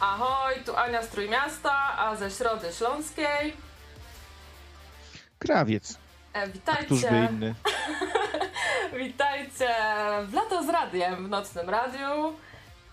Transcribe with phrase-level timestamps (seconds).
[0.00, 3.56] Ahoj, tu Ania z Trójmiasta, a ze Środy Śląskiej.
[5.38, 5.98] Krawiec.
[6.32, 6.84] E, witajcie.
[6.84, 7.54] Któż by inny?
[9.06, 9.68] witajcie
[10.24, 12.36] w Lato z Radiem, w Nocnym Radiu.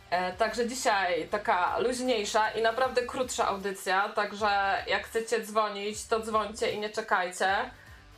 [0.09, 6.71] E, także dzisiaj taka luźniejsza i naprawdę krótsza audycja, także jak chcecie dzwonić, to dzwońcie
[6.71, 7.71] i nie czekajcie.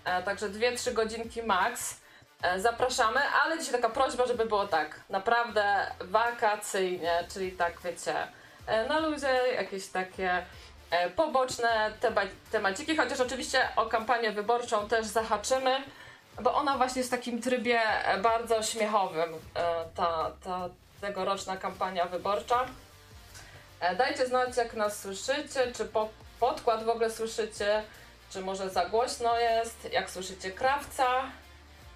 [0.05, 1.99] E, także 2-3 godzinki max.
[2.41, 8.27] E, zapraszamy, ale dzisiaj taka prośba, żeby było tak naprawdę wakacyjnie, czyli tak wiecie,
[8.67, 10.45] na luzie jakieś takie
[10.91, 15.83] e, poboczne tema temaciki, chociaż oczywiście o kampanię wyborczą też zahaczymy,
[16.41, 20.69] bo ona właśnie jest w takim trybie e, bardzo śmiechowym, e, ta, ta
[21.01, 22.65] tegoroczna kampania wyborcza.
[23.79, 27.83] E, Dajcie znać, jak nas słyszycie, czy po, podkład w ogóle słyszycie,
[28.29, 31.07] czy może za głośno jest, jak słyszycie krawca,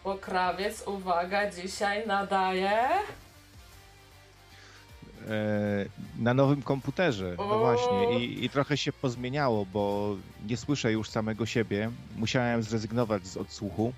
[0.03, 2.89] bo krawiec, uwaga, dzisiaj nadaje.
[5.29, 5.85] E,
[6.19, 7.35] na nowym komputerze.
[7.38, 8.19] No właśnie.
[8.19, 10.16] I, I trochę się pozmieniało, bo
[10.47, 11.91] nie słyszę już samego siebie.
[12.16, 13.94] Musiałem zrezygnować z odsłuchu.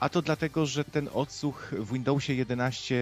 [0.00, 2.96] A to dlatego, że ten odsłuch w Windowsie 11,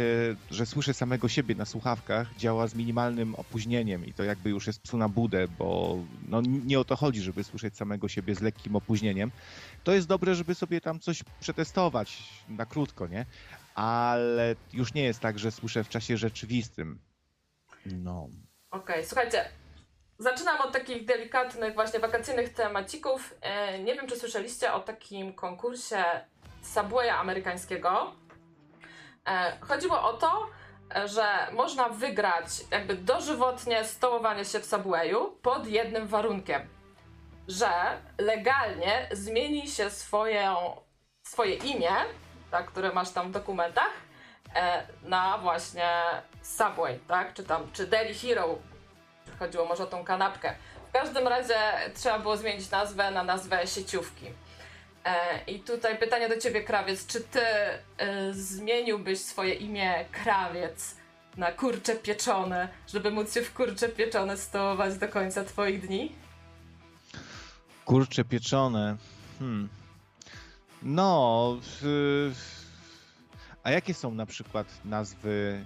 [0.51, 4.83] że słyszę samego siebie na słuchawkach, działa z minimalnym opóźnieniem i to jakby już jest
[4.83, 8.77] psu na budę, bo no, nie o to chodzi, żeby słyszeć samego siebie z lekkim
[8.77, 9.31] opóźnieniem.
[9.85, 13.27] To jest dobre, żeby sobie tam coś przetestować na krótko, nie?
[13.75, 16.99] Ale już nie jest tak, że słyszę w czasie rzeczywistym.
[17.87, 18.29] No.
[18.71, 19.45] Okej, słuchajcie,
[20.19, 23.35] zaczynam od takich delikatnych, właśnie wakacyjnych temacików.
[23.41, 26.05] E, nie wiem, czy słyszeliście o takim konkursie
[26.63, 28.13] Subwaya amerykańskiego.
[29.29, 30.47] E, chodziło o to,
[31.05, 36.69] że można wygrać jakby dożywotnie stołowanie się w Subwayu pod jednym warunkiem,
[37.49, 37.71] że
[38.19, 40.55] legalnie zmieni się swoje,
[41.23, 41.93] swoje imię,
[42.51, 43.91] tak, które masz tam w dokumentach,
[45.03, 45.91] na właśnie
[46.43, 47.35] Subway, tak?
[47.35, 48.59] Czy tam, czy Daily Hero.
[49.39, 50.55] Chodziło może o tą kanapkę.
[50.89, 51.55] W każdym razie
[51.95, 54.27] trzeba było zmienić nazwę na nazwę sieciówki.
[55.05, 57.07] E, I tutaj pytanie do ciebie, krawiec.
[57.07, 57.81] Czy ty e,
[58.33, 60.97] zmieniłbyś swoje imię krawiec
[61.37, 66.13] na kurcze pieczone, żeby móc się w kurcze pieczone stołować do końca twoich dni?
[67.85, 68.97] Kurcze pieczone.
[69.39, 69.69] Hmm.
[70.83, 71.57] No.
[71.83, 72.33] y,
[73.63, 75.65] A jakie są na przykład nazwy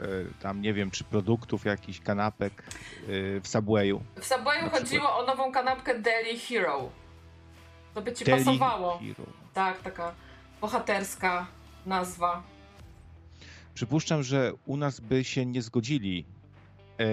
[0.00, 2.62] y, tam nie wiem, czy produktów, jakichś kanapek
[3.08, 4.02] y, w Subwayu?
[4.20, 6.90] W Subwayu chodziło o nową kanapkę Daily Hero.
[7.94, 8.98] To by ci Deli pasowało.
[8.98, 9.26] Hero.
[9.54, 10.14] Tak, taka
[10.60, 11.46] bohaterska
[11.86, 12.42] nazwa.
[13.74, 16.24] Przypuszczam, że u nas by się nie zgodzili
[16.98, 17.04] e,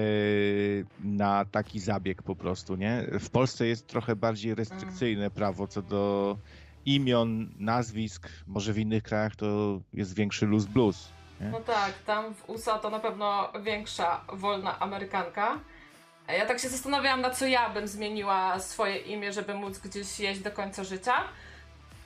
[1.03, 3.07] na taki zabieg po prostu, nie?
[3.19, 6.37] W Polsce jest trochę bardziej restrykcyjne prawo co do
[6.85, 8.29] imion, nazwisk.
[8.47, 11.09] Może w innych krajach to jest większy luz blues.
[11.41, 11.47] Nie?
[11.49, 15.59] No tak, tam w USA to na pewno większa wolna Amerykanka.
[16.27, 20.39] Ja tak się zastanawiałam, na co ja bym zmieniła swoje imię, żeby móc gdzieś jeść
[20.41, 21.13] do końca życia.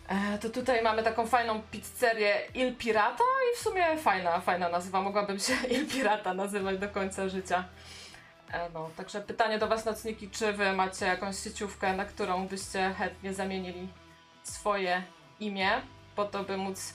[0.07, 3.23] E, To tutaj mamy taką fajną pizzerię Il Pirata
[3.53, 5.01] i w sumie fajna, fajna nazwa.
[5.01, 7.65] Mogłabym się Il Pirata nazywać do końca życia.
[8.51, 12.93] E, No, także pytanie do Was, nocniki, czy Wy macie jakąś sieciówkę, na którą byście
[12.97, 13.87] chętnie zamienili
[14.49, 15.03] swoje
[15.39, 15.81] imię,
[16.15, 16.93] po to, by móc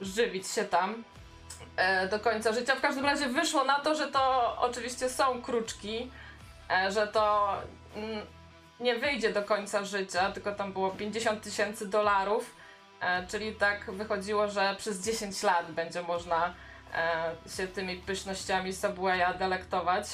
[0.00, 1.04] żywić się tam
[1.76, 2.76] e, do końca życia.
[2.76, 6.10] W każdym razie wyszło na to, że to oczywiście są kruczki,
[6.70, 7.54] e, że to
[7.96, 8.26] mm,
[8.80, 12.56] nie wyjdzie do końca życia, tylko tam było 50 tysięcy dolarów,
[13.00, 16.54] e, czyli tak wychodziło, że przez 10 lat będzie można
[17.56, 20.06] się tymi pysznościami Subwaya delektować.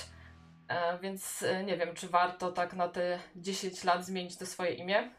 [1.03, 5.11] Więc nie wiem, czy warto tak na te 10 lat zmienić to swoje imię.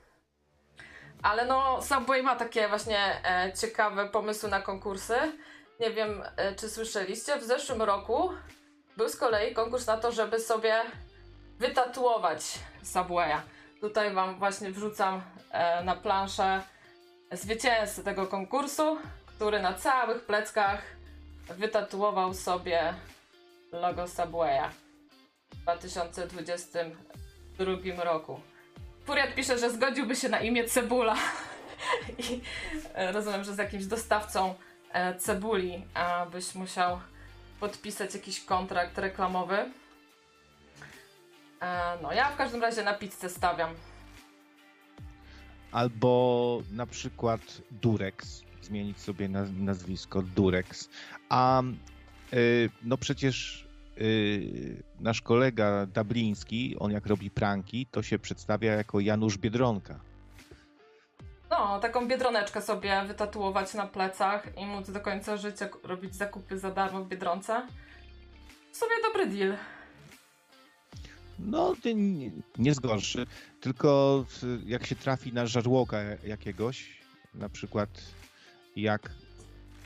[1.23, 5.15] Ale no, Subway ma takie właśnie e, ciekawe pomysły na konkursy.
[5.79, 8.29] Nie wiem, e, czy słyszeliście, w zeszłym roku
[8.97, 10.81] był z kolei konkurs na to, żeby sobie
[11.59, 13.41] wytatuować Subwaya.
[13.81, 15.21] Tutaj wam właśnie wrzucam
[15.51, 16.61] e, na planszę
[17.31, 20.81] zwycięzcę tego konkursu, który na całych pleckach
[21.49, 22.93] wytatuował sobie
[23.71, 24.69] logo Subwaya
[25.51, 28.39] w 2022 roku.
[29.09, 31.15] Furiat pisze, że zgodziłby się na imię Cebula.
[32.29, 32.41] I
[32.93, 34.55] e, rozumiem, że z jakimś dostawcą
[34.91, 35.83] e, cebuli
[36.31, 36.99] byś musiał
[37.59, 39.55] podpisać jakiś kontrakt reklamowy.
[41.61, 43.73] E, no, ja w każdym razie na pizzę stawiam.
[45.71, 47.41] Albo na przykład
[47.71, 50.89] Durex, zmienić sobie naz- nazwisko Durex.
[51.29, 51.61] A
[52.33, 53.67] y, no przecież
[54.99, 59.99] nasz kolega Dabliński, on jak robi pranki, to się przedstawia jako Janusz Biedronka.
[61.49, 66.71] No, taką biedroneczkę sobie wytatuować na plecach i móc do końca życia robić zakupy za
[66.71, 67.67] darmo w Biedronce.
[68.71, 69.57] W sobie dobry deal.
[71.39, 73.25] No, nie, nie zgorszy,
[73.61, 74.25] tylko
[74.65, 77.03] jak się trafi na żarłoka jakiegoś,
[77.33, 77.89] na przykład
[78.75, 79.11] jak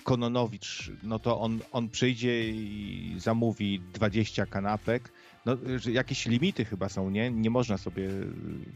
[0.03, 5.11] Kononowicz, no to on, on przyjdzie i zamówi 20 kanapek.
[5.45, 5.57] No,
[5.91, 7.31] jakieś limity chyba są, nie?
[7.31, 8.09] Nie można sobie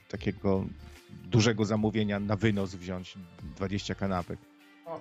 [0.09, 0.65] takiego
[1.09, 3.13] dużego zamówienia na wynos wziąć
[3.55, 4.39] 20 kanapek.
[4.85, 4.99] O,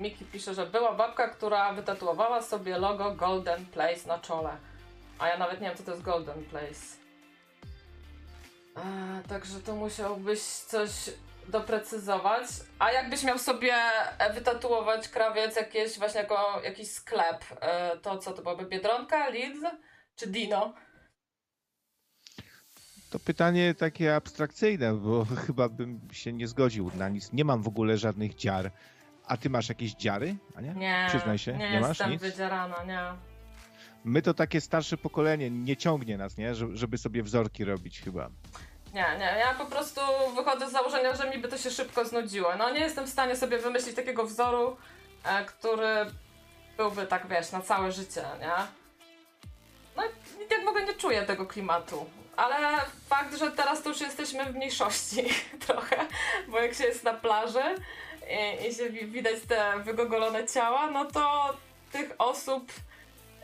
[0.00, 4.56] Miki pisze, że była babka, która wytatuowała sobie logo Golden Place na czole.
[5.18, 6.96] A ja nawet nie wiem, co to jest Golden Place.
[8.74, 8.82] A,
[9.28, 10.90] także to musiałbyś coś
[11.48, 12.46] doprecyzować.
[12.78, 13.74] A jakbyś miał sobie
[14.34, 18.66] wytatuować krawiec jakieś właśnie jako jakiś sklep, e, to co to byłoby?
[18.66, 19.66] Biedronka, Lidl
[20.16, 20.74] czy Dino?
[23.10, 27.32] To pytanie takie abstrakcyjne, bo chyba bym się nie zgodził na nic.
[27.32, 28.70] Nie mam w ogóle żadnych dziar.
[29.26, 30.36] A ty masz jakieś dziary?
[30.54, 30.72] Ania?
[30.72, 31.06] Nie.
[31.08, 32.20] Przyznaj się, nie, nie masz jestem nic?
[32.20, 33.00] wydzierana, nie.
[34.04, 36.54] My to takie starsze pokolenie, nie ciągnie nas, nie?
[36.54, 38.30] Żeby sobie wzorki robić chyba.
[38.94, 40.00] Nie, nie, ja po prostu
[40.34, 42.56] wychodzę z założenia, że mi by to się szybko znudziło.
[42.56, 44.76] No nie jestem w stanie sobie wymyślić takiego wzoru,
[45.24, 46.06] e, który
[46.76, 48.52] byłby tak, wiesz, na całe życie, nie?
[49.96, 50.02] No
[50.50, 52.06] jak w ogóle nie czuję tego klimatu.
[52.36, 52.56] Ale
[53.08, 55.24] fakt, że teraz to już jesteśmy w mniejszości
[55.66, 55.96] trochę,
[56.48, 57.62] bo jak się jest na plaży
[58.30, 61.56] i, i się widać te wygogolone ciała, no to
[61.92, 62.72] tych osób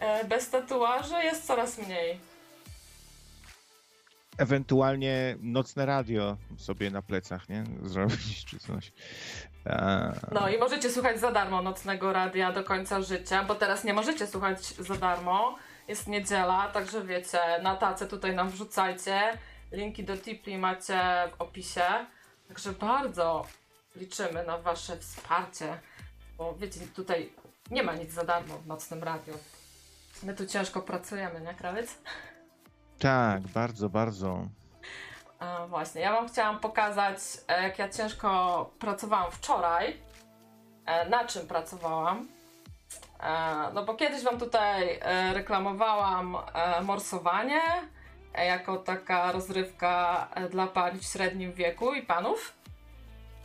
[0.00, 2.20] e, bez tatuaży jest coraz mniej.
[4.38, 7.64] Ewentualnie nocne radio sobie na plecach, nie?
[7.82, 8.92] Zrobić czy coś.
[9.64, 10.12] A...
[10.32, 14.26] No i możecie słuchać za darmo nocnego radia do końca życia, bo teraz nie możecie
[14.26, 15.58] słuchać za darmo
[15.88, 19.38] jest niedziela, także wiecie, na tacę tutaj nam wrzucajcie.
[19.72, 21.00] Linki do Tipli macie
[21.32, 21.84] w opisie.
[22.48, 23.46] Także bardzo
[23.96, 25.80] liczymy na wasze wsparcie,
[26.38, 27.32] bo wiecie, tutaj
[27.70, 29.34] nie ma nic za darmo w Nocnym Radiu.
[30.22, 31.98] My tu ciężko pracujemy, nie, Krawiec?
[32.98, 34.48] Tak, bardzo, bardzo.
[35.68, 37.18] Właśnie, ja wam chciałam pokazać,
[37.48, 40.00] e, jak ja ciężko pracowałam wczoraj,
[40.86, 42.28] e, na czym pracowałam.
[43.20, 45.00] E, no bo kiedyś Wam tutaj
[45.32, 46.36] reklamowałam
[46.82, 47.60] morsowanie
[48.34, 52.52] jako taka rozrywka dla pań w średnim wieku i panów.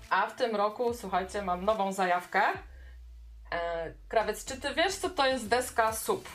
[0.10, 2.42] A w tym roku, słuchajcie, mam nową zajawkę.
[4.08, 6.30] Krawiec, czy ty wiesz, co to jest deska SUP?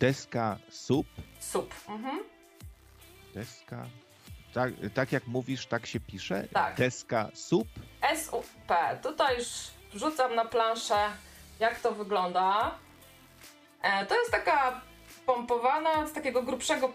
[0.00, 1.06] Deska SUP?
[1.40, 2.24] SUP, mhm.
[3.34, 3.86] Deska.
[4.54, 6.48] Tak, tak jak mówisz, tak się pisze?
[6.52, 6.76] Tak.
[6.76, 7.68] Deska SUP?
[8.02, 8.98] S-U-P.
[9.02, 9.48] Tutaj już
[9.94, 11.10] wrzucam na planszę
[11.60, 12.74] jak to wygląda.
[13.82, 14.80] E, to jest taka
[15.26, 16.92] pompowana z takiego grubszego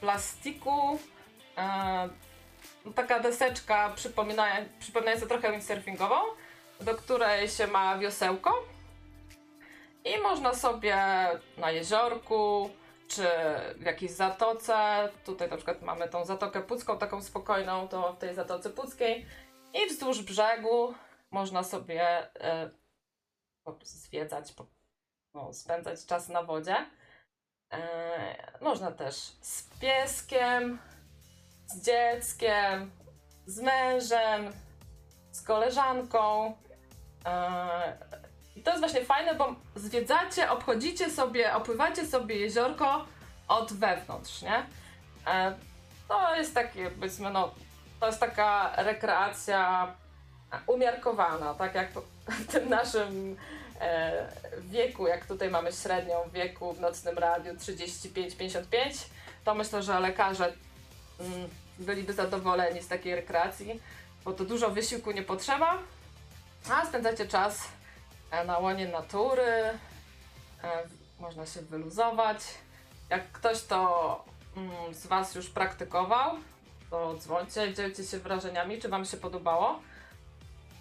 [0.00, 0.98] plastiku.
[1.58, 2.08] E,
[2.94, 3.92] taka deseczka
[4.80, 6.16] przypominająca trochę windsurfingową,
[6.80, 8.54] do której się ma wiosełko.
[10.06, 10.96] I można sobie
[11.58, 12.70] na jeziorku,
[13.08, 13.26] czy
[13.76, 18.34] w jakiejś zatoce, tutaj na przykład mamy tą zatokę pucką, taką spokojną, to w tej
[18.34, 19.26] zatoce puckiej.
[19.74, 20.94] I wzdłuż brzegu
[21.30, 22.70] można sobie e,
[23.82, 24.54] zwiedzać,
[25.34, 26.76] no, spędzać czas na wodzie.
[27.72, 30.78] E, można też z pieskiem,
[31.66, 32.90] z dzieckiem,
[33.46, 34.52] z mężem,
[35.32, 36.56] z koleżanką.
[37.24, 38.25] E,
[38.56, 43.04] I to jest właśnie fajne, bo zwiedzacie, obchodzicie sobie, opływacie sobie jeziorko
[43.48, 44.66] od wewnątrz, nie?
[45.26, 45.54] E,
[46.08, 47.54] to jest takie, powiedzmy, no,
[48.00, 49.92] to jest taka rekreacja
[50.66, 51.88] umiarkowana, tak jak
[52.26, 53.36] w tym naszym
[53.80, 54.28] e,
[54.60, 58.64] wieku, jak tutaj mamy średnią wieku w nocnym radiu 35-55,
[59.44, 60.52] to myślę, że lekarze
[61.20, 61.48] mm,
[61.78, 63.80] byliby zadowoleni z takiej rekreacji,
[64.24, 65.78] bo to dużo wysiłku nie potrzeba,
[66.70, 67.68] a spędzacie czas
[68.46, 69.78] na łonie natury, e,
[71.20, 72.38] można się wyluzować.
[73.10, 74.24] Jak ktoś to
[74.56, 76.36] mm, z Was już praktykował,
[76.90, 79.80] to dzwońcie, dzielcie się wrażeniami, czy Wam się podobało.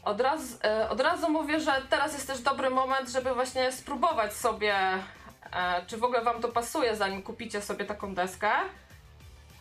[0.03, 4.33] Od razu, e, od razu mówię, że teraz jest też dobry moment, żeby właśnie spróbować
[4.33, 5.01] sobie, e,
[5.87, 8.51] czy w ogóle Wam to pasuje, zanim kupicie sobie taką deskę.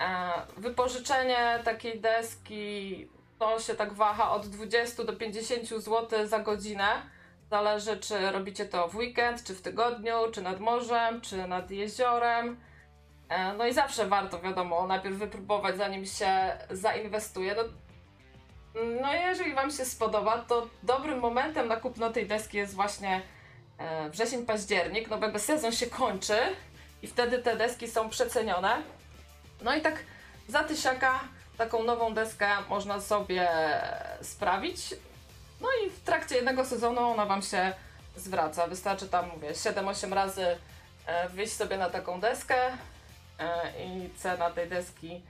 [0.00, 7.02] E, wypożyczenie takiej deski to się tak waha od 20 do 50 zł za godzinę.
[7.50, 12.60] Zależy, czy robicie to w weekend, czy w tygodniu, czy nad morzem, czy nad jeziorem.
[13.58, 17.54] No i zawsze warto, wiadomo, najpierw wypróbować, zanim się zainwestuje.
[17.54, 17.62] No,
[19.00, 23.22] no jeżeli Wam się spodoba, to dobrym momentem na kupno tej deski jest właśnie
[23.78, 26.38] e, wrzesień, październik, no bo sezon się kończy
[27.02, 28.82] i wtedy te deski są przecenione.
[29.62, 29.98] No i tak
[30.48, 31.20] za tysiaka
[31.56, 33.48] taką nową deskę można sobie
[34.22, 34.94] sprawić.
[35.64, 37.72] No i w trakcie jednego sezonu ona Wam się
[38.16, 38.66] zwraca.
[38.66, 40.56] Wystarczy tam, mówię, 7-8 razy
[41.06, 42.56] e, wyjść sobie na taką deskę
[43.38, 45.22] e, i cena tej deski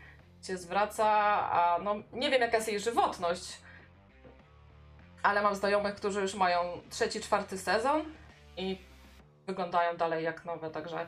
[0.43, 1.07] się zwraca,
[1.51, 3.59] a no nie wiem jaka jest jej żywotność,
[5.23, 8.05] ale mam znajomych, którzy już mają trzeci, czwarty sezon
[8.57, 8.79] i
[9.47, 11.07] wyglądają dalej jak nowe, także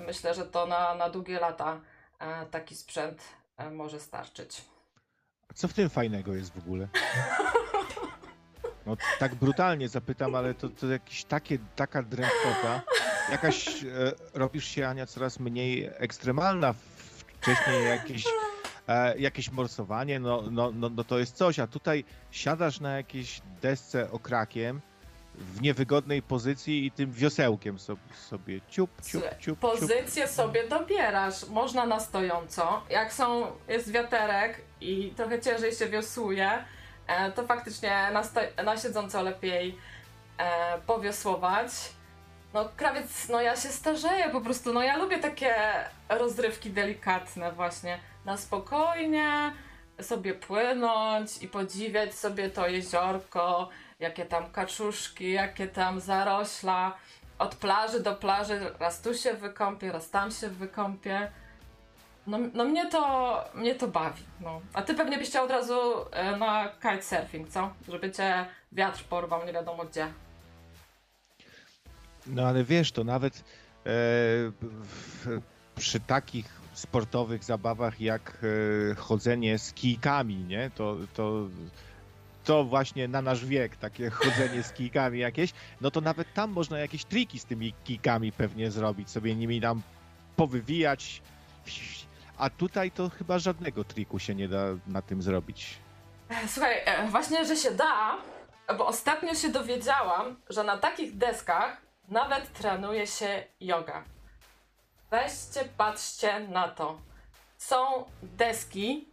[0.00, 1.80] myślę, że to na, na długie lata
[2.18, 3.22] e, taki sprzęt
[3.72, 4.62] może starczyć.
[5.48, 6.88] A co w tym fajnego jest w ogóle?
[8.86, 12.82] No tak brutalnie zapytam, ale to, to jakieś takie, taka drętwota.
[13.30, 13.88] Jakaś, e,
[14.34, 16.74] robisz się, Ania, coraz mniej ekstremalna.
[17.40, 18.24] Wcześniej jakieś,
[18.88, 23.42] e, jakieś morsowanie, no, no, no, no to jest coś, a tutaj siadasz na jakiejś
[23.62, 24.80] desce okrakiem,
[25.34, 29.58] w niewygodnej pozycji i tym wiosełkiem sobie, sobie ciup, ciup, ciup.
[29.58, 30.34] Pozycję ciup.
[30.34, 31.48] sobie dobierasz.
[31.48, 32.82] Można na stojąco.
[32.90, 36.64] Jak są, jest wiaterek i trochę ciężej się wiosłuje,
[37.34, 38.22] to faktycznie na,
[38.62, 39.78] na siedząco lepiej
[40.38, 41.70] e, powiosłować.
[42.54, 45.54] No krawiec, no ja się starzeję po prostu, no ja lubię takie
[46.08, 49.52] rozrywki delikatne właśnie, na spokojnie
[50.00, 53.68] sobie płynąć i podziwiać sobie to jeziorko,
[54.00, 56.96] jakie tam kaczuszki, jakie tam zarośla,
[57.38, 61.32] od plaży do plaży, raz tu się wykąpię, raz tam się wykąpię.
[62.26, 64.22] No, no mnie, to, mnie to bawi.
[64.40, 64.60] No.
[64.72, 67.70] A ty pewnie byś chciał od razu e, na kitesurfing, co?
[67.88, 70.12] Żeby cię wiatr porwał nie wiadomo gdzie.
[72.26, 73.42] No ale wiesz, to nawet e,
[73.84, 75.40] w,
[75.74, 78.38] przy takich sportowych zabawach jak
[78.90, 80.70] e, chodzenie z kijkami, nie?
[80.74, 81.48] To, to
[82.44, 86.78] to właśnie na nasz wiek, takie chodzenie z kijkami jakieś, no to nawet tam można
[86.78, 89.82] jakieś triki z tymi kijkami pewnie zrobić, sobie nimi tam
[90.36, 91.22] powywijać.
[92.42, 95.78] A tutaj to chyba żadnego triku się nie da na tym zrobić.
[96.46, 98.16] Słuchaj, e, właśnie, że się da,
[98.78, 101.76] bo ostatnio się dowiedziałam, że na takich deskach
[102.08, 104.04] nawet trenuje się yoga.
[105.10, 106.98] Weźcie, patrzcie na to.
[107.58, 109.08] Są deski,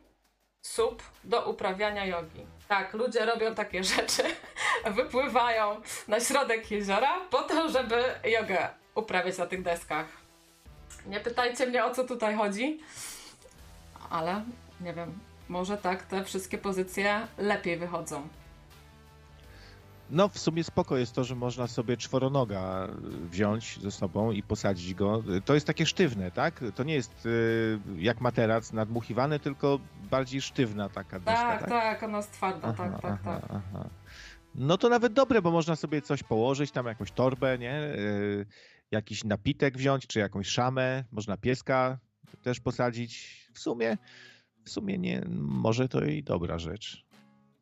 [0.62, 2.45] sub do uprawiania jogi.
[2.67, 4.24] Tak, ludzie robią takie rzeczy,
[4.91, 10.05] wypływają na środek jeziora po to, żeby jogę uprawiać na tych deskach.
[11.05, 12.79] Nie pytajcie mnie o co tutaj chodzi,
[14.09, 14.43] ale
[14.81, 18.27] nie wiem, może tak te wszystkie pozycje lepiej wychodzą.
[20.11, 22.87] No, w sumie spoko jest to, że można sobie czworonoga
[23.29, 25.23] wziąć ze sobą i posadzić go.
[25.45, 26.63] To jest takie sztywne, tak?
[26.75, 29.79] To nie jest y, jak materac nadmuchiwany, tylko
[30.11, 31.59] bardziej sztywna taka deska, tak?
[31.59, 33.51] Tak, tak, ona jest twarda, aha, tak, tak, aha, tak.
[33.73, 33.89] Aha.
[34.55, 37.81] No to nawet dobre, bo można sobie coś położyć, tam jakąś torbę, nie?
[37.83, 38.45] Y,
[38.91, 41.97] jakiś napitek wziąć, czy jakąś szamę, można pieska
[42.43, 43.39] też posadzić.
[43.59, 43.97] Sumie,
[44.65, 47.05] w sumie nie, może to i dobra rzecz.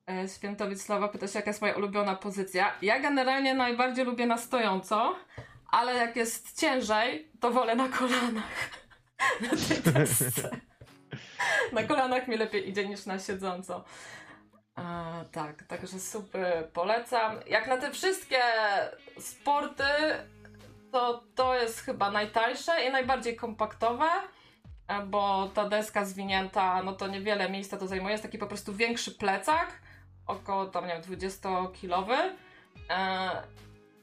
[0.09, 2.73] E, Świętowiec Sława pyta się, jaka jest moja ulubiona pozycja.
[2.81, 5.15] Ja generalnie najbardziej lubię na stojąco,
[5.71, 8.69] ale jak jest ciężej, to wolę na kolanach.
[11.73, 13.83] na kolanach mi lepiej idzie niż na siedząco.
[14.75, 17.35] A, tak, także super polecam.
[17.47, 18.41] Jak na te wszystkie
[19.19, 19.83] sporty,
[20.91, 24.36] to to jest chyba najtańsze i najbardziej kompaktowe, e,
[25.07, 28.11] bo ta deska zwinięta, no to niewiele miejsca to zajmuje.
[28.11, 29.81] Jest taki po prostu większy plecak
[30.27, 32.15] około tam, nie wiem, 20-kilowy.
[32.89, 33.29] E,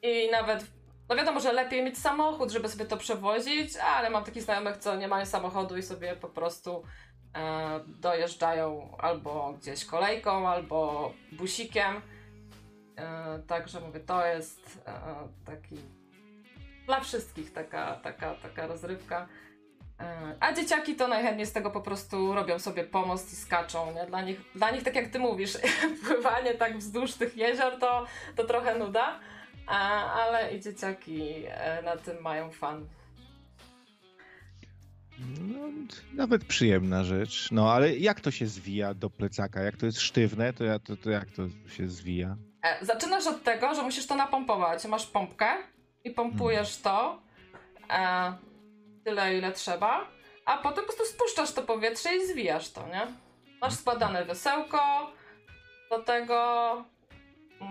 [0.02, 0.66] I nawet,
[1.08, 4.96] no wiadomo, że lepiej mieć samochód, żeby sobie to przewozić, ale mam takich znajomych, co
[4.96, 6.82] nie mają samochodu i sobie po prostu
[7.34, 12.02] e, dojeżdżają albo gdzieś kolejką, albo busikiem.
[12.96, 14.84] E, także mówię, to jest
[15.46, 15.76] taki
[16.86, 19.28] dla wszystkich taka, taka, taka rozrywka.
[20.00, 23.94] E, a dzieciaki to najchętniej z tego po prostu robią sobie pomost i skaczą.
[23.94, 24.06] Nie?
[24.06, 25.58] Dla, nich, dla nich, tak jak ty mówisz,
[26.06, 29.20] pływanie tak wzdłuż tych jezior to, to trochę nuda,
[29.66, 32.86] a, ale i dzieciaki e, na tym mają fan.
[35.18, 35.68] No,
[36.12, 37.48] nawet przyjemna rzecz.
[37.52, 39.62] No ale jak to się zwija do plecaka?
[39.62, 42.36] Jak to jest sztywne, to, to, to jak to się zwija?
[42.62, 44.84] E, zaczynasz od tego, że musisz to napompować.
[44.84, 45.46] Masz pompkę
[46.04, 46.82] i pompujesz hmm.
[46.82, 47.22] to.
[47.90, 48.53] E,
[49.04, 50.08] tyle, ile trzeba,
[50.44, 53.06] a potem po prostu spuszczasz to powietrze i zwijasz to, nie?
[53.60, 55.12] Masz składane wesełko
[55.90, 56.34] do tego,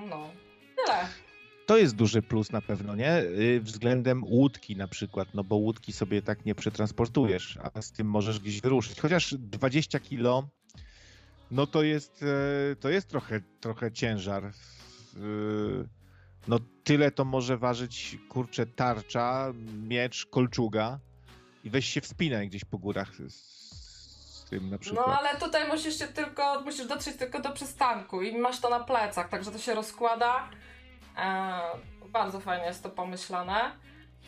[0.10, 0.30] no,
[0.76, 1.08] tyle.
[1.66, 3.18] To jest duży plus na pewno, nie?
[3.20, 8.08] Y, względem łódki na przykład, no bo łódki sobie tak nie przetransportujesz, a z tym
[8.08, 9.02] możesz gdzieś wyruszyć.
[9.02, 10.48] Chociaż 20 kilo,
[11.52, 14.52] no to jest, e, to jest trochę, trochę ciężar.
[16.48, 19.54] No tyle to może ważyć, kurczę, tarcza,
[19.88, 21.00] miecz, kolczuga
[21.64, 25.08] i weź się wspinaj gdzieś po górach z, z tym na przykład.
[25.08, 28.80] No ale tutaj musisz się tylko, musisz dotrzeć tylko do przystanku i masz to na
[28.80, 30.50] plecach, także to się rozkłada.
[31.18, 31.60] E,
[32.10, 33.72] bardzo fajnie jest to pomyślane.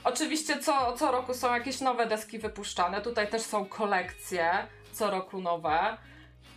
[0.04, 3.02] Oczywiście co, co roku są jakieś nowe deski wypuszczane.
[3.02, 5.98] Tutaj też są kolekcje co roku nowe.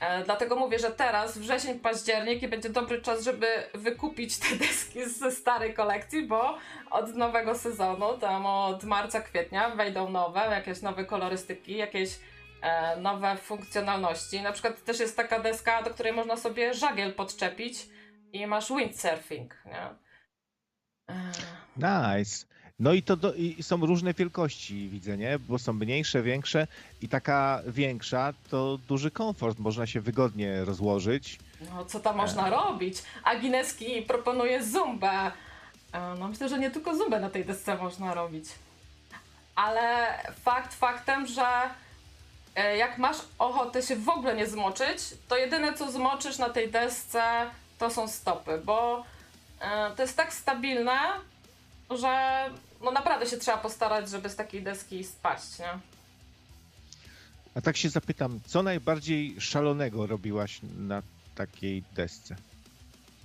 [0.01, 5.11] E, dlatego mówię, że teraz wrzesień, październik i będzie dobry czas, żeby wykupić te deski
[5.11, 6.59] ze starej kolekcji, bo
[6.91, 12.19] od nowego sezonu, tam od marca, kwietnia wejdą nowe, jakieś nowe kolorystyki, jakieś
[12.63, 14.41] e, nowe funkcjonalności.
[14.41, 17.87] Na przykład też jest taka deska, do której można sobie żagiel podczepić
[18.33, 19.83] i masz windsurfing, nie?
[21.11, 21.33] E...
[21.77, 22.58] Nice.
[22.79, 25.39] No i to do, i są różne wielkości, widzę, nie?
[25.39, 26.67] Bo są mniejsze, większe
[27.03, 31.39] i taka większa to duży komfort, można się wygodnie rozłożyć.
[31.75, 32.51] No co tam można e...
[32.51, 33.03] robić?
[33.25, 35.31] Agineski proponuje zumbę.
[35.93, 38.45] E, no myślę, że nie tylko zumbę na tej desce można robić.
[39.55, 40.07] Ale
[40.45, 41.47] fakt faktem, że
[42.55, 46.71] e, jak masz ochotę się w ogóle nie zmoczyć, to jedyne co zmoczysz na tej
[46.71, 47.23] desce
[47.79, 49.05] to są stopy, bo
[49.97, 50.99] to jest tak stabilne,
[51.91, 52.45] że
[52.81, 55.79] no naprawdę się trzeba postarać, żeby z takiej deski spaść, nie?
[57.55, 61.03] A tak się zapytam, co najbardziej szalonego robiłaś na
[61.35, 62.37] takiej desce?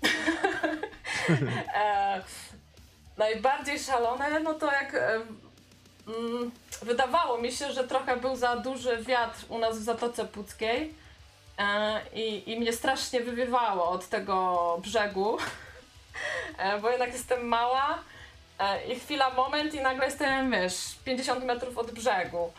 [1.76, 2.22] e,
[3.18, 5.22] najbardziej szalone, no to jak e,
[6.08, 10.94] mm, wydawało mi się, że trochę był za duży wiatr u nas w Zatoce Puckiej
[11.58, 15.38] e, i, i mnie strasznie wywiewało od tego brzegu,
[16.58, 18.00] e, bo jednak jestem mała
[18.88, 22.54] I chwila, moment i nagle jestem, wiesz, 50 metrów od brzegu.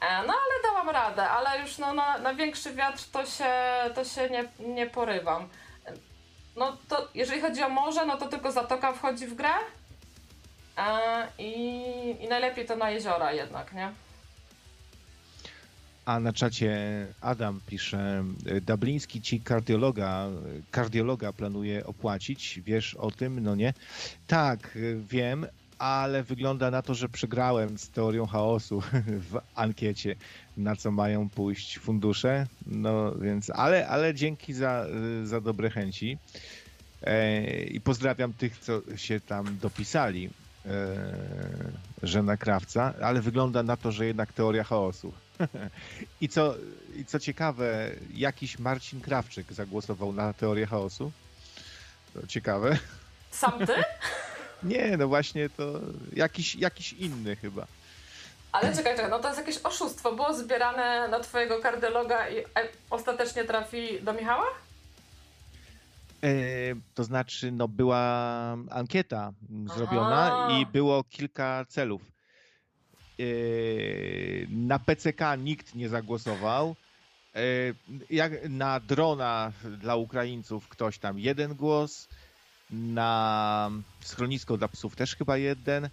[0.00, 3.52] E, no ale dałam radę, ale już no, na, na większy wiatr to się,
[3.94, 5.48] to się nie, nie porywam.
[6.56, 9.52] No to jeżeli chodzi o morze, no to tylko zatoka wchodzi w grę.
[10.78, 13.92] E, i, I najlepiej to na jeziora jednak, nie?
[16.10, 18.24] A na czacie Adam pisze,
[18.66, 20.28] Dubliński ci kardiologa,
[20.70, 23.74] kardiologa planuje opłacić, wiesz o tym, no nie?
[24.26, 24.78] Tak,
[25.10, 25.46] wiem,
[25.78, 28.80] ale wygląda na to, że przegrałem z teorią chaosu
[29.30, 30.16] w ankiecie,
[30.56, 34.86] na co mają pójść fundusze, no więc, ale, ale dzięki za,
[35.24, 36.18] za dobre chęci
[37.02, 40.30] e, i pozdrawiam tych, co się tam dopisali,
[40.66, 40.96] e,
[42.02, 45.12] że na krawca, ale wygląda na to, że jednak teoria chaosu.
[46.20, 46.54] I co,
[46.96, 51.12] I co ciekawe, jakiś Marcin Krawczyk zagłosował na teorię chaosu.
[52.14, 52.78] To ciekawe.
[53.30, 53.74] Sam ty?
[54.62, 55.80] Nie, no właśnie to
[56.12, 57.66] jakiś, jakiś inny chyba.
[58.52, 60.12] Ale czekaj, czekaj, no to jest jakieś oszustwo.
[60.12, 62.34] Było zbierane na twojego kardiologa i
[62.90, 64.46] ostatecznie trafi do Michała?
[66.22, 66.28] E,
[66.94, 68.02] to znaczy, no była
[68.70, 69.32] ankieta
[69.76, 70.58] zrobiona Aha.
[70.58, 72.02] i było kilka celów.
[73.20, 76.76] Yy, na PCK nikt nie zagłosował.
[77.34, 77.74] Yy,
[78.10, 82.08] jak na drona dla Ukraińców ktoś tam jeden głos,
[82.70, 85.88] na schronisko dla psów też chyba jeden.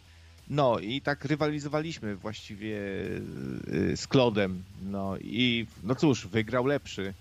[0.50, 4.64] No i tak rywalizowaliśmy właściwie yy, z Klodem.
[4.82, 7.14] No i no cóż, wygrał lepszy.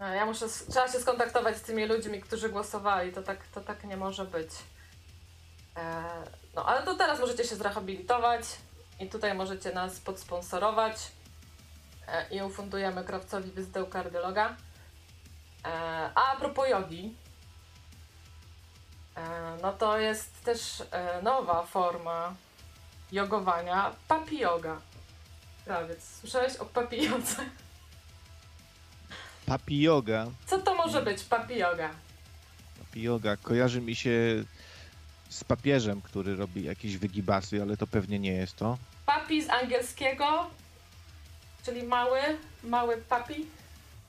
[0.00, 3.12] No, ja muszę, trzeba się skontaktować z tymi ludźmi, którzy głosowali.
[3.12, 4.50] To tak, to tak nie może być.
[5.78, 6.02] E,
[6.54, 8.42] no ale to teraz możecie się zrehabilitować
[9.00, 10.96] i tutaj możecie nas podsponsorować
[12.08, 14.56] e, i ufundujemy krawcowi wizytę kardiologa.
[15.64, 15.70] E,
[16.14, 17.14] a a propos jogi,
[19.62, 20.82] no to jest też
[21.22, 22.34] nowa forma
[23.12, 24.80] jogowania, papi yoga.
[25.64, 27.44] Krawiec, słyszałeś o papi jodze?
[29.46, 30.26] Papi yoga?
[30.46, 31.90] Co to może być papi yoga?
[32.78, 34.44] Papi yoga kojarzy mi się
[35.28, 38.78] z papieżem, który robi jakieś wygibasy, ale to pewnie nie jest to.
[39.06, 40.50] Papi z angielskiego,
[41.64, 42.20] czyli mały,
[42.64, 43.46] mały papi.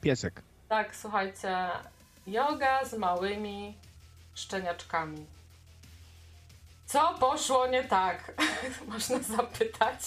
[0.02, 0.42] Piesek.
[0.70, 1.68] Tak, słuchajcie,
[2.28, 3.76] yoga z małymi
[4.36, 5.26] szczeniaczkami.
[6.86, 8.34] Co poszło nie tak?
[8.88, 10.02] Można zapytać.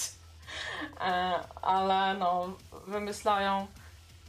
[1.00, 1.04] E,
[1.62, 3.66] ale no, wymyślają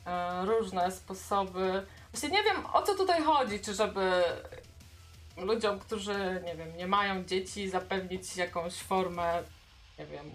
[0.05, 1.85] e, różne sposoby.
[2.11, 4.23] Właśnie nie wiem, o co tutaj chodzi, czy żeby
[5.37, 9.43] ludziom, którzy, nie wiem, nie mają dzieci, zapewnić jakąś formę,
[9.99, 10.31] nie wiem,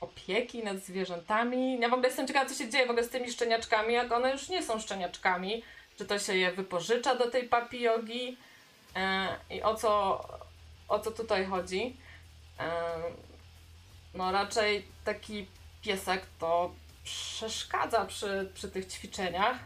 [0.00, 1.80] opieki nad zwierzętami.
[1.80, 4.32] Ja w ogóle jestem ciekawa, co się dzieje w ogóle z tymi szczeniaczkami, jak one
[4.32, 5.62] już nie są szczeniaczkami.
[5.96, 8.36] Czy to się je wypożycza do tej papi jogi?
[8.96, 10.20] E, I o co,
[10.88, 11.96] o co tutaj chodzi?
[12.60, 12.80] E,
[14.14, 15.46] no raczej taki
[15.82, 19.56] piesek to przeszkadza przy, przy tych ćwiczeniach.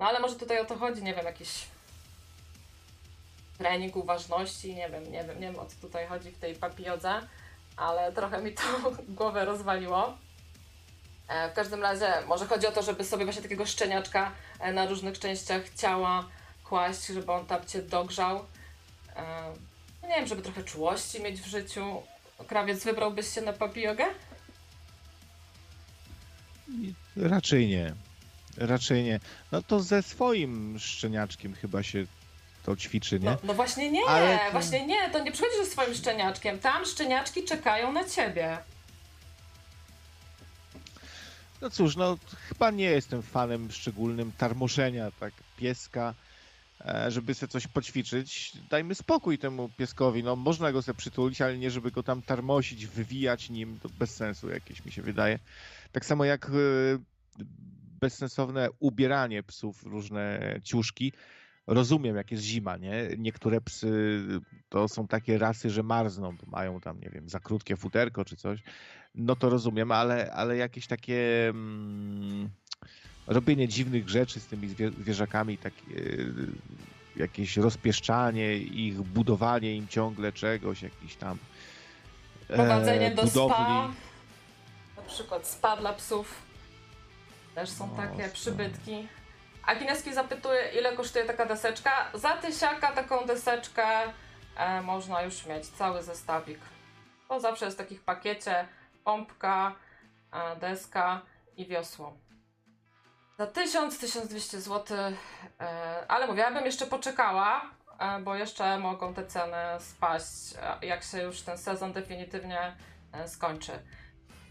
[0.00, 1.66] No ale może tutaj o to chodzi, nie wiem, jakieś
[3.58, 7.20] trening uważności, nie wiem, nie wiem, nie wiem o co tutaj chodzi w tej papijodze,
[7.76, 8.62] ale trochę mi to
[9.08, 10.18] głowę rozwaliło.
[11.28, 14.86] E, w każdym razie może chodzi o to, żeby sobie właśnie takiego szczeniaczka e, na
[14.86, 16.28] różnych częściach ciała
[16.64, 18.44] kłaść, żeby on tam Cię dogrzał.
[19.16, 19.52] E,
[20.02, 22.02] nie wiem, żeby trochę czułości mieć w życiu.
[22.46, 24.04] Krawiec, wybrałbyś się na papillogę?
[27.16, 27.94] Raczej nie.
[28.56, 29.20] Raczej nie.
[29.52, 32.06] No to ze swoim szczeniaczkiem chyba się
[32.64, 33.30] to ćwiczy, nie?
[33.30, 34.52] No, no właśnie nie, to...
[34.52, 36.58] właśnie nie, to nie przychodzisz ze swoim szczeniaczkiem.
[36.58, 38.58] Tam szczeniaczki czekają na ciebie.
[41.60, 46.14] No cóż, no chyba nie jestem fanem szczególnym tarmoszenia, tak, pieska,
[46.80, 48.52] e, żeby sobie coś poćwiczyć.
[48.70, 52.86] Dajmy spokój temu pieskowi, no można go sobie przytulić, ale nie żeby go tam tarmosić,
[52.86, 55.38] wywijać nim, to bez sensu jakieś mi się wydaje.
[55.92, 56.50] Tak samo jak e,
[58.00, 61.12] bezsensowne ubieranie psów, różne ciuszki.
[61.66, 63.08] Rozumiem, jak jest zima, nie?
[63.18, 64.20] Niektóre psy
[64.68, 68.62] to są takie rasy, że marzną, mają tam, nie wiem, za krótkie futerko czy coś.
[69.14, 72.50] No to rozumiem, ale, ale jakieś takie mm,
[73.26, 74.68] robienie dziwnych rzeczy z tymi
[75.00, 75.84] zwierzakami, takie,
[77.16, 81.38] jakieś rozpieszczanie ich, budowanie im ciągle czegoś, jakiś tam
[82.48, 83.54] Prowadzenie e, do budowli.
[83.54, 83.92] spa,
[84.96, 86.42] na przykład spa dla psów.
[87.54, 89.08] Też są no, takie przybytki.
[89.66, 92.10] A Kineski zapytuje, ile kosztuje taka deseczka.
[92.14, 93.86] Za tysiaka taką deseczkę
[94.56, 96.58] e, można już mieć, cały zestawik.
[97.28, 98.68] To zawsze jest w takich pakiecie
[99.04, 99.74] pompka,
[100.32, 101.20] e, deska
[101.56, 102.16] i wiosło.
[103.38, 104.96] Za 1000-1200 zł,
[105.60, 110.86] e, ale mówię, ja bym jeszcze poczekała, e, bo jeszcze mogą te ceny spaść, e,
[110.86, 112.76] jak się już ten sezon definitywnie
[113.12, 113.72] e, skończy.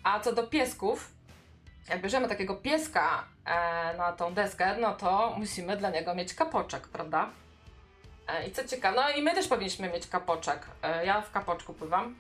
[0.04, 1.12] A co do piesków,
[1.90, 6.88] jak bierzemy takiego pieska e, na tą deskę, no to musimy dla niego mieć kapoczek,
[6.88, 7.30] prawda?
[8.28, 10.68] E, I co ciekawe, no i my też powinniśmy mieć kapoczek.
[10.84, 12.16] E, ja w kapoczku pływam.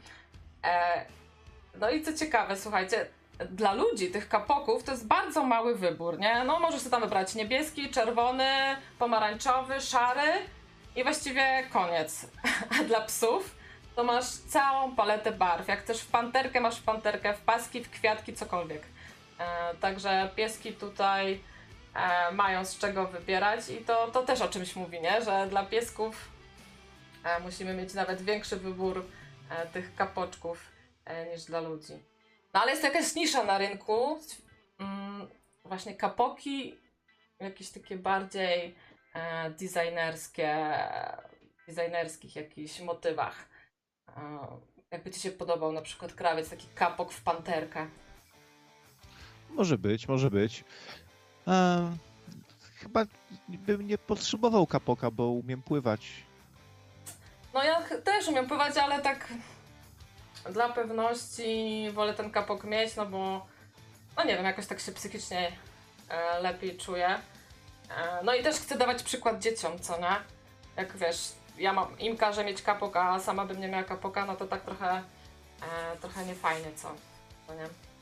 [1.79, 3.05] No i co ciekawe, słuchajcie,
[3.49, 6.43] dla ludzi tych kapoków to jest bardzo mały wybór, nie?
[6.43, 8.49] No możesz sobie tam wybrać niebieski, czerwony,
[8.99, 10.31] pomarańczowy, szary
[10.95, 12.25] i właściwie koniec.
[12.79, 13.55] A dla psów
[13.95, 15.67] to masz całą paletę barw.
[15.67, 18.81] Jak chcesz w panterkę, masz w panterkę, w paski, w kwiatki, cokolwiek.
[19.39, 21.39] E, także pieski tutaj
[21.95, 25.21] e, mają z czego wybierać i to, to też o czymś mówi, nie?
[25.21, 26.29] Że dla piesków
[27.23, 29.05] e, musimy mieć nawet większy wybór
[29.73, 30.71] tych kapoczków
[31.31, 31.93] niż dla ludzi.
[32.53, 34.19] No ale jest jakaś nisza na rynku,
[34.79, 35.27] mm,
[35.63, 36.79] właśnie kapoki,
[37.39, 38.75] jakieś takie bardziej
[39.59, 40.79] designerskie,
[41.67, 43.49] designerskich jakichś motywach.
[44.91, 47.87] jakby Ci się podobał na przykład krawiec, taki kapok w panterkę.
[49.53, 50.63] Może być, może być.
[52.75, 53.05] chyba
[53.49, 56.23] bym nie potrzebował kapoka, bo umiem pływać.
[57.53, 59.33] No ja też umiem pływać, ale tak
[60.49, 63.45] dla pewności wolę ten kapok mieć, no bo
[64.17, 65.51] no nie wiem, jakoś tak się psychicznie
[66.09, 67.07] e, lepiej czuję.
[67.09, 70.15] E, no i też chcę dawać przykład dzieciom, co nie?
[70.77, 74.35] Jak wiesz, ja mam, im każę mieć kapok, a sama bym nie miała kapoka, no
[74.35, 75.03] to tak trochę,
[75.61, 76.95] e, trochę niefajnie, co?
[77.47, 77.92] No nie?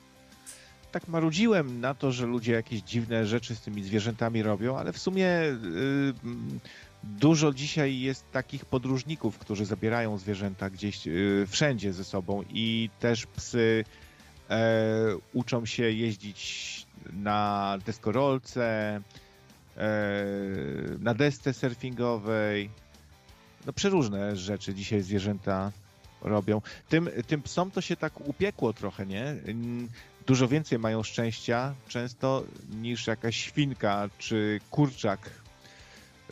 [0.91, 4.97] Tak marudziłem na to, że ludzie jakieś dziwne rzeczy z tymi zwierzętami robią, ale w
[4.97, 6.13] sumie yy,
[7.04, 13.25] dużo dzisiaj jest takich podróżników, którzy zabierają zwierzęta gdzieś yy, wszędzie ze sobą i też
[13.25, 13.86] psy
[14.49, 14.56] yy,
[15.34, 16.82] uczą się jeździć
[17.13, 19.01] na deskorolce,
[19.77, 20.25] e,
[20.99, 22.69] na desce surfingowej.
[23.65, 25.71] No przeróżne rzeczy dzisiaj zwierzęta
[26.21, 26.62] robią.
[26.89, 29.36] Tym, tym psom to się tak upiekło trochę, nie?
[30.26, 35.20] Dużo więcej mają szczęścia często niż jakaś świnka czy kurczak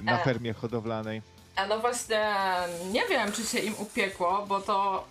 [0.04, 0.24] na e.
[0.24, 1.22] fermie hodowlanej.
[1.56, 2.34] A no właśnie,
[2.92, 5.08] nie wiem, czy się im upiekło, bo to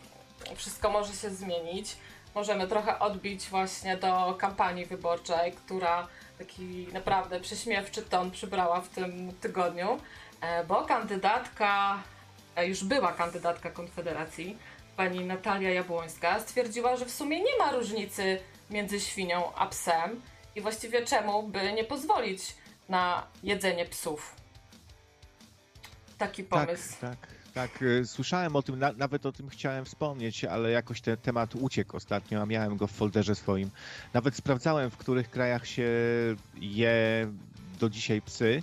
[0.57, 1.97] wszystko może się zmienić.
[2.35, 6.07] Możemy trochę odbić właśnie do kampanii wyborczej, która
[6.39, 9.99] taki naprawdę prześmiewczy ton przybrała w tym tygodniu,
[10.41, 12.03] e, bo kandydatka,
[12.57, 14.59] e, już była kandydatka Konfederacji,
[14.97, 20.21] pani Natalia Jabłońska, stwierdziła, że w sumie nie ma różnicy między świnią a psem
[20.57, 22.55] i właściwie czemu by nie pozwolić
[22.89, 24.37] na jedzenie psów.
[26.19, 26.95] Taki tak, pomysł.
[27.01, 27.39] Tak, tak.
[27.55, 32.43] Tak, słyszałem o tym, nawet o tym chciałem wspomnieć, ale jakoś ten temat uciekł ostatnio,
[32.43, 33.71] a miałem go w folderze swoim.
[34.15, 35.89] Nawet sprawdzałem, w których krajach się
[36.55, 37.33] je
[37.81, 38.63] do dzisiaj psy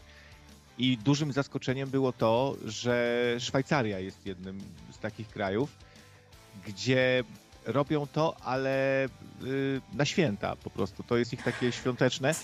[0.78, 5.70] i dużym zaskoczeniem było to, że Szwajcaria jest jednym z takich krajów,
[6.66, 7.24] gdzie
[7.66, 9.06] robią to, ale
[9.44, 11.04] y, na święta po prostu.
[11.04, 12.36] To jest ich takie świąteczne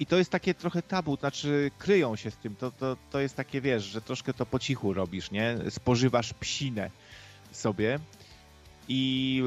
[0.00, 2.56] i to jest takie trochę tabu, znaczy kryją się z tym.
[2.56, 5.56] To, to, to jest takie, wiesz, że troszkę to po cichu robisz, nie?
[5.70, 6.90] Spożywasz psinę
[7.52, 7.98] sobie
[8.88, 9.42] i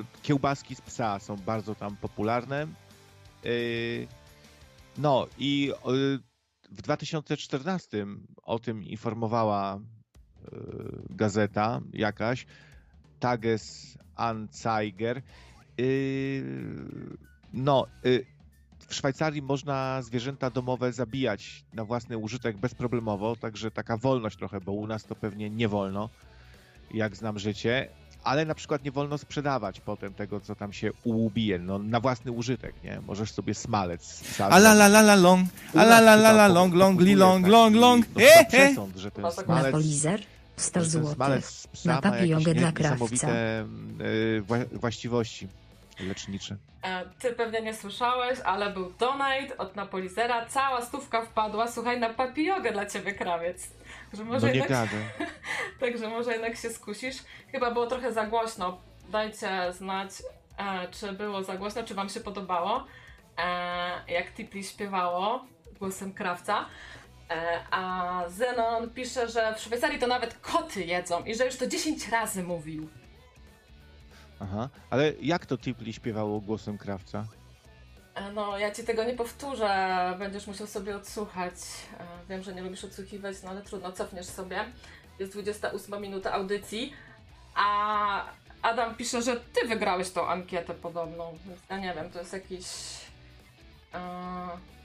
[0.00, 2.66] y, kiełbaski z psa są bardzo tam popularne.
[3.46, 4.06] Y,
[4.98, 5.72] no i
[6.70, 8.06] w 2014
[8.42, 9.80] o tym informowała
[11.10, 12.46] gazeta jakaś,
[13.20, 15.22] Tages Anzeiger.
[15.78, 16.44] Yy,
[17.52, 18.26] no, yy,
[18.90, 24.72] w Szwajcarii można zwierzęta domowe zabijać na własny użytek bezproblemowo, także taka wolność trochę, bo
[24.72, 26.08] u nas to pewnie nie wolno,
[26.94, 27.88] jak znam życie,
[28.24, 32.32] ale na przykład nie wolno sprzedawać potem tego, co tam się ubije, no na własny
[32.32, 33.00] użytek, nie?
[33.06, 36.74] Możesz sobie smalec A la la la la long, a la la la la long,
[36.74, 38.46] long, li long, long, long, no, e, e.
[38.46, 39.74] przesąd, że ten smalec
[40.60, 41.14] 100 że ten zł.
[41.84, 42.00] Na
[42.54, 43.26] nie- dla krawca.
[44.42, 45.48] wła- właściwości
[46.00, 46.56] lecznicze.
[46.82, 50.46] E, Ty pewnie nie słyszałeś, ale był donate od Napolizera.
[50.46, 53.70] Cała stówka wpadła, słuchaj, na papillogę dla ciebie, krawiec.
[54.12, 54.88] Że może No nie jednak.
[55.80, 57.16] Także może jednak się skusisz.
[57.52, 58.80] Chyba było trochę za głośno.
[59.08, 60.10] Dajcie znać,
[60.58, 62.86] e, czy było za głośno, czy wam się podobało.
[63.38, 65.44] E, jak Tipli śpiewało
[65.78, 66.66] głosem krawca.
[67.30, 71.66] E, a Zenon pisze, że w Szwajcarii to nawet koty jedzą i że już to
[71.66, 72.88] 10 razy mówił.
[74.40, 74.68] Aha.
[74.90, 77.24] Ale jak to Tipli śpiewało głosem krawca?
[78.14, 81.54] E, No, ja ci tego nie powtórzę, będziesz musiał sobie odsłuchać.
[82.00, 84.64] E, Wiem, że nie lubisz odsłuchiwać, no ale trudno, cofniesz sobie.
[85.18, 86.92] Jest 28 minuta audycji,
[87.54, 88.24] a
[88.62, 91.38] Adam pisze, że ty wygrałeś tą ankietę podobną.
[91.46, 92.66] Więc ja nie wiem, to jest jakiś.
[93.94, 94.79] e, Y, czy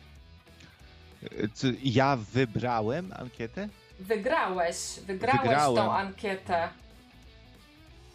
[1.83, 3.69] Ja wybrałem ankietę?
[3.99, 5.75] Wygrałeś, wygrałeś Wygrałem.
[5.75, 6.69] tą ankietę.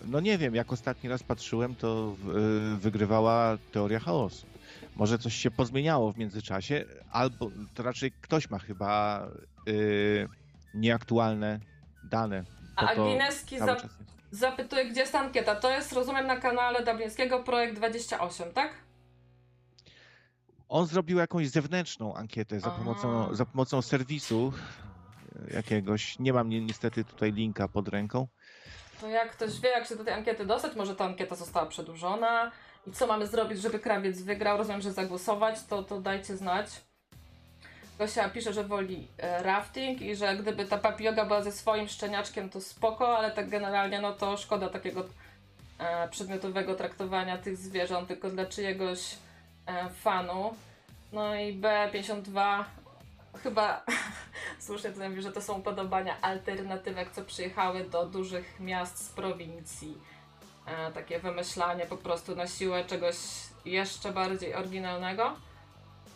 [0.05, 2.15] No nie wiem, jak ostatni raz patrzyłem, to
[2.75, 4.47] y, wygrywała teoria chaosu.
[4.97, 9.27] Może coś się pozmieniało w międzyczasie, albo to raczej ktoś ma chyba
[9.69, 10.29] y,
[10.75, 11.61] nieaktualne
[12.05, 12.45] dane.
[12.77, 14.13] A Agnieszki cały za, czas jest.
[14.41, 15.55] zapytuje, gdzie jest ta ankieta.
[15.57, 18.75] To jest, rozumiem, na kanale Dublińskiego Projekt 28, tak?
[20.71, 24.53] On zrobił jakąś zewnętrzną ankietę za pomocą, za pomocą serwisu
[25.55, 26.19] jakiegoś.
[26.19, 28.29] Nie mam ni- niestety tutaj linka pod ręką.
[29.01, 32.51] To jak ktoś wie, jak się do tej ankiety dostać, może ta ankieta została przedłużona
[32.87, 36.67] i co mamy zrobić, żeby krawiec wygrał, rozumiem, że zagłosować, to, to dajcie znać.
[37.99, 42.51] Gosia pisze, że woli e, rafting i że gdyby ta papioga była ze swoim szczeniaczkiem,
[42.51, 45.05] to spoko, ale tak generalnie, no to szkoda takiego
[45.79, 49.17] e, przedmiotowego traktowania tych zwierząt tylko dla czyjegoś
[50.03, 50.55] fanu.
[51.13, 52.65] No i B52
[53.43, 53.85] chyba
[54.67, 59.99] słusznie tutaj mówi, że to są upodobania alternatywek, co przyjechały do dużych miast z prowincji.
[60.67, 63.17] E, takie wymyślanie po prostu na siłę czegoś
[63.65, 65.37] jeszcze bardziej oryginalnego.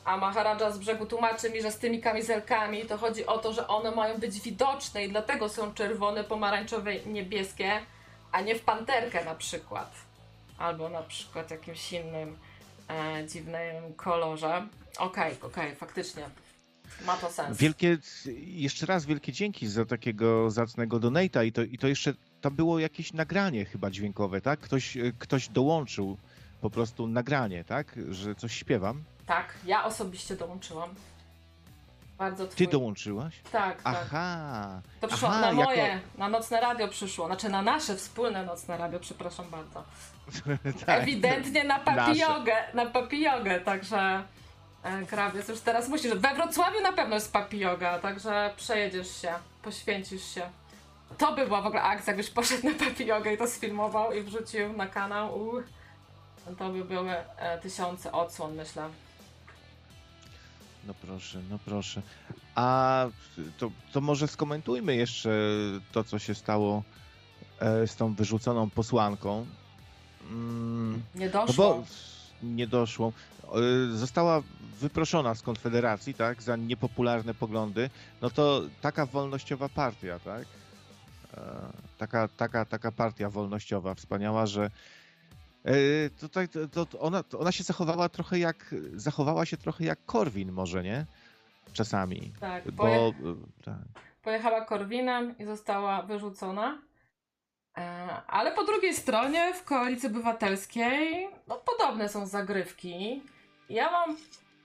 [0.04, 3.68] A Maharaja z brzegu tłumaczy mi, że z tymi kamizelkami to chodzi o to, że
[3.68, 7.80] one mają być widoczne i dlatego są czerwone, pomarańczowe i niebieskie,
[8.33, 9.92] a nie w panterkę na przykład.
[10.59, 12.38] Albo na przykład jakimś innym
[12.88, 14.66] e, dziwnym kolorze.
[14.99, 16.23] Okej, okej, faktycznie.
[17.07, 17.59] Ma to sens.
[17.59, 17.99] Wielkie,
[18.47, 22.79] jeszcze raz wielkie dzięki za takiego zacnego donate'a i to, i to jeszcze, tam było
[22.79, 24.61] jakieś nagranie chyba dźwiękowe, tak?
[24.61, 26.18] Ktoś, y, ktoś dołączył
[26.61, 27.94] po prostu nagranie, tak?
[28.11, 29.05] Że coś śpiewam.
[29.27, 30.94] Tak, ja osobiście dołączyłam.
[32.18, 32.68] Bardzo Ty twój...
[32.68, 33.40] dołączyłaś?
[33.53, 33.97] Tak, tak.
[33.97, 34.83] Aha.
[35.01, 37.27] To przyszło Aha, na jako- moje, na nocne radio przyszło.
[37.27, 39.85] Znaczy na nasze wspólne nocne radio, przepraszam bardzo.
[40.87, 41.02] tak.
[41.02, 44.22] Ewidentnie na papillogę, na papillogę, także
[44.82, 46.14] e, krawiec już teraz musisz.
[46.14, 49.32] We Wrocławiu na pewno jest papilloga, także przejedziesz się,
[49.62, 50.42] poświęcisz się.
[51.18, 54.72] To by była w ogóle akcja, jakbyś poszedł na papillogę i to sfilmował i wrzucił
[54.72, 55.38] na kanał.
[55.38, 55.64] Uh.
[56.58, 58.88] To by były e, tysiące odsłon, myślę.
[60.87, 62.02] No proszę, no proszę.
[62.54, 63.06] A
[63.58, 65.30] to, to może skomentujmy jeszcze
[65.92, 66.82] to, co się stało
[67.60, 69.46] e, z tą wyrzuconą posłanką.
[70.30, 71.54] Mm, Nie No doszło.
[71.74, 71.84] bo
[72.42, 73.12] nie doszło.
[73.92, 74.42] E, Została
[74.80, 77.90] wyproszona z Konfederacji, tak, za niepopularne poglądy.
[78.22, 80.46] No to taka wolnościowa partia, tak?
[81.37, 81.40] E,
[81.98, 84.70] Taka, taka, taka partia wolnościowa, wspaniała, że
[85.64, 85.72] e,
[86.20, 90.52] tutaj to, to ona, to ona się zachowała trochę jak, zachowała się trochę jak Korwin
[90.52, 91.06] może, nie?
[91.72, 92.32] Czasami.
[92.40, 93.12] Tak, Bo, poje...
[93.64, 93.74] tak.
[94.22, 96.78] pojechała Korwinem i została wyrzucona.
[97.78, 103.22] E, Ale po drugiej stronie w koalicji obywatelskiej no, podobne są zagrywki.
[103.68, 104.16] Ja mam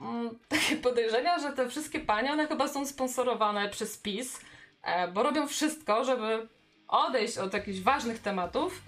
[0.01, 4.41] mm, takie podejrzenia, że te wszystkie panie, one chyba są sponsorowane przez PiS,
[4.83, 6.47] e, bo robią wszystko, żeby
[6.87, 8.81] odejść od jakichś ważnych tematów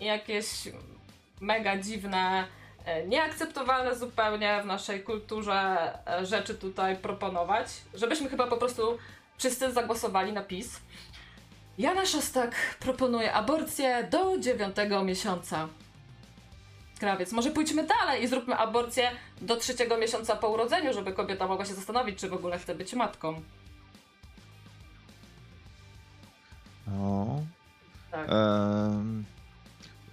[0.00, 0.46] i jakieś
[1.40, 2.46] mega dziwne,
[2.84, 8.98] e, nieakceptowalne zupełnie w naszej kulturze rzeczy tutaj proponować, żebyśmy chyba po prostu
[9.38, 10.80] wszyscy zagłosowali na PiS.
[11.78, 15.68] Jana Szostak proponuje aborcję do dziewiątego miesiąca.
[16.98, 19.10] Krawiec, może pójdźmy dalej i zróbmy aborcję
[19.40, 22.92] do trzeciego miesiąca po urodzeniu, żeby kobieta mogła się zastanowić, czy w ogóle chce być
[22.94, 23.40] matką.
[26.86, 27.42] No.
[28.10, 28.28] Tak.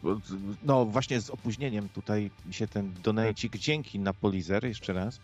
[0.03, 0.17] Bo-
[0.63, 5.19] No właśnie z opóźnieniem tutaj mi się ten donajcik dzięki na Polizer jeszcze raz.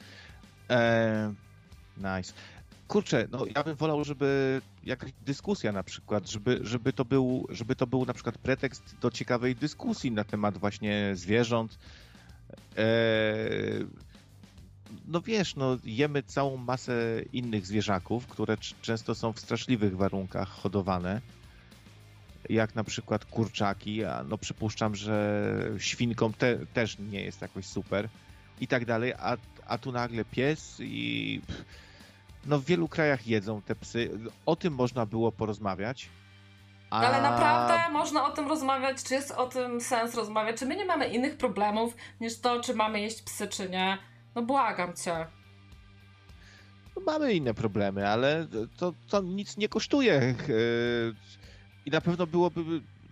[0.69, 1.33] E,
[1.97, 2.33] nice.
[2.87, 7.75] Kurczę, no ja bym wolał, żeby jakaś dyskusja na przykład, żeby, żeby, to był, żeby
[7.75, 11.77] to był na przykład pretekst do ciekawej dyskusji na temat właśnie zwierząt.
[12.77, 12.85] E,
[15.07, 21.21] no wiesz, no jemy całą masę innych zwierzaków, które często są w straszliwych warunkach hodowane
[22.49, 28.09] jak na przykład kurczaki, a no przypuszczam, że świnkom te, też nie jest jakoś super
[28.61, 31.65] i tak dalej, a, a tu nagle pies i pff,
[32.47, 34.09] no w wielu krajach jedzą te psy.
[34.45, 36.09] O tym można było porozmawiać.
[36.89, 37.01] A...
[37.01, 40.85] Ale naprawdę można o tym rozmawiać, czy jest o tym sens rozmawiać, czy my nie
[40.85, 43.97] mamy innych problemów niż to, czy mamy jeść psy, czy nie.
[44.35, 45.25] No błagam cię.
[46.95, 50.35] No, mamy inne problemy, ale to, to nic nie kosztuje.
[50.47, 51.15] Yy,
[51.85, 52.61] I na pewno byłoby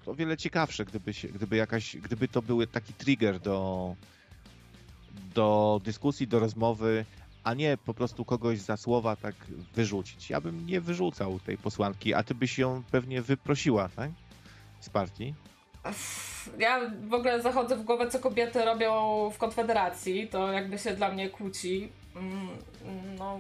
[0.06, 3.96] o wiele ciekawsze, gdyby, się, gdyby, jakaś, gdyby to był taki trigger do,
[5.34, 7.06] do dyskusji, do rozmowy,
[7.46, 9.36] a nie po prostu kogoś za słowa tak
[9.74, 10.30] wyrzucić.
[10.30, 14.12] Ja bym nie wyrzucał tej posłanki, a ty byś ją pewnie wyprosiła, tak?
[14.80, 15.34] Z partii.
[16.58, 18.92] Ja w ogóle zachodzę w głowę, co kobiety robią
[19.30, 20.28] w Konfederacji.
[20.28, 21.90] To jakby się dla mnie kłóci.
[22.16, 22.48] Mm,
[23.18, 23.40] No,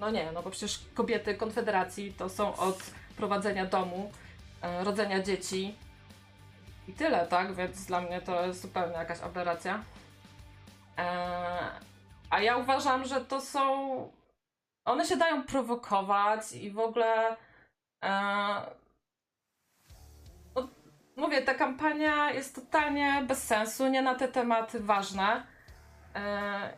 [0.00, 4.12] no nie, no bo przecież kobiety Konfederacji to są od prowadzenia domu,
[4.62, 5.74] e, rodzenia dzieci
[6.88, 7.54] i tyle, tak?
[7.54, 9.82] Więc dla mnie to jest zupełnie jakaś aberracja.
[10.98, 11.93] E,
[12.34, 13.62] A ja uważam, że to są.
[14.84, 17.36] One się dają prowokować i w ogóle.
[18.04, 18.10] e,
[20.54, 20.68] no,
[21.16, 25.46] mówię, ta kampania jest totalnie bez sensu, nie na te tematy ważne.
[26.14, 26.70] E,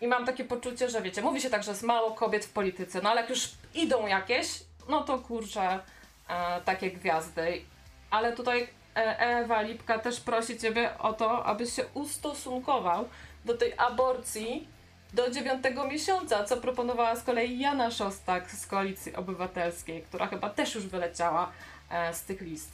[0.00, 3.00] I mam takie poczucie, że wiecie, mówi się tak, że jest mało kobiet w polityce,
[3.02, 5.80] no ale jak już idą jakieś, no to kurczę,
[6.28, 7.64] e, takie gwiazdy.
[8.10, 13.08] Ale tutaj e, Ewa Lipka też prosi Ciebie o to, abyś się ustosunkował
[13.44, 14.68] do tej aborcji
[15.14, 20.74] do dziewiątego miesiąca, co proponowała z kolei Jana Szostak z Koalicji Obywatelskiej, która chyba też
[20.74, 21.52] już wyleciała
[21.90, 22.72] e, z tych list.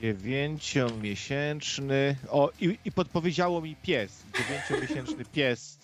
[0.00, 2.16] Dziewięciomiesięczny.
[2.30, 4.22] O, i, i podpowiedziało mi pies.
[4.38, 5.78] Dziewięciomiesięczny pies.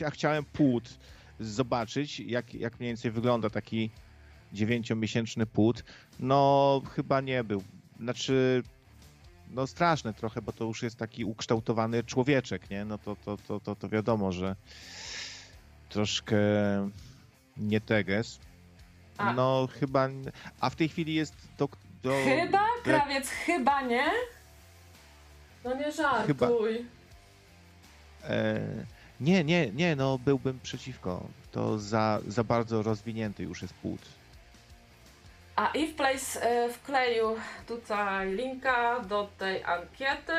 [0.00, 0.98] Ja chciałem płód
[1.40, 3.90] zobaczyć, jak, jak mniej więcej wygląda taki
[4.52, 5.84] dziewięciomiesięczny płód.
[6.20, 7.62] No, chyba nie był.
[8.00, 8.62] Znaczy,
[9.54, 12.84] no straszne trochę, bo to już jest taki ukształtowany człowieczek, nie?
[12.84, 14.56] No to, to, to, to, to wiadomo, że
[15.88, 16.36] troszkę
[17.56, 18.38] nie teges.
[19.18, 19.32] A.
[19.32, 20.08] No, chyba.
[20.60, 21.68] A w tej chwili jest do.
[22.02, 22.58] do Chyba?
[22.58, 24.06] do- Krawiec chyba nie?
[25.64, 26.26] No nie żartuj.
[26.26, 26.48] Chyba.
[28.24, 28.60] E,
[29.20, 31.26] nie, nie, nie, no byłbym przeciwko.
[31.52, 34.00] To za, za bardzo rozwinięty już jest płód.
[35.56, 37.36] A Eve Place e, wkleił
[37.66, 40.32] tutaj linka do tej ankiety.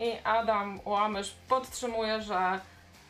[0.00, 2.60] I Adam Łamysz podtrzymuje, że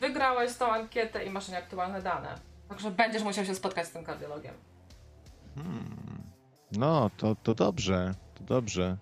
[0.01, 2.39] wygrałeś tą ankietę i masz nieaktualne dane.
[2.69, 4.55] Także będziesz musiał się spotkać z tym kardiologiem.
[6.73, 8.97] No, to, to dobrze, to dobrze.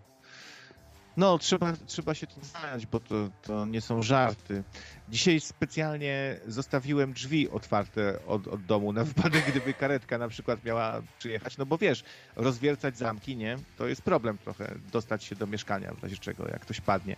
[1.19, 4.65] No, trzeba, trzeba się tym zająć, bo to, to nie są żarty.
[5.09, 11.03] Dzisiaj specjalnie zostawiłem drzwi otwarte od, od domu na wypadek, gdyby karetka na przykład miała
[11.19, 11.59] przyjechać.
[11.59, 12.05] No bo wiesz,
[12.37, 13.59] rozwiercać zamki, nie?
[13.79, 17.17] To jest problem trochę, dostać się do mieszkania w razie czego, jak ktoś padnie.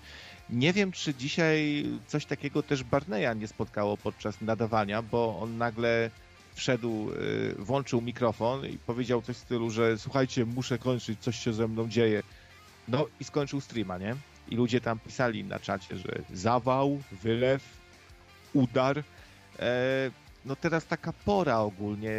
[0.51, 6.11] Nie wiem, czy dzisiaj coś takiego też Barneya nie spotkało podczas nadawania, bo on nagle
[6.55, 11.53] wszedł, y, włączył mikrofon i powiedział coś w stylu, że słuchajcie, muszę kończyć, coś się
[11.53, 12.23] ze mną dzieje.
[12.91, 14.17] No i skończył streama, nie?
[14.49, 17.81] I ludzie tam pisali na czacie, że zawał, wylew,
[18.53, 18.99] udar.
[19.59, 20.11] E,
[20.45, 22.11] no teraz taka pora ogólnie,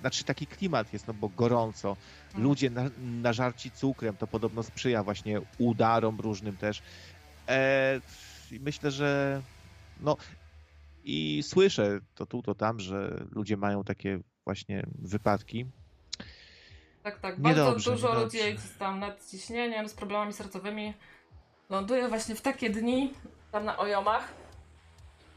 [0.00, 1.96] znaczy taki klimat jest, no bo gorąco.
[2.34, 2.44] Mm.
[2.44, 2.90] Ludzie na,
[3.22, 6.82] nażarci cukrem, to podobno sprzyja właśnie udarom różnym też.
[7.48, 8.00] E,
[8.60, 9.42] myślę, że
[10.00, 10.16] no
[11.04, 15.66] i słyszę to tu, to tam, że ludzie mają takie właśnie wypadki.
[17.04, 17.40] Tak, tak.
[17.40, 18.24] Bardzo Niedobrze, dużo niedobrze.
[18.38, 20.94] ludzi jest tam nad ciśnieniem, z problemami sercowymi.
[21.70, 23.14] Ląduje właśnie w takie dni
[23.52, 24.28] tam na ojomach.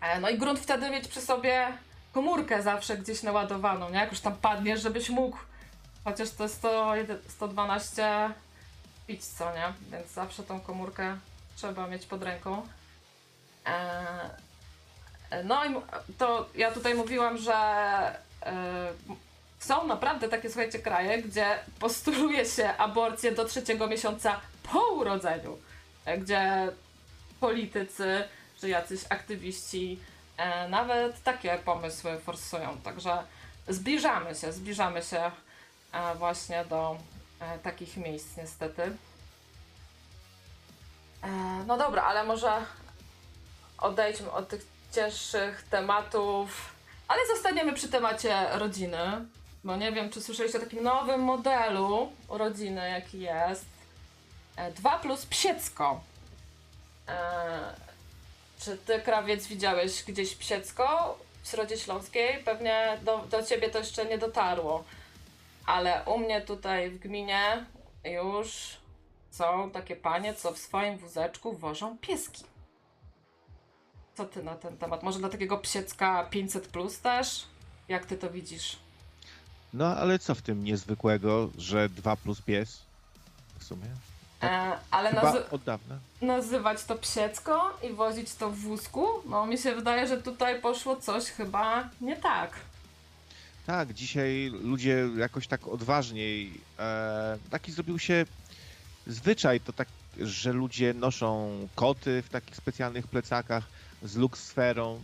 [0.02, 1.68] E, No i grunt wtedy mieć przy sobie
[2.14, 3.96] komórkę zawsze gdzieś naładowaną, nie?
[4.00, 5.38] Jak już tam padniesz, żebyś mógł
[6.04, 6.94] chociaż to 100,
[7.28, 8.30] 112
[9.08, 9.74] pić, co nie?
[9.92, 11.18] Więc zawsze tą komórkę
[11.56, 12.68] trzeba mieć pod ręką.
[13.66, 14.30] E,
[15.44, 15.70] No i
[16.18, 17.54] to ja tutaj mówiłam, że
[18.46, 18.94] e,
[19.60, 24.40] są naprawdę takie, słuchajcie, kraje, gdzie postuluje się aborcję do trzeciego miesiąca
[24.72, 25.58] po urodzeniu,
[26.06, 26.72] e, gdzie
[27.40, 28.24] politycy
[28.62, 30.00] czy jacyś aktywiści
[30.38, 32.78] e, nawet takie pomysły forsują.
[32.84, 33.24] Także
[33.68, 35.32] zbliżamy się, zbliżamy się
[35.92, 36.98] e, właśnie do
[37.40, 38.82] e, takich miejsc niestety.
[41.24, 41.28] E,
[41.68, 42.52] no dobra, ale może
[43.78, 46.76] odejdźmy od tych cięższych tematów,
[47.08, 49.26] ale zostaniemy przy temacie rodziny,
[49.68, 53.66] bo nie wiem, czy słyszeliście o takim nowym modelu rodziny, jaki jest.
[54.76, 56.02] 2 plus psiecko.
[58.60, 62.44] Czy ty, krawiec, widziałeś gdzieś psiecko w Środzie Śląskiej?
[62.44, 64.84] Pewnie do, do ciebie to jeszcze nie dotarło.
[65.66, 67.66] Ale u mnie tutaj w gminie
[68.06, 68.78] już
[69.32, 72.44] są takie panie, co w swoim wózeczku wożą pieski.
[74.16, 75.04] Co ty na ten temat?
[75.04, 77.46] Może dla takiego psiecka 500 plus też?
[77.88, 78.87] Jak ty to widzisz?
[79.74, 82.80] No ale co w tym niezwykłego, że 2 plus pies?
[83.60, 83.88] W sumie.
[84.44, 86.00] E, ale nazy- od dawna.
[86.22, 89.08] nazywać to psiecko i wozić to w wózku?
[89.26, 92.52] No mi się wydaje, że tutaj poszło coś chyba nie tak.
[93.66, 96.62] Tak, dzisiaj ludzie jakoś tak odważniej.
[96.80, 98.26] E, taki zrobił się
[99.08, 99.88] zwyczaj, to tak,
[100.20, 103.64] że ludzie noszą koty w takich specjalnych plecakach
[104.04, 105.00] z luksferą,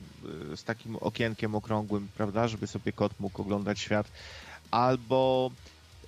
[0.53, 4.07] y, z takim okienkiem okrągłym, prawda, żeby sobie kot mógł oglądać świat.
[4.77, 5.51] Albo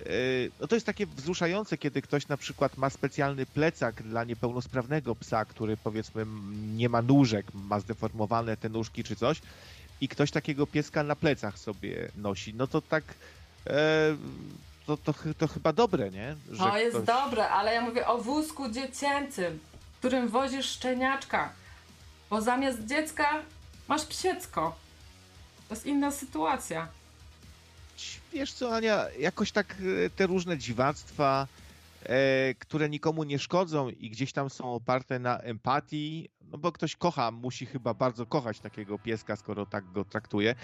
[0.06, 5.14] y, no to jest takie wzruszające, kiedy ktoś na przykład ma specjalny plecak dla niepełnosprawnego
[5.14, 6.26] psa, który powiedzmy
[6.76, 9.40] nie ma nóżek, ma zdeformowane te nóżki czy coś
[10.00, 13.04] i ktoś takiego pieska na plecach sobie nosi, no to tak
[13.66, 14.16] e,
[14.86, 16.36] to, to, to chyba dobre, nie?
[16.50, 19.58] Że To jest ktoś- dobre, ale ja mówię o wózku dziecięcym,
[19.98, 21.52] którym wozisz szczeniaczka.
[22.30, 23.42] Bo zamiast dziecka
[23.88, 24.76] masz psiecko.
[25.68, 26.88] To jest inna sytuacja.
[28.32, 29.76] Wiesz co, Ania, jakoś tak
[30.06, 31.48] e, te różne dziwactwa,
[32.02, 36.96] e, które nikomu nie szkodzą i gdzieś tam są oparte na empatii, no bo ktoś
[36.96, 40.54] kocha, musi chyba bardzo kochać takiego pieska, skoro tak go traktuje,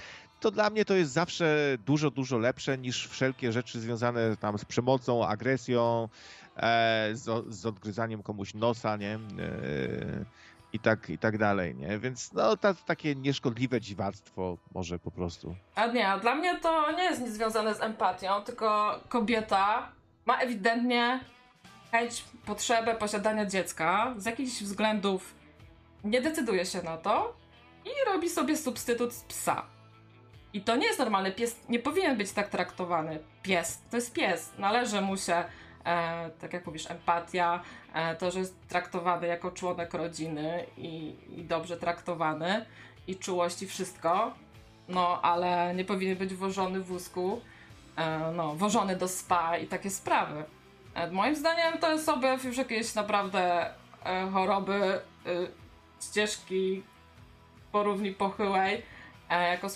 [0.41, 4.65] to dla mnie to jest zawsze dużo, dużo lepsze niż wszelkie rzeczy związane tam z
[4.65, 6.09] przemocą, agresją,
[6.57, 9.15] e, z, z odgryzaniem komuś nosa, nie?
[9.15, 10.25] E,
[10.73, 11.99] i tak, I tak dalej, nie?
[11.99, 15.55] Więc no, ta, takie nieszkodliwe dziwactwo może po prostu.
[15.75, 19.93] A nie, a dla mnie to nie jest nic związane z empatią, tylko kobieta
[20.27, 21.21] ma ewidentnie
[21.91, 24.15] chęć, potrzebę posiadania dziecka.
[24.17, 25.35] Z jakichś względów
[26.05, 27.37] nie decyduje się na to
[27.85, 29.67] i robi sobie substytut z psa.
[30.53, 31.33] I to nie jest normalne.
[31.33, 33.19] Pies nie powinien być tak traktowany.
[33.43, 34.53] Pies to jest pies.
[34.59, 35.45] Należy mu się,
[35.85, 37.61] e, tak jak mówisz, empatia,
[37.95, 42.67] e, to, że jest traktowany jako członek rodziny i, i dobrze traktowany,
[43.07, 44.33] i czułość i wszystko.
[44.89, 47.41] No, ale nie powinien być wożony w wózku,
[47.97, 50.45] e, no, wożony do spa i takie sprawy.
[50.95, 53.71] E, moim zdaniem to jest objaw już jakiejś naprawdę
[54.05, 55.01] e, choroby e,
[56.03, 56.83] ścieżki
[57.73, 58.83] po równi pochyłej,
[59.31, 59.67] e, jako,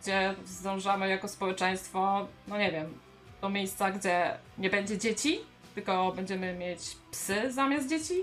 [0.00, 2.98] gdzie zdążamy jako społeczeństwo, no nie wiem,
[3.40, 5.40] do miejsca, gdzie nie będzie dzieci,
[5.74, 8.22] tylko będziemy mieć psy zamiast dzieci.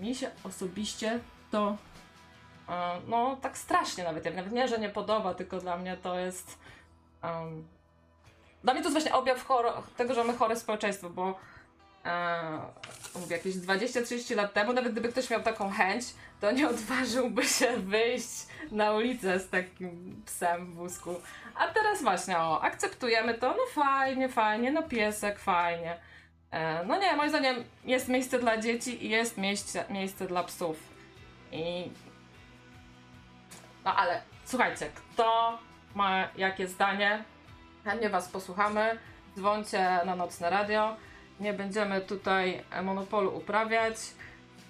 [0.00, 1.20] Mi, się osobiście
[1.50, 1.76] to
[2.68, 6.18] e, no tak strasznie nawet, ja nawet nie, że nie podoba, tylko dla mnie to
[6.18, 6.58] jest
[7.22, 7.68] em,
[8.64, 11.38] dla mnie to jest właśnie objaw choro, tego, że mamy chore społeczeństwo, bo
[13.14, 16.04] mówię, jakieś 20-30 lat temu, nawet gdyby ktoś miał taką chęć,
[16.40, 21.20] to nie odważyłby się wyjść na ulicę z takim psem w wózku.
[21.54, 25.96] A teraz właśnie, o, akceptujemy to, no fajnie, fajnie, no piesek, fajnie.
[26.50, 30.76] E, no nie, moim zdaniem jest miejsce dla dzieci i jest miejsce, miejsce dla psów.
[31.52, 31.90] I...
[33.84, 35.58] No ale słuchajcie, kto
[35.94, 37.24] ma jakie zdanie,
[37.84, 38.98] chętnie was posłuchamy.
[39.36, 40.96] Dzwońcie na nocne radio.
[41.40, 43.96] Nie będziemy tutaj e, monopolu uprawiać.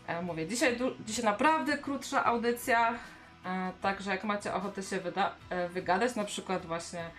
[0.06, 2.98] E, Mówię, dzisiaj, dzisiaj naprawdę krótsza audycja,
[3.44, 5.00] e, także jak macie ochotę się
[5.70, 7.10] wygadać, na przykład właśnie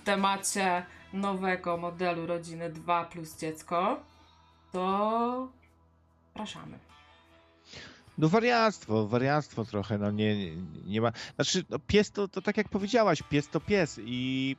[0.00, 0.82] w temacie
[1.12, 4.00] nowego modelu rodziny 2 plus dziecko,
[4.72, 5.48] to
[6.26, 6.78] zapraszamy.
[8.18, 10.56] No wariactwo, wariactwo trochę, no nie, nie,
[10.86, 11.12] nie ma.
[11.34, 14.56] Znaczy, no pies to, to tak jak powiedziałaś, pies to pies i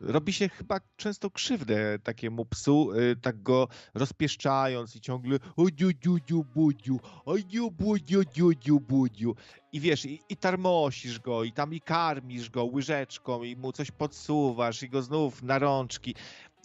[0.00, 5.92] robi się chyba często krzywdę takiemu psu, y, tak go rozpieszczając i ciągle o dziu,
[5.92, 9.34] dziu, dziu, budziu, o dziu, budziu, dziu, dziu, budziu.
[9.72, 13.90] I wiesz, i, i tarmosisz go, i tam i karmisz go łyżeczką, i mu coś
[13.90, 16.14] podsuwasz, i go znów na rączki.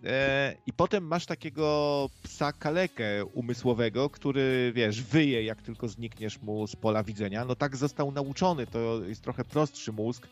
[0.04, 6.68] E, I potem masz takiego psa kalekę umysłowego, który, wiesz, wyje, jak tylko znikniesz mu
[6.68, 7.46] z pola widzenia.
[7.46, 10.28] No tak został nauczony, to jest trochę prostszy mózg,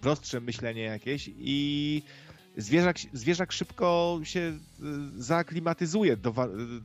[0.00, 2.02] prostsze myślenie jakieś i
[2.56, 6.34] zwierzak, zwierzak szybko się y, zaaklimatyzuje do,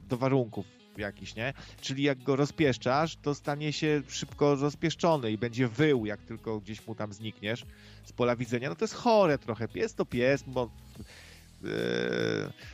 [0.10, 0.66] do warunków
[0.98, 1.54] jakichś, nie?
[1.82, 6.88] Czyli jak go rozpieszczasz, to stanie się szybko rozpieszczony i będzie wył, jak tylko gdzieś
[6.88, 7.66] mu tam znikniesz
[8.04, 8.70] z pola widzenia.
[8.70, 9.68] No to jest chore trochę.
[9.68, 10.70] Pies to pies, bo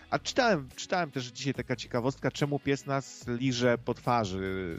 [0.10, 4.78] a czytałem, czytałem też dzisiaj taka ciekawostka, czemu pies nas liże po twarzy.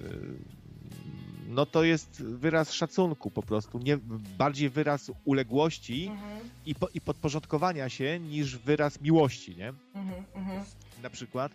[1.48, 3.98] No to jest wyraz szacunku po prostu, nie,
[4.38, 9.68] bardziej wyraz uległości Mhm, i, po, i podporządkowania się niż wyraz miłości, nie?
[9.94, 10.64] mhm, mhm.
[11.02, 11.52] Na przykład.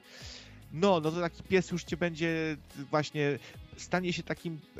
[0.73, 2.57] No, no to taki pies już cię będzie
[2.91, 3.39] właśnie,
[3.77, 4.79] stanie się takim e,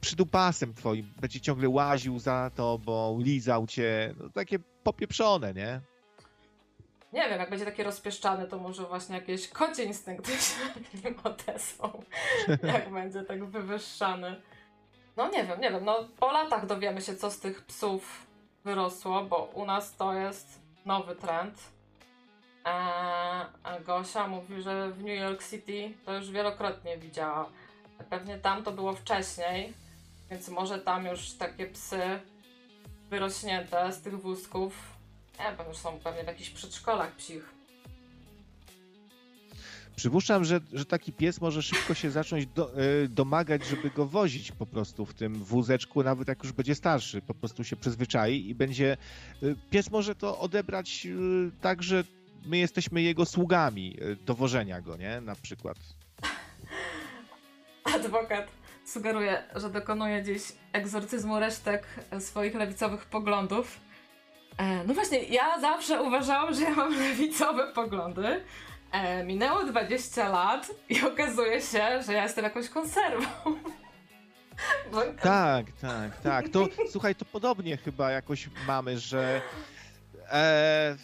[0.00, 1.12] przydupasem twoim.
[1.20, 4.14] Będzie ciągle łaził za tobą, lizał cię.
[4.18, 5.80] No, takie popieprzone, nie?
[7.12, 10.54] Nie wiem, jak będzie taki rozpieszczany, to może właśnie jakieś kocie instynkty się
[11.04, 12.02] nim odezwą.
[12.62, 14.40] jak będzie tak wywyższany.
[15.16, 15.84] No nie wiem, nie wiem.
[15.84, 18.26] No po latach dowiemy się, co z tych psów
[18.64, 21.58] wyrosło, bo u nas to jest nowy trend.
[22.64, 27.48] Eee, Gosia mówi, że w New York City to już wielokrotnie widziała.
[28.10, 29.72] Pewnie tam to było wcześniej,
[30.30, 32.20] więc może tam już takie psy
[33.10, 34.91] wyrośnięte z tych wózków
[35.38, 37.54] nie wiem, już są pewnie w jakichś przedszkolach psich.
[39.96, 44.52] Przypuszczam, że, że taki pies może szybko się zacząć do, e, domagać, żeby go wozić
[44.52, 47.22] po prostu w tym wózeczku, nawet jak już będzie starszy.
[47.22, 48.96] Po prostu się przyzwyczai i będzie.
[49.42, 51.10] e, Pies może to odebrać e,
[51.60, 52.04] tak, że
[52.44, 55.20] my jesteśmy jego sługami e, do wożenia go, nie?
[55.20, 55.78] Na przykład.
[57.94, 58.48] Adwokat
[58.86, 61.86] sugeruje, że dokonuje dziś egzorcyzmu resztek
[62.18, 63.80] swoich lewicowych poglądów.
[64.58, 68.44] E, no właśnie, ja zawsze uważałam, że ja mam lewicowe poglądy.
[68.92, 73.26] E, minęło 20 lat i okazuje się, że ja jestem jakąś konserwą.
[75.22, 76.48] Tak, tak, tak.
[76.48, 79.40] To słuchaj, to podobnie chyba jakoś mamy, że
[80.30, 80.96] e,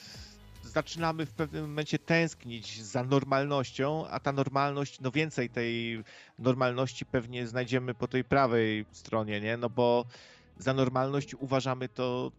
[0.63, 6.05] zaczynamy w pewnym momencie tęsknić za normalnością, a ta normalność, no więcej tej
[6.39, 9.57] normalności pewnie znajdziemy po tej prawej stronie, nie?
[9.57, 10.05] No bo
[10.59, 12.33] za normalność uważamy to,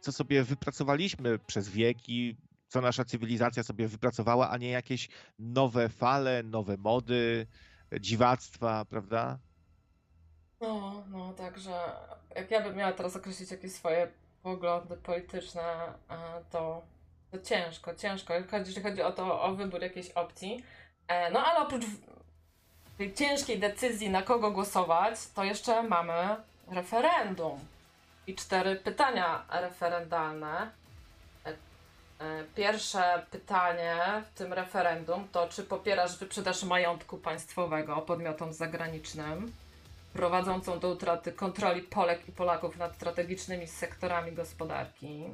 [0.00, 2.36] co sobie wypracowaliśmy przez wieki,
[2.68, 5.08] co nasza cywilizacja sobie wypracowała, a nie jakieś
[5.38, 7.46] nowe fale, nowe mody,
[8.00, 9.38] dziwactwa, prawda?
[10.60, 11.80] No, no, także
[12.34, 14.08] jak ja bym miała teraz określić jakieś swoje
[14.42, 15.62] poglądy polityczne,
[16.10, 16.16] e,
[16.50, 16.82] to,
[17.30, 20.64] to ciężko, ciężko, jeżeli chodzi o to, o wybór jakiejś opcji.
[21.08, 21.84] E, No ale oprócz
[22.98, 26.36] tej ciężkiej decyzji, na kogo głosować, to jeszcze mamy
[26.68, 27.60] referendum
[28.26, 30.70] i cztery pytania referendalne.
[31.46, 31.50] E,
[32.20, 39.52] e, Pierwsze pytanie w tym referendum to, czy popierasz wyprzedaż majątku państwowego podmiotom zagranicznym?
[40.16, 45.24] prowadzącą do utraty kontroli Polek i Polaków nad strategicznymi sektorami gospodarki.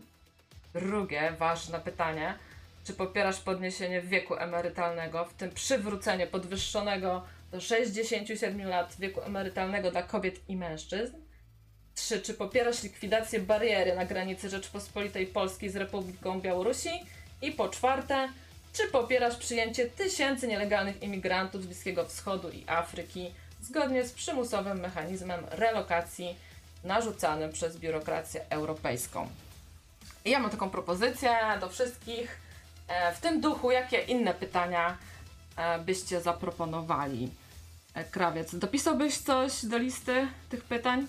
[0.75, 2.35] Drugie ważne pytanie:
[2.85, 7.23] czy popierasz podniesienie wieku emerytalnego, w tym przywrócenie podwyższonego
[7.53, 11.17] do 67 lat wieku emerytalnego dla kobiet i mężczyzn?
[11.95, 16.91] Trzy, czy popierasz likwidację bariery na granicy Rzeczpospolitej Polskiej z Republiką Białorusi?
[17.43, 18.29] I po czwarte,
[18.73, 25.45] czy popierasz przyjęcie tysięcy nielegalnych imigrantów z Bliskiego Wschodu i Afryki zgodnie z przymusowym mechanizmem
[25.51, 26.37] relokacji
[26.85, 29.29] narzucanym przez biurokrację europejską?
[30.25, 32.41] I ja mam taką propozycję do wszystkich.
[32.89, 34.97] E, W tym duchu, jakie inne pytania
[35.57, 37.31] e, byście zaproponowali?
[37.95, 41.07] E, Krawiec, dopisałbyś coś do listy tych pytań?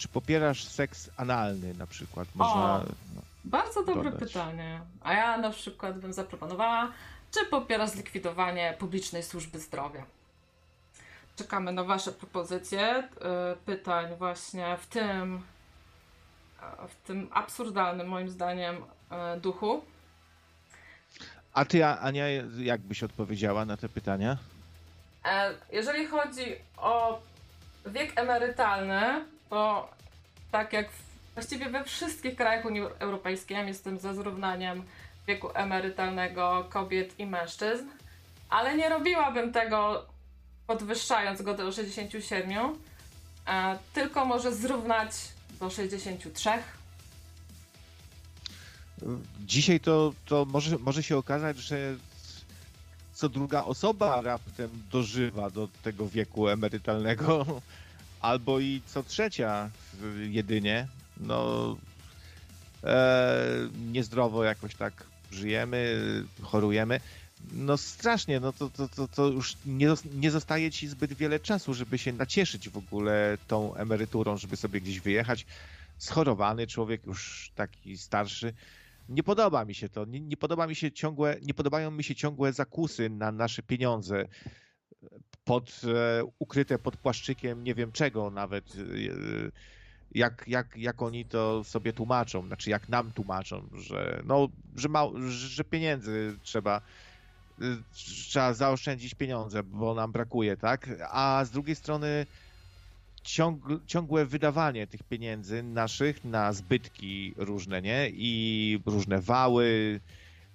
[0.00, 2.28] Czy popierasz seks analny na przykład?
[2.34, 2.74] Można.
[2.76, 2.78] O.
[3.14, 3.22] No.
[3.44, 4.28] Bardzo dobre dodać.
[4.28, 4.80] pytanie.
[5.02, 6.92] A ja na przykład bym zaproponowała,
[7.30, 10.04] czy popiera zlikwidowanie publicznej służby zdrowia?
[11.36, 15.42] Czekamy na Wasze propozycje y, pytań właśnie w tym,
[16.62, 18.76] e, w tym absurdalnym moim zdaniem
[19.10, 19.84] e, duchu.
[21.54, 22.24] A ty, Ania,
[22.58, 24.36] jak byś odpowiedziała na te pytania?
[25.24, 27.20] E, Jeżeli chodzi o
[27.86, 29.90] wiek emerytalny, to
[30.50, 30.88] tak jak
[31.34, 34.82] właściwie we wszystkich krajach Unii Europejskiej jestem za zrównaniem
[35.26, 37.84] wieku emerytalnego kobiet i mężczyzn,
[38.48, 40.06] ale nie robiłabym tego
[40.66, 42.74] podwyższając go do 67,
[43.46, 45.12] e, tylko może zrównać
[45.60, 46.50] do 63.
[49.40, 51.96] Dzisiaj to, to może, może się okazać, że
[53.12, 57.46] co druga osoba raptem dożywa do tego wieku emerytalnego,
[58.20, 59.70] albo i co trzecia
[60.30, 60.86] jedynie.
[61.20, 61.76] No,
[62.84, 65.96] e, niezdrowo jakoś tak żyjemy,
[66.42, 67.00] chorujemy.
[67.52, 71.74] No strasznie, no to, to, to, to już nie, nie zostaje ci zbyt wiele czasu,
[71.74, 75.46] żeby się nacieszyć w ogóle tą emeryturą, żeby sobie gdzieś wyjechać.
[75.98, 78.52] Schorowany człowiek, już taki starszy.
[79.08, 80.04] Nie podoba mi się to.
[80.04, 84.28] Nie, nie podoba mi się ciągłe, nie podobają mi się ciągłe zakusy na nasze pieniądze
[85.50, 88.64] pod, e, ukryte pod płaszczykiem nie wiem czego nawet.
[88.74, 88.80] E,
[90.14, 95.06] jak, jak, jak oni to sobie tłumaczą, znaczy jak nam tłumaczą, że no, że, ma,
[95.28, 96.80] że pieniędzy trzeba
[97.62, 100.90] y, trzeba zaoszczędzić pieniądze, bo nam brakuje, tak?
[101.10, 102.26] A z drugiej strony
[103.86, 108.10] ciągłe wydawanie tych pieniędzy naszych na zbytki różne, nie?
[108.12, 110.00] I różne wały,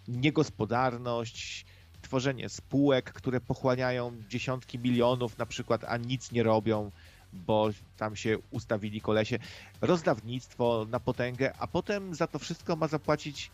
[0.07, 1.65] niegospodarność,
[2.05, 6.91] tworzenie spółek, które pochłaniają dziesiątki milionów na przykład, a nic nie robią,
[7.33, 9.39] bo tam się ustawili kolesie.
[9.81, 13.51] Rozdawnictwo na potęgę, a potem za to wszystko ma zapłacić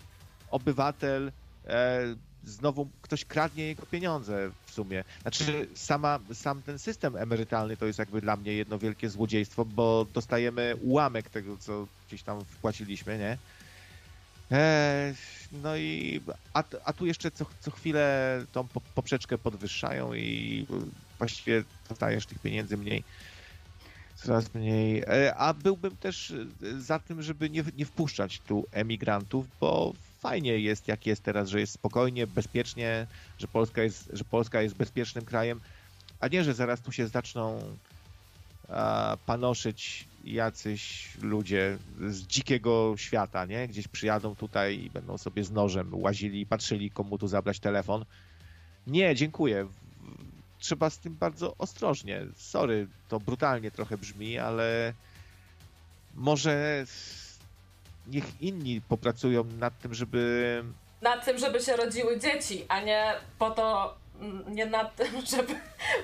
[0.51, 1.31] obywatel,
[1.67, 5.03] e, znowu ktoś kradnie jego pieniądze w sumie.
[5.21, 10.05] Znaczy sama, sam ten system emerytalny to jest jakby dla mnie jedno wielkie złodziejstwo, bo
[10.13, 13.37] dostajemy ułamek tego, co gdzieś tam wpłaciliśmy, nie?
[14.51, 15.15] Eee,
[15.51, 16.21] no i
[16.53, 20.67] a, a tu jeszcze co, co chwilę tą poprzeczkę podwyższają i
[21.19, 23.05] właściwie dostajesz tych pieniędzy mniej.
[24.15, 25.03] Coraz mniej.
[25.07, 26.33] E, a byłbym też
[26.77, 31.59] za tym, żeby nie, nie wpuszczać tu emigrantów, bo fajnie jest, jak jest teraz, że
[31.59, 35.61] jest spokojnie, bezpiecznie, że Polska jest, że Polska jest bezpiecznym krajem,
[36.19, 37.77] a nie, że zaraz tu się zaczną
[38.67, 41.77] a, panoszyć jacyś ludzie
[42.09, 43.67] z dzikiego świata, nie?
[43.67, 48.05] Gdzieś przyjadą tutaj i będą sobie z nożem łazili i patrzyli, komu tu zabrać telefon.
[48.87, 49.67] Nie, dziękuję.
[50.59, 52.25] Trzeba z tym bardzo ostrożnie.
[52.35, 54.93] Sorry, to brutalnie trochę brzmi, ale
[56.15, 56.85] może
[58.07, 60.63] niech inni popracują nad tym, żeby.
[61.01, 63.95] Nad tym, żeby się rodziły dzieci, a nie po to,
[64.47, 65.55] nie nad tym, żeby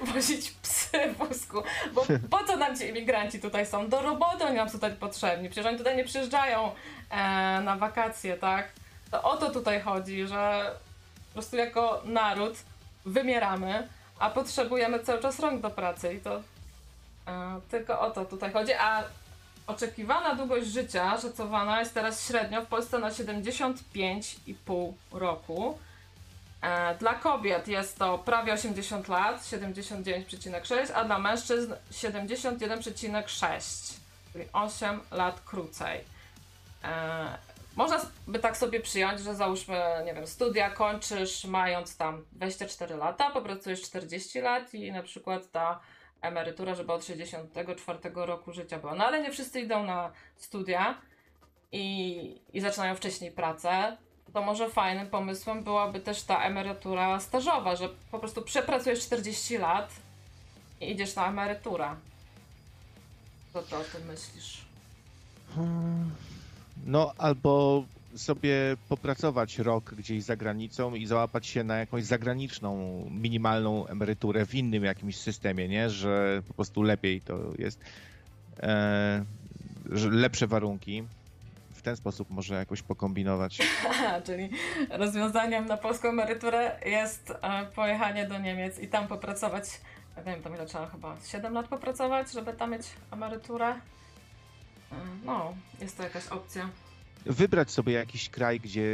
[0.01, 1.63] wozić psy w wózku.
[1.93, 2.05] Bo
[2.37, 3.89] po co nam ci imigranci tutaj są?
[3.89, 5.49] Do roboty oni nam tutaj potrzebni.
[5.49, 6.71] Przecież oni tutaj nie przyjeżdżają
[7.09, 7.17] e,
[7.61, 8.71] na wakacje, tak?
[9.11, 10.71] To o to tutaj chodzi, że
[11.29, 12.53] po prostu jako naród
[13.05, 13.87] wymieramy,
[14.19, 16.41] a potrzebujemy cały czas rąk do pracy i to
[17.27, 18.73] e, tylko o to tutaj chodzi.
[18.73, 19.03] A
[19.67, 25.77] Oczekiwana długość życia szacowana jest teraz średnio w Polsce na 75,5 roku.
[26.61, 33.93] E, dla kobiet jest to prawie 80 lat, 79,6, a dla mężczyzn 71,6,
[34.33, 36.03] czyli 8 lat krócej.
[36.83, 37.37] E,
[37.75, 43.29] można by tak sobie przyjąć, że załóżmy, nie wiem, studia kończysz mając tam 24 lata,
[43.29, 45.79] popracujesz 40 lat i na przykład ta
[46.21, 48.95] emerytura, żeby od 64 roku życia była.
[48.95, 51.01] No ale nie wszyscy idą na studia
[51.71, 53.97] i, i zaczynają wcześniej pracę.
[54.33, 59.93] To może fajnym pomysłem byłaby też ta emerytura stażowa, że po prostu przepracujesz 40 lat
[60.81, 61.95] i idziesz na emeryturę.
[63.53, 64.65] Co ty o tym myślisz?
[65.55, 66.11] Hmm,
[66.85, 67.83] no, albo
[68.15, 74.55] sobie popracować rok gdzieś za granicą i załapać się na jakąś zagraniczną minimalną emeryturę w
[74.55, 75.89] innym jakimś systemie, nie?
[75.89, 77.79] Że po prostu lepiej to jest,
[78.59, 79.25] e,
[80.11, 81.03] lepsze warunki.
[81.87, 83.57] W ten sposób może jakoś pokombinować.
[84.25, 84.49] Czyli
[84.89, 89.81] rozwiązaniem na polską emeryturę jest e, pojechanie do Niemiec i tam popracować.
[90.17, 92.81] Ja wiem, tam ile trzeba chyba 7 lat popracować, żeby tam mieć
[93.11, 93.67] emeryturę.
[93.67, 93.75] E,
[95.25, 96.69] no, jest to jakaś opcja
[97.25, 98.85] wybrać sobie jakiś kraj, gdzie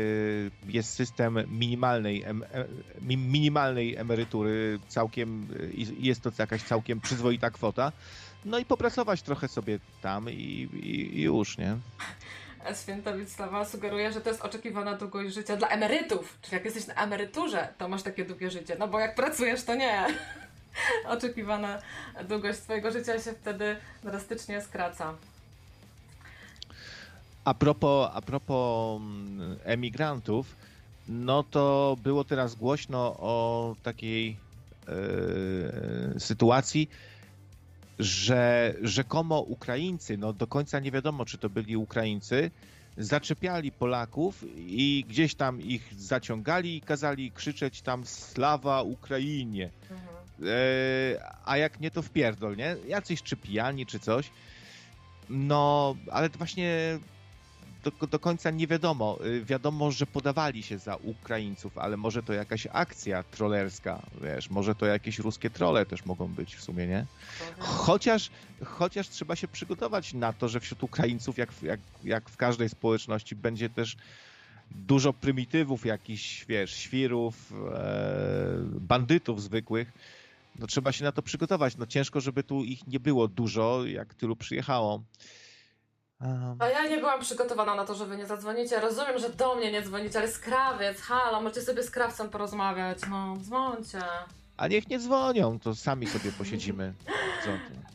[0.67, 2.65] jest system minimalnej, em, e,
[3.01, 5.47] minimalnej emerytury, całkiem,
[5.99, 7.91] jest to jakaś całkiem przyzwoita kwota,
[8.45, 11.77] no i popracować trochę sobie tam i, i, i już, nie?
[12.83, 16.37] Święta Wicława sugeruje, że to jest oczekiwana długość życia dla emerytów.
[16.41, 18.75] Czyli jak jesteś na emeryturze, to masz takie długie życie.
[18.79, 20.05] No bo jak pracujesz, to nie.
[21.15, 21.79] Oczekiwana
[22.29, 25.13] długość swojego życia się wtedy drastycznie skraca.
[27.45, 30.55] A propos, a propos mm, emigrantów,
[31.07, 34.37] no to było teraz głośno o takiej
[34.87, 36.89] e, sytuacji,
[37.99, 42.51] że rzekomo Ukraińcy, no do końca nie wiadomo, czy to byli Ukraińcy,
[42.97, 49.69] zaczepiali Polaków i gdzieś tam ich zaciągali i kazali krzyczeć tam slawa Ukrainie.
[49.91, 50.13] Mhm.
[50.43, 52.75] E, a jak nie, to wpierdol, nie?
[52.87, 54.29] Jacyś czy pijani, czy coś.
[55.29, 56.99] No, ale właśnie
[57.83, 59.19] do, do końca nie wiadomo.
[59.25, 64.75] Y, wiadomo, że podawali się za Ukraińców, ale może to jakaś akcja trollerska, wiesz, może
[64.75, 67.05] to jakieś ruskie trole też mogą być w sumie, nie?
[67.59, 68.29] Chociaż,
[68.65, 73.35] chociaż trzeba się przygotować na to, że wśród Ukraińców, jak, jak, jak w każdej społeczności,
[73.35, 73.97] będzie też
[74.71, 79.91] dużo prymitywów jakichś, wiesz, świrów, e, bandytów zwykłych,
[80.59, 81.77] no trzeba się na to przygotować.
[81.77, 85.03] No ciężko, żeby tu ich nie było dużo, jak tylu przyjechało.
[86.59, 88.79] A ja nie byłam przygotowana na to, że wy nie zadzwonicie.
[88.79, 92.97] Rozumiem, że do mnie nie dzwonicie, ale skrawiec, halo, możecie sobie z krawcem porozmawiać.
[93.09, 94.01] No, dzwońcie.
[94.57, 96.93] A niech nie dzwonią, to sami sobie posiedzimy.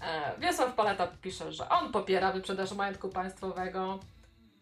[0.02, 3.98] E, Wiesław Paleta pisze, że on popiera wyprzedaż majątku państwowego,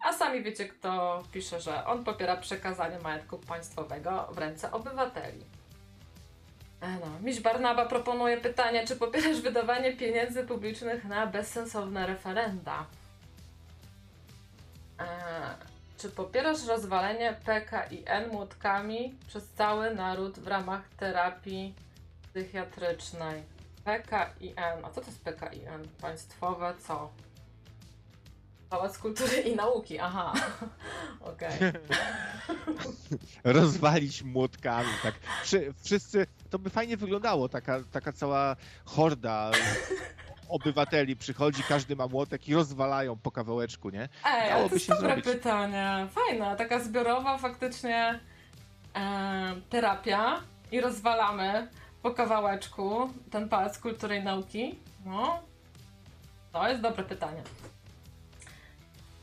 [0.05, 5.41] a sami wiecie, kto pisze, że on popiera przekazanie majątku państwowego w ręce obywateli.
[6.81, 12.85] E, No, Miś Barnaba proponuje pytanie, czy popierasz wydawanie pieniędzy publicznych na bezsensowne referenda?
[15.01, 15.05] E,
[15.99, 21.75] czy popierasz rozwalenie PKIN młotkami przez cały naród w ramach terapii
[22.31, 23.43] psychiatrycznej?
[23.85, 25.89] PKIN, a co to jest PKIN?
[26.01, 27.11] Państwowe co?
[28.71, 30.33] Pałac Kultury i Nauki, aha.
[31.21, 31.51] Okej.
[33.45, 35.15] Rozwalić młotkami, tak.
[35.43, 39.51] Wszy, wszyscy, to by fajnie wyglądało, taka, taka cała horda
[40.49, 44.09] obywateli przychodzi, każdy ma młotek i rozwalają po kawałeczku, nie?
[44.27, 45.25] Ej, Dałoby to jest dobre zrobić.
[45.25, 46.07] pytanie.
[46.11, 48.21] Fajna, taka zbiorowa faktycznie
[48.97, 50.41] e, terapia
[50.73, 51.69] i rozwalamy
[52.03, 54.79] po kawałeczku ten Pałac Kultury i Nauki.
[55.05, 55.43] No,
[56.53, 57.43] to jest dobre pytanie.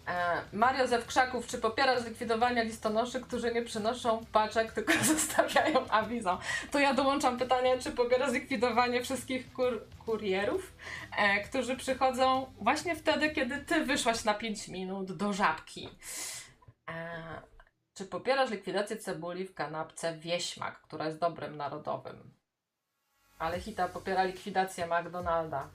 [0.08, 6.38] E, Mario ze Krzaków, czy popierasz zlikwidowanie listonoszy, którzy nie przynoszą paczek, tylko zostawiają awizą?
[6.72, 10.74] To ja dołączam pytanie, czy popierasz zlikwidowanie wszystkich kur kurierów,
[11.18, 15.90] e, którzy przychodzą właśnie wtedy, kiedy ty wyszłaś na 5 minut do żabki.
[16.90, 17.24] E,
[17.94, 22.34] czy popierasz likwidację cebuli w kanapce Wieśmak, która jest dobrem narodowym?
[23.40, 25.70] Ale Hita popiera likwidację McDonalda.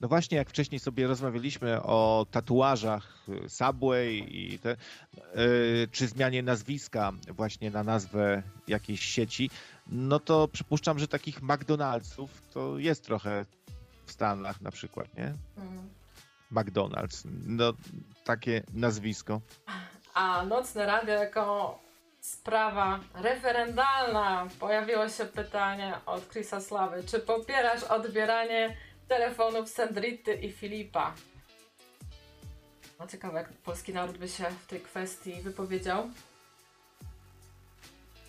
[0.00, 6.42] No właśnie, jak wcześniej sobie rozmawialiśmy o tatuażach y, Subway i te, y, czy zmianie
[6.42, 9.50] nazwiska właśnie na nazwę jakiejś sieci,
[9.86, 13.46] no to przypuszczam, że takich McDonaldsów to jest trochę
[14.06, 15.34] w Stanach na przykład, nie?
[15.56, 15.88] Mm.
[16.52, 17.72] McDonald's, no
[18.24, 19.40] takie nazwisko.
[20.14, 21.78] A Nocne Radio jako
[22.20, 24.46] sprawa referendalna.
[24.60, 27.04] Pojawiło się pytanie od Chrisa Slawy.
[27.04, 28.76] Czy popierasz odbieranie
[29.08, 31.14] telefonów Sandrity i Filipa?
[33.00, 36.10] No ciekawe, jak polski naród by się w tej kwestii wypowiedział.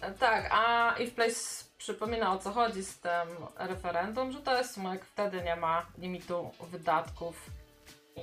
[0.01, 4.73] E, Tak, a If Place przypomina o co chodzi z tym referendum, że to jest
[4.73, 7.49] sumek, wtedy nie ma limitu wydatków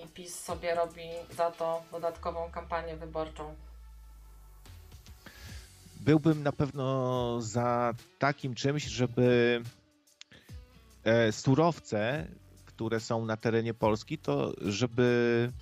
[0.05, 3.55] i PiS sobie robi za to dodatkową kampanię wyborczą.
[6.01, 9.63] Byłbym na pewno za takim czymś, żeby
[11.05, 12.27] e, surowce,
[12.83, 15.53] które są na terenie Polski, to żeby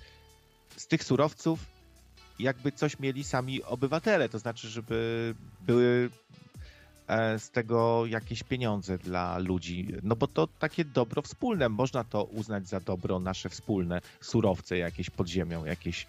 [0.75, 1.65] z tych surowców
[2.39, 6.09] jakby coś mieli sami obywatele, to znaczy, żeby były
[7.07, 12.23] e, z tego jakieś pieniądze dla ludzi, no bo to takie dobro wspólne, można to
[12.23, 16.07] uznać za dobro nasze wspólne, surowce jakieś pod ziemią, jakieś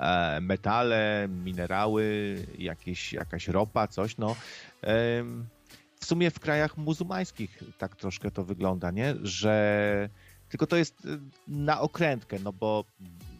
[0.00, 4.36] e, metale, minerały, jakieś, jakaś ropa, coś, no.
[6.00, 9.14] W sumie w krajach muzułmańskich tak troszkę to wygląda, nie?
[9.22, 10.08] Że
[10.48, 11.18] tylko to jest y,
[11.48, 12.84] na okrętkę, no bo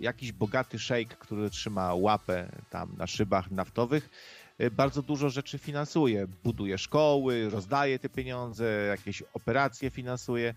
[0.01, 4.11] jakiś bogaty szejk, który trzyma łapę tam na szybach naftowych,
[4.61, 6.27] y, bardzo dużo rzeczy finansuje.
[6.45, 10.55] Buduje szkoły, rozdaje te pieniądze, jakieś operacje finansuje.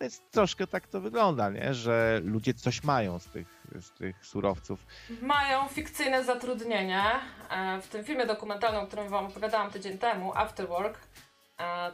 [0.00, 1.74] Więc troszkę tak to wygląda, nie?
[1.74, 4.86] że ludzie coś mają z tych, z tych surowców.
[5.22, 7.02] Mają fikcyjne zatrudnienie.
[7.50, 11.29] E, W tym filmie dokumentalnym, o którym Wam opowiadałam tydzień temu, After Work, e,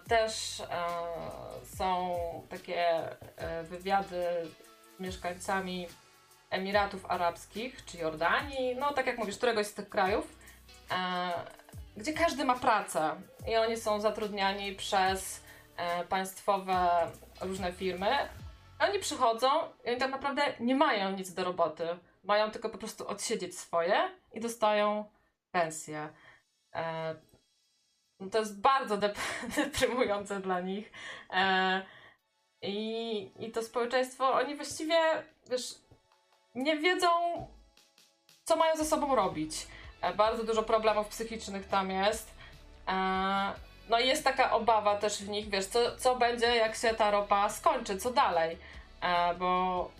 [0.09, 0.67] też e,
[1.77, 2.17] są
[2.49, 2.87] takie
[3.37, 4.25] e, wywiady
[4.97, 5.89] z mieszkańcami
[6.51, 10.39] Emiratów Arabskich czy Jordanii, no tak jak mówisz, któregoś z tych krajów,
[10.91, 11.31] e,
[11.97, 13.17] gdzie każdy ma pracę
[13.49, 15.47] i oni są zatrudniani przez
[16.09, 16.89] państwowe
[17.41, 18.07] różne firmy.
[18.79, 19.49] Oni przychodzą
[19.85, 21.89] i oni tak naprawdę nie mają nic do roboty.
[22.25, 25.05] Mają tylko po prostu odsiedzieć swoje i dostają
[25.51, 26.09] pensję.
[28.21, 29.19] No to jest bardzo dep-
[29.57, 30.93] deprymujące dla nich.
[31.31, 31.83] E,
[32.63, 34.97] i, I to społeczeństwo, oni właściwie,
[35.51, 35.75] wiesz,
[36.55, 37.09] nie wiedzą,
[38.45, 39.67] co mają ze sobą robić.
[40.01, 42.31] E, bardzo dużo problemów psychicznych tam jest.
[42.89, 43.53] E,
[43.89, 47.11] no i jest taka obawa też w nich, wiesz, co, co będzie, jak się ta
[47.11, 48.59] ropa skończy, co dalej.
[49.01, 49.91] E, bo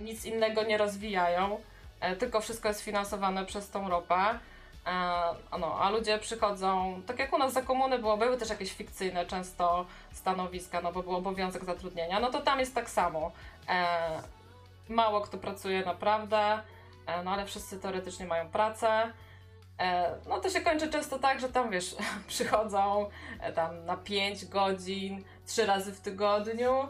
[0.00, 1.60] nic innego nie rozwijają,
[2.00, 4.38] e, tylko wszystko jest finansowane przez tą ropę.
[4.86, 8.72] E, no, a ludzie przychodzą, tak jak u nas za komuny było, były też jakieś
[8.72, 13.32] fikcyjne często stanowiska, no bo był obowiązek zatrudnienia, no to tam jest tak samo.
[13.68, 14.22] E,
[14.88, 16.60] mało kto pracuje naprawdę,
[17.06, 19.12] e, no ale wszyscy teoretycznie mają pracę.
[20.28, 21.96] No to się kończy często tak, że tam wiesz,
[22.28, 23.10] przychodzą
[23.54, 26.88] tam na 5 godzin, 3 razy w tygodniu,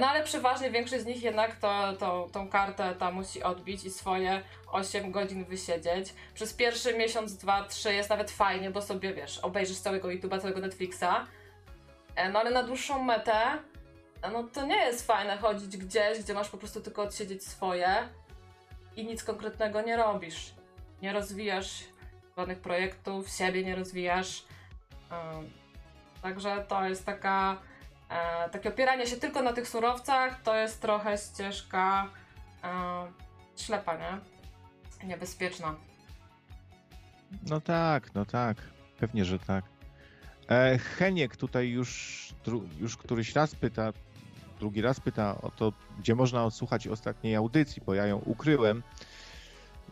[0.00, 3.90] no ale przeważnie większość z nich jednak to, to, tą kartę tam musi odbić i
[3.90, 6.14] swoje 8 godzin wysiedzieć.
[6.34, 10.60] Przez pierwszy miesiąc, dwa, trzy jest nawet fajnie, bo sobie wiesz, obejrzysz całego YouTube'a, całego
[10.60, 11.26] Netflixa,
[12.14, 13.58] e, no ale na dłuższą metę
[14.30, 18.08] no to nie jest fajne chodzić gdzieś, gdzie masz po prostu tylko odsiedzieć swoje
[18.96, 20.54] i nic konkretnego nie robisz.
[21.02, 21.84] Nie rozwijasz
[22.36, 24.44] żadnych projektów, siebie nie rozwijasz.
[26.22, 27.56] Także to jest taka,
[28.12, 32.08] e, takie opieranie się tylko na tych surowcach, to jest trochę ścieżka
[32.64, 32.68] e,
[33.56, 34.18] ślepa, nie?
[35.06, 35.74] Niebezpieczna.
[37.50, 38.56] No tak, no tak.
[38.98, 39.64] Pewnie, że tak.
[40.50, 42.28] E, Heniek tutaj już,
[42.80, 43.92] już któryś raz pyta,
[44.58, 48.82] drugi raz pyta o to, gdzie można odsłuchać ostatniej audycji, bo ja ją ukryłem.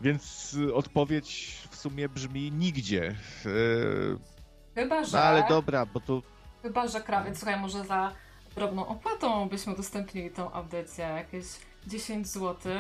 [0.01, 3.09] Więc odpowiedź w sumie brzmi nigdzie.
[3.09, 5.17] E, Chyba, że.
[5.19, 6.23] No ale dobra, bo to.
[6.63, 8.13] Chyba, że krawiec, słuchaj, może za
[8.55, 11.47] drobną opłatą byśmy udostępnili tą audycję, jakieś
[11.87, 12.73] 10 zł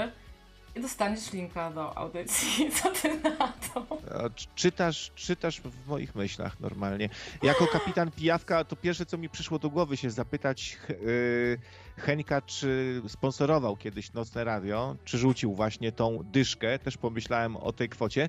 [0.76, 2.70] i dostaniesz linka do audycji.
[2.82, 3.86] Co ty na to?
[4.54, 7.08] Czytasz, czytasz w moich myślach normalnie.
[7.42, 11.58] Jako kapitan Pijawka to pierwsze, co mi przyszło do głowy się zapytać yy,
[11.96, 16.78] Henka, czy sponsorował kiedyś Nocne Radio, czy rzucił właśnie tą dyszkę.
[16.78, 18.28] Też pomyślałem o tej kwocie.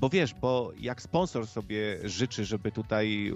[0.00, 3.34] Bo wiesz, bo jak sponsor sobie życzy, żeby tutaj yy,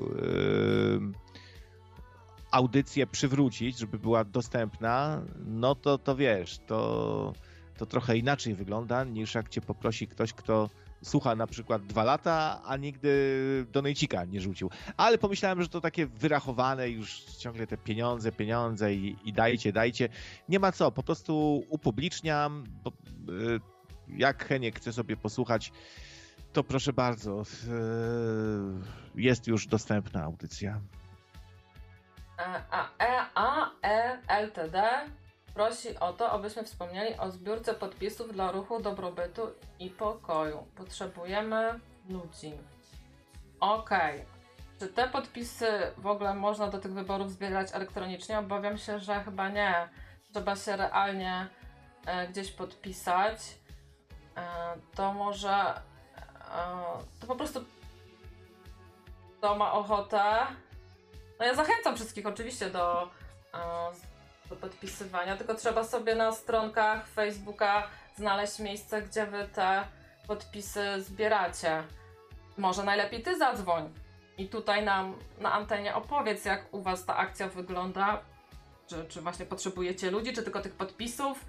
[2.51, 7.33] audycję przywrócić, żeby była dostępna, no to, to wiesz, to
[7.81, 10.71] to trochę inaczej wygląda niż jak cię poprosi ktoś, kto
[11.03, 13.11] słucha na przykład dwa lata, a nigdy
[13.73, 14.71] donejcika nie rzucił.
[14.97, 20.09] Ale pomyślałem, że to takie wyrachowane już ciągle te pieniądze, pieniądze i, i dajcie, dajcie.
[20.49, 22.65] Nie ma co, po prostu upubliczniam.
[22.85, 23.61] Bo, y,
[24.09, 25.73] jak Heniek chce sobie posłuchać,
[26.53, 27.45] to proszę bardzo, y,
[29.15, 30.81] jest już dostępna audycja.
[32.39, 32.63] E,
[33.35, 34.91] A, E, L, T, D
[35.55, 39.43] prosi o to, abyśmy wspomnieli o zbiórce podpisów dla ruchu dobrobytu
[39.79, 40.67] i pokoju.
[40.77, 42.53] Potrzebujemy ludzi.
[43.61, 44.15] Okej.
[44.15, 44.27] Okay.
[44.79, 45.67] Czy te podpisy
[45.99, 48.39] w ogóle można do tych wyborów zbierać elektronicznie?
[48.39, 49.89] Obawiam się, że chyba nie.
[50.33, 51.49] Trzeba się realnie
[52.07, 53.39] e, gdzieś podpisać.
[54.37, 54.43] E,
[54.95, 55.83] to może.
[57.21, 57.65] To po prostu.
[59.39, 60.23] Kto ma ochotę.
[61.39, 63.11] No ja zachęcam wszystkich oczywiście do
[64.51, 69.85] do podpisywania, tylko trzeba sobie na stronkach Facebooka znaleźć miejsce, gdzie wy te
[70.27, 71.83] podpisy zbieracie.
[72.57, 73.95] Może najlepiej ty zadzwoń
[74.39, 78.21] i tutaj nam na antenie opowiedz, jak u was ta akcja wygląda.
[78.87, 81.45] Czy, czy właśnie potrzebujecie ludzi, czy tylko tych podpisów?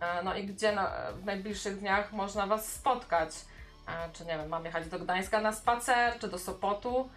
[0.00, 3.30] E, no i gdzie na, w najbliższych dniach można was spotkać?
[4.12, 7.10] Czy nie wiem, mam jechać do Gdańska na spacer, czy do Sopotu?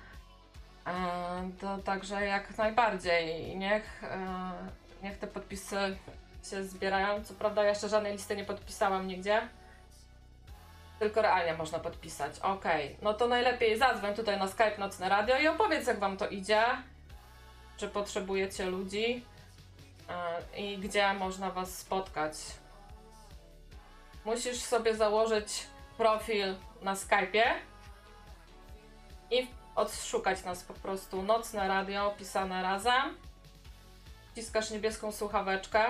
[0.88, 3.57] E, to także jak najbardziej.
[3.57, 4.51] Niech, e,
[5.03, 5.97] niech te podpisy
[6.49, 7.24] się zbierają.
[7.24, 9.47] Co prawda, jeszcze żadnej listy nie podpisałam nigdzie.
[10.99, 12.39] Tylko realnie można podpisać.
[12.39, 12.66] Ok,
[13.01, 16.64] no to najlepiej zadzwoń tutaj na Skype Nocne Radio i opowiedz, jak wam to idzie.
[17.78, 19.26] Czy potrzebujecie ludzi
[20.09, 22.34] e, i gdzie można was spotkać.
[24.26, 27.53] Musisz sobie założyć profil na Skype'ie
[29.31, 31.23] i odszukać nas po prostu.
[31.23, 33.17] Nocne radio pisane razem.
[34.31, 35.85] Wciskasz niebieską słuchaweczkę.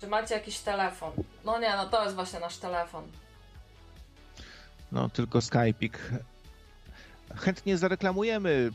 [0.00, 1.12] Czy macie jakiś telefon?
[1.44, 3.04] No nie, no to jest właśnie nasz telefon.
[4.92, 5.98] No, tylko Skype'ik.
[7.36, 8.70] Chętnie zareklamujemy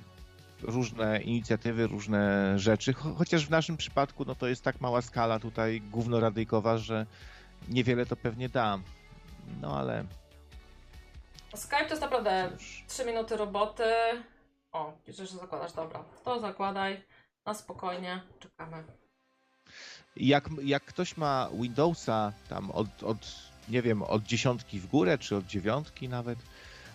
[0.62, 5.82] różne inicjatywy, różne rzeczy, chociaż w naszym przypadku no to jest tak mała skala tutaj
[5.82, 7.06] głównoradyjkowa, że
[7.70, 8.80] niewiele to pewnie da.
[9.62, 10.06] No ale
[11.56, 12.84] Skype to jest naprawdę Cóż.
[12.88, 13.84] 3 minuty roboty.
[14.72, 16.04] O, piszesz, że zakładasz, dobra.
[16.24, 17.04] To zakładaj,
[17.46, 18.84] na spokojnie, czekamy.
[20.16, 23.18] Jak, jak ktoś ma Windowsa tam od, od,
[23.70, 26.40] nie wiem, od dziesiątki w górę, czy od dziewiątki nawet,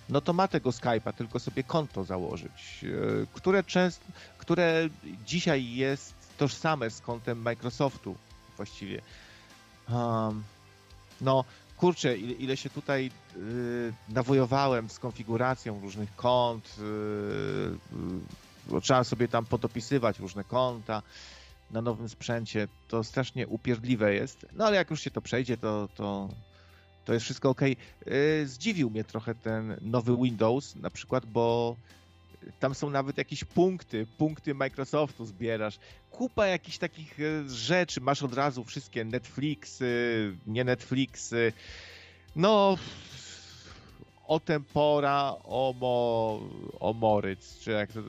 [0.09, 4.05] no to ma tego Skype'a, tylko sobie konto założyć, e, które często,
[4.39, 4.89] które
[5.25, 8.17] dzisiaj jest tożsame z kontem Microsoftu
[8.57, 9.03] właściwie.
[9.91, 10.45] Um,
[11.21, 11.45] no,
[11.79, 16.77] kurczę, ile, ile się tutaj yy, nawojowałem z konfiguracją różnych kont,
[18.71, 21.03] yy, trzeba sobie tam podopisywać różne konta
[21.71, 25.89] na nowym sprzęcie, to strasznie upierdliwe jest, no ale jak już się to przejdzie, to,
[25.97, 26.29] to,
[27.05, 27.61] to jest wszystko ok.
[28.45, 31.77] Zdziwił mnie trochę ten nowy Windows, na przykład, bo
[32.61, 35.79] tam są nawet jakieś punkty, punkty Microsoftu zbierasz.
[36.11, 41.53] Kupa jakichś takich e, rzeczy, masz od razu wszystkie Netflixy, nie Netflixy.
[42.37, 42.77] No,
[44.27, 46.41] o tempora, omo,
[46.81, 48.01] omoryc, czy jak to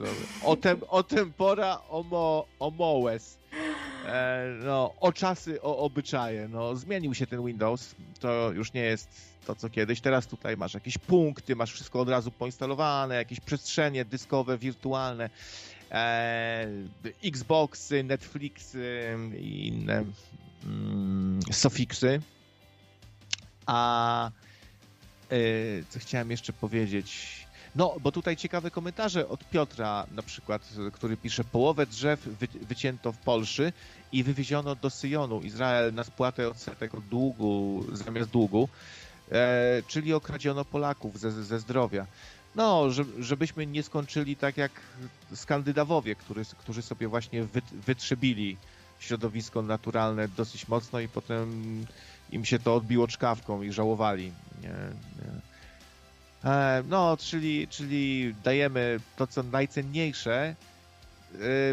[0.44, 3.38] o, tem, o tempora, omo, omołes.
[4.06, 6.48] E, no, o czasy, o obyczaje.
[6.48, 7.94] No, zmienił się ten Windows.
[8.20, 10.00] To już nie jest to, co kiedyś.
[10.00, 15.30] Teraz tutaj masz jakieś punkty, masz wszystko od razu poinstalowane, jakieś przestrzenie dyskowe, wirtualne.
[15.90, 16.66] e,
[17.24, 20.04] Xboxy, Netflixy i inne
[20.64, 22.20] mm, Sofixy.
[23.66, 24.30] A
[25.30, 25.40] e,
[25.88, 27.40] co chciałem jeszcze powiedzieć?
[27.74, 33.12] No, bo tutaj ciekawe komentarze od Piotra na przykład, który pisze połowę drzew wy, wycięto
[33.12, 33.72] w Polsce
[34.12, 35.40] i wywieziono do Syjonu.
[35.40, 38.68] Izrael na spłatę odsetek od długu zamiast długu,
[39.32, 42.06] e, czyli okradziono Polaków ze, ze zdrowia.
[42.54, 44.72] No, że, żebyśmy nie skończyli tak jak
[45.34, 48.56] Skandynawowie, który, którzy sobie właśnie wy, wytrzebili
[48.98, 51.86] środowisko naturalne dosyć mocno i potem
[52.32, 54.32] im się to odbiło czkawką i żałowali.
[54.62, 55.50] Nie, nie.
[56.50, 60.54] E, no, czyli, czyli dajemy to, co najcenniejsze e,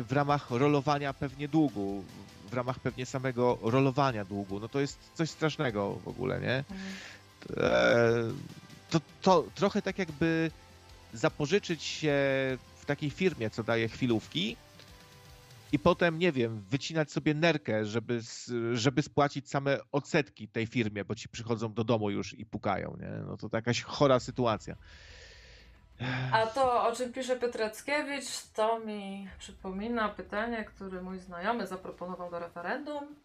[0.01, 2.03] w ramach rolowania pewnie długu,
[2.49, 4.59] w ramach pewnie samego rolowania długu.
[4.59, 6.63] No to jest coś strasznego w ogóle, nie?
[7.57, 8.31] E,
[8.89, 10.51] to, to trochę tak jakby
[11.13, 12.13] zapożyczyć się
[12.75, 14.57] w takiej firmie, co daje chwilówki
[15.71, 18.21] i potem, nie wiem, wycinać sobie nerkę, żeby,
[18.73, 23.09] żeby spłacić same odsetki tej firmie, bo ci przychodzą do domu już i pukają, nie?
[23.27, 24.75] No to jakaś chora sytuacja.
[26.31, 32.39] A to, o czym pisze Piotrackiewicz, to mi przypomina pytanie, które mój znajomy zaproponował do
[32.39, 33.15] referendum.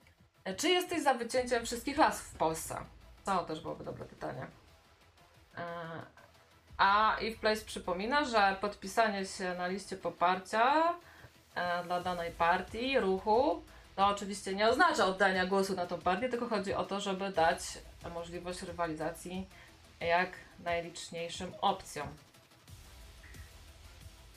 [0.57, 2.77] Czy jesteś za wycięciem wszystkich lasów w Polsce?
[3.25, 4.47] To też byłoby dobre pytanie.
[5.57, 5.63] E,
[6.79, 10.95] a Eve Place przypomina, że podpisanie się na liście poparcia
[11.55, 13.63] e, dla danej partii, ruchu,
[13.97, 17.61] to oczywiście nie oznacza oddania głosu na tą partię, tylko chodzi o to, żeby dać
[18.15, 19.47] możliwość rywalizacji
[20.01, 20.31] jak
[20.65, 22.09] najliczniejszym opcjom.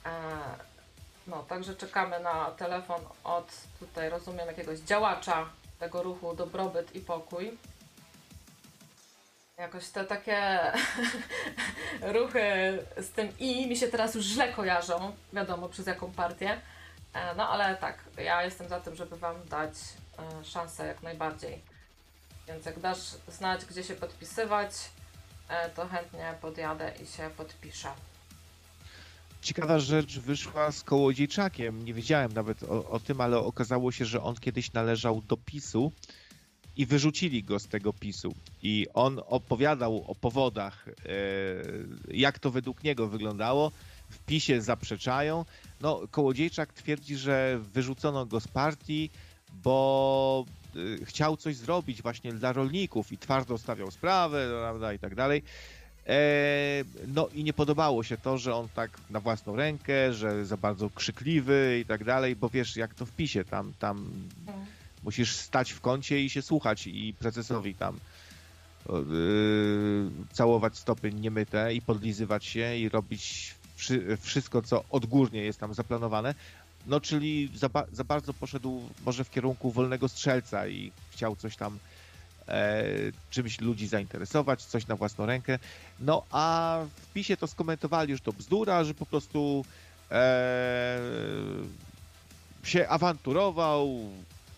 [0.05, 0.11] E,
[1.27, 7.57] no, także czekamy na telefon od tutaj, rozumiem, jakiegoś działacza tego ruchu Dobrobyt i Pokój.
[9.57, 10.59] Jakoś te takie
[12.15, 12.43] ruchy
[12.97, 16.61] z tym i mi się teraz już źle kojarzą, wiadomo przez jaką partię.
[17.13, 19.73] E, no ale tak, ja jestem za tym, żeby Wam dać
[20.19, 21.61] e, szansę jak najbardziej.
[22.47, 24.71] Więc jak dasz znać, gdzie się podpisywać,
[25.49, 27.89] e, to chętnie podjadę i się podpiszę.
[29.41, 31.85] Ciekawa rzecz wyszła z Kołodziejczakiem.
[31.85, 35.91] Nie wiedziałem nawet o, o tym, ale okazało się, że on kiedyś należał do PiSu
[36.77, 38.35] i wyrzucili go z tego PiSu.
[38.63, 40.91] I on opowiadał o powodach, e,
[42.11, 43.71] jak to według niego wyglądało.
[44.09, 45.45] W PiSie zaprzeczają.
[45.81, 49.09] No, Kołodziejczak twierdzi, że wyrzucono go z partii,
[49.63, 50.45] bo
[50.75, 55.43] e, chciał coś zrobić właśnie dla rolników i twardo stawiał sprawę, prawda, i tak dalej.
[56.07, 56.19] E,
[57.07, 60.89] no i nie podobało się to, że on tak na własną rękę, że za bardzo
[60.89, 63.97] krzykliwy i tak dalej, bo wiesz, jak to w PiSie, tam, tam
[64.47, 64.74] mm
[65.05, 67.99] Musisz stać w kącie i się słuchać i prezesowi tam
[68.89, 75.73] yy, całować stopy niemyte i podlizywać się i robić wszy wszystko, co odgórnie jest tam
[75.73, 76.35] zaplanowane.
[76.87, 81.55] No, czyli za, ba za bardzo poszedł może w kierunku wolnego strzelca i chciał coś
[81.55, 81.79] tam
[82.47, 82.83] e,
[83.29, 85.59] czymś ludzi zainteresować, coś na własną rękę.
[85.99, 89.65] No, a w PiSie to skomentowali już to bzdura, że po prostu
[90.11, 90.99] e,
[92.63, 94.09] się awanturował,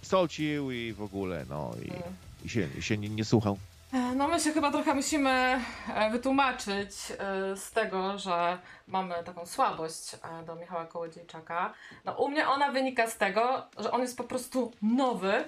[0.08, 2.03] psocił i w ogóle, no i, mm.
[2.45, 3.58] i się, i się nie, nie słuchał.
[3.93, 9.45] E, no my się chyba trochę musimy e, wytłumaczyć e, z tego, że mamy taką
[9.45, 11.74] słabość do Michała Kołodziejczaka.
[12.05, 15.45] No u mnie ona wynika z tego, że on jest po prostu nowy,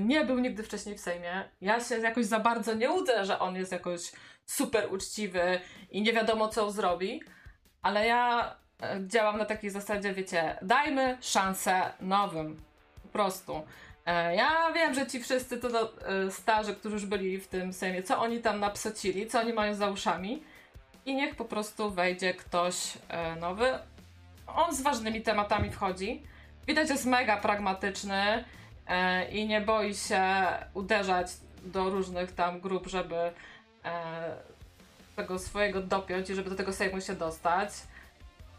[0.00, 1.44] nie był nigdy wcześniej w Sejmie.
[1.60, 4.12] Ja się jakoś za bardzo nie łudzę, że on jest jakoś
[4.46, 7.22] super uczciwy i nie wiadomo co zrobi,
[7.82, 8.54] ale ja
[9.06, 12.69] działam na takiej zasadzie, wiecie, dajmy szansę nowym
[13.12, 13.62] prostu.
[14.06, 17.72] E, ja wiem, że ci wszyscy to do, e, starzy, którzy już byli w tym
[17.72, 20.42] Sejmie, co oni tam napsocili, co oni mają za uszami
[21.06, 22.74] i niech po prostu wejdzie ktoś
[23.08, 23.78] e, nowy.
[24.46, 26.22] On z ważnymi tematami wchodzi.
[26.66, 28.44] Widać, jest mega pragmatyczny
[29.32, 30.24] i nie boi się
[30.74, 31.26] uderzać
[31.62, 33.32] do różnych tam grup, żeby
[35.16, 37.70] tego swojego dopiąć i żeby do tego Sejmu się dostać.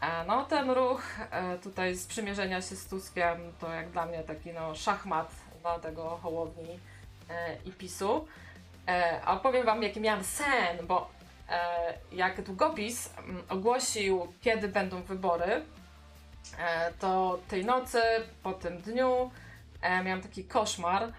[0.02, 4.24] E, no ten ruch e, tutaj z przymierzenia się z Tuskiem to jak dla mnie
[4.24, 5.32] taki no szachmat
[5.62, 6.80] dla tego Hołowni
[7.30, 8.28] e, i PiSu.
[9.26, 11.10] A opowiem wam jaki miałam sen, bo
[12.12, 15.66] jak długopis mm, ogłosił kiedy będą wybory,
[17.00, 18.02] to tej nocy,
[18.44, 19.32] po tym dniu
[20.04, 21.12] miałam taki koszmar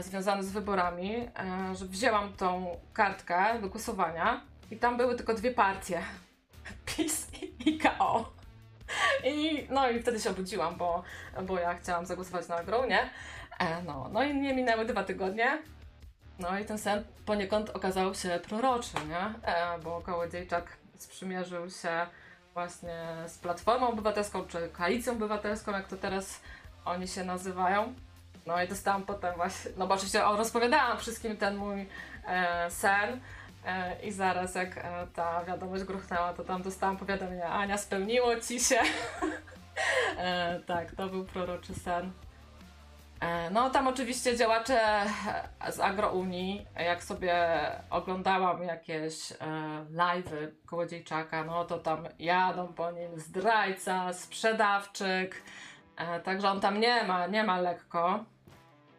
[0.00, 1.28] związany z wyborami,
[1.74, 6.02] że wzięłam tą kartkę do głosowania i tam były tylko dwie partie.
[6.86, 7.26] PiS
[7.66, 8.32] i KO.
[9.24, 11.02] I, no i wtedy się obudziłam, bo,
[11.42, 13.10] bo ja chciałam zagłosować na grą, nie?
[13.58, 15.62] E, no, no i nie minęły dwa tygodnie.
[16.38, 19.52] No i ten sen poniekąd okazał się proroczy, nie?
[19.52, 22.06] E, bo Kołodziejczak sprzymierzył się
[22.54, 26.40] właśnie z Platformą Obywatelską, czy Koalicją Obywatelską, jak to teraz
[26.84, 27.94] oni się nazywają.
[28.46, 31.88] No i dostałam potem właśnie, no bo oczywiście rozpowiadałam wszystkim ten mój
[32.26, 33.20] e, sen
[34.02, 38.76] i zaraz jak e, ta wiadomość gruchnęła, to tam dostałam powiadomienie, Ania spełniło ci się.
[40.18, 42.12] e, tak, to był proroczy sen.
[43.20, 44.80] E, No, tam oczywiście działacze
[45.70, 47.34] z Agrounii, jak sobie
[47.90, 49.36] oglądałam jakieś e,
[49.92, 55.42] live'y Kołodziejczaka, no to tam jadą po nim zdrajca, sprzedawczyk,
[55.96, 58.24] e, także on tam nie ma, nie ma lekko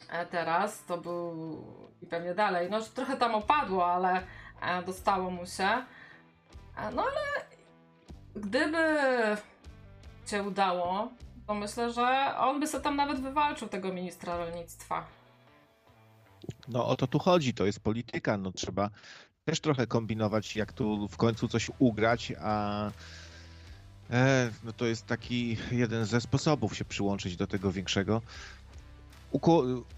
[0.10, 1.64] e, teraz, to był
[2.02, 4.24] i pewnie dalej, no trochę tam opadło, ale e,
[4.86, 5.64] dostało mu się,
[6.78, 7.46] e, no ale
[8.36, 8.98] gdyby
[10.28, 11.12] się udało,
[11.48, 15.06] to myślę, że on by sobie tam nawet wywalczył tego ministra rolnictwa.
[16.68, 18.90] No o to tu chodzi, to jest polityka, no trzeba
[19.46, 22.86] też trochę kombinować, jak tu w końcu coś ugrać, a
[24.12, 28.22] e, no to jest taki jeden ze sposobów się przyłączyć do tego większego.
[29.36, 29.40] U,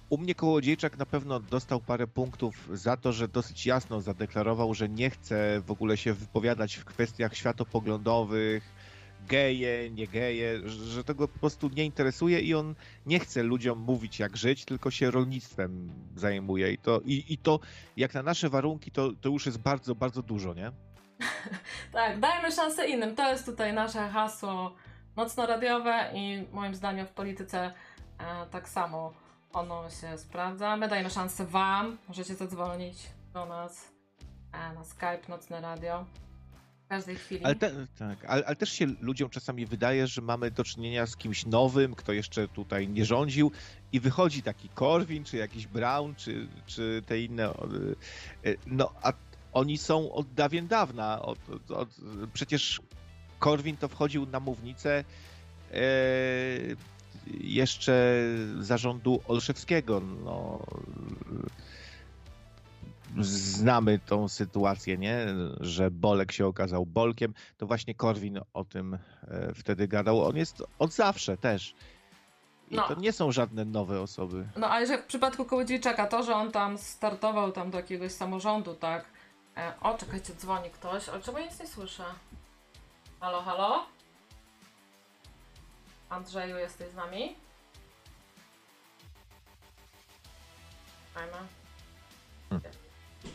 [0.10, 4.90] u mnie Kołodziejczak na pewno dostał parę punktów za to, że dosyć jasno zadeklarował, że
[4.90, 8.74] nie chce w ogóle się wypowiadać w kwestiach światopoglądowych,
[9.28, 12.76] geje, nie geje, że tego po prostu nie interesuje i on
[13.06, 17.60] nie chce ludziom mówić jak żyć, tylko się rolnictwem zajmuje i to, i, i to
[17.98, 20.72] jak na nasze warunki to, to już jest bardzo, bardzo dużo, nie?
[21.92, 23.16] Tak, dajmy szansę innym.
[23.16, 24.76] To jest tutaj nasze hasło
[25.16, 27.74] nocno-radiowe i moim zdaniem w polityce
[28.20, 29.26] e, tak samo
[29.58, 30.78] ono się sprawdza.
[30.78, 31.97] My dajemy szansę Wam.
[32.08, 32.97] Możecie zadzwonić
[33.34, 33.86] do nas
[34.51, 36.05] e, na Skype Nocne Radio
[36.86, 37.45] w każdej chwili.
[37.45, 41.16] Ale, te, tak, ale, ale też się ludziom czasami wydaje, że mamy do czynienia z
[41.18, 43.51] kimś nowym, kto jeszcze tutaj nie rządził
[43.91, 47.49] i wychodzi taki Korwin, czy jakiś Brown, czy, czy te inne.
[47.49, 49.14] y, y, No, a
[49.53, 51.22] oni są od dawien dawna.
[51.22, 51.89] Od, od, od,
[52.34, 52.82] przecież
[53.39, 55.03] Korwin to wchodził na mównicę
[55.72, 55.78] e,
[57.39, 58.23] jeszcze
[58.59, 60.01] zarządu Olszewskiego.
[60.23, 60.59] No,
[63.21, 65.25] znamy tą sytuację, nie?
[65.59, 67.34] Że Bolek się okazał Bolkiem.
[67.57, 70.25] To właśnie Korwin o tym e, wtedy gadał.
[70.25, 71.75] On jest od zawsze też.
[72.71, 72.88] I No.
[72.88, 74.47] to nie są żadne nowe osoby.
[74.57, 78.73] No ale że w przypadku Kołodziejczaka to, że on tam startował tam do jakiegoś samorządu,
[78.75, 79.05] tak?
[79.57, 82.03] E, o, czekajcie, dzwoni ktoś, ale czemu nic nie słyszę?
[83.19, 83.86] Halo, halo?
[86.10, 87.36] Andrzeju, jesteś z nami?
[91.14, 91.38] Fajne.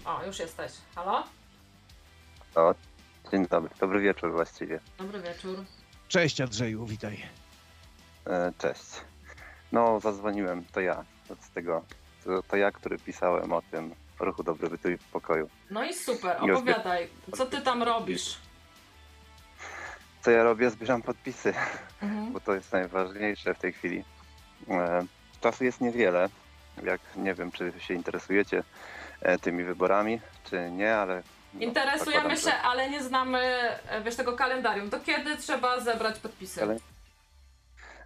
[0.04, 0.72] O, już jesteś.
[0.94, 1.24] Halo?
[2.54, 2.74] O,
[3.30, 4.80] dzień dobry, dobry wieczór właściwie.
[4.98, 5.64] Dobry wieczór.
[6.08, 7.22] Cześć Andrzeju, witaj.
[8.26, 8.82] E, cześć.
[9.72, 11.04] No, zadzwoniłem, to ja.
[11.40, 11.84] Z tego,
[12.24, 15.48] to, to ja, który pisałem o tym ruchu dobrobytu i pokoju.
[15.70, 17.08] No i super, opowiadaj.
[17.36, 18.38] Co ty tam robisz?
[20.22, 20.70] Co ja robię?
[20.70, 21.54] Zbieram podpisy,
[22.02, 22.32] Mhm.
[22.32, 24.04] bo to jest najważniejsze w tej chwili.
[24.70, 25.04] E,
[25.40, 26.28] czasu jest niewiele.
[26.82, 28.62] Jak nie wiem, czy się interesujecie
[29.20, 31.22] e, tymi wyborami, czy nie, ale.
[31.54, 33.38] no, Interesujemy się, że- ale nie znamy,
[33.88, 34.88] e, wiesz, tego kalendarium.
[34.88, 36.78] Do kiedy trzeba zebrać podpisy?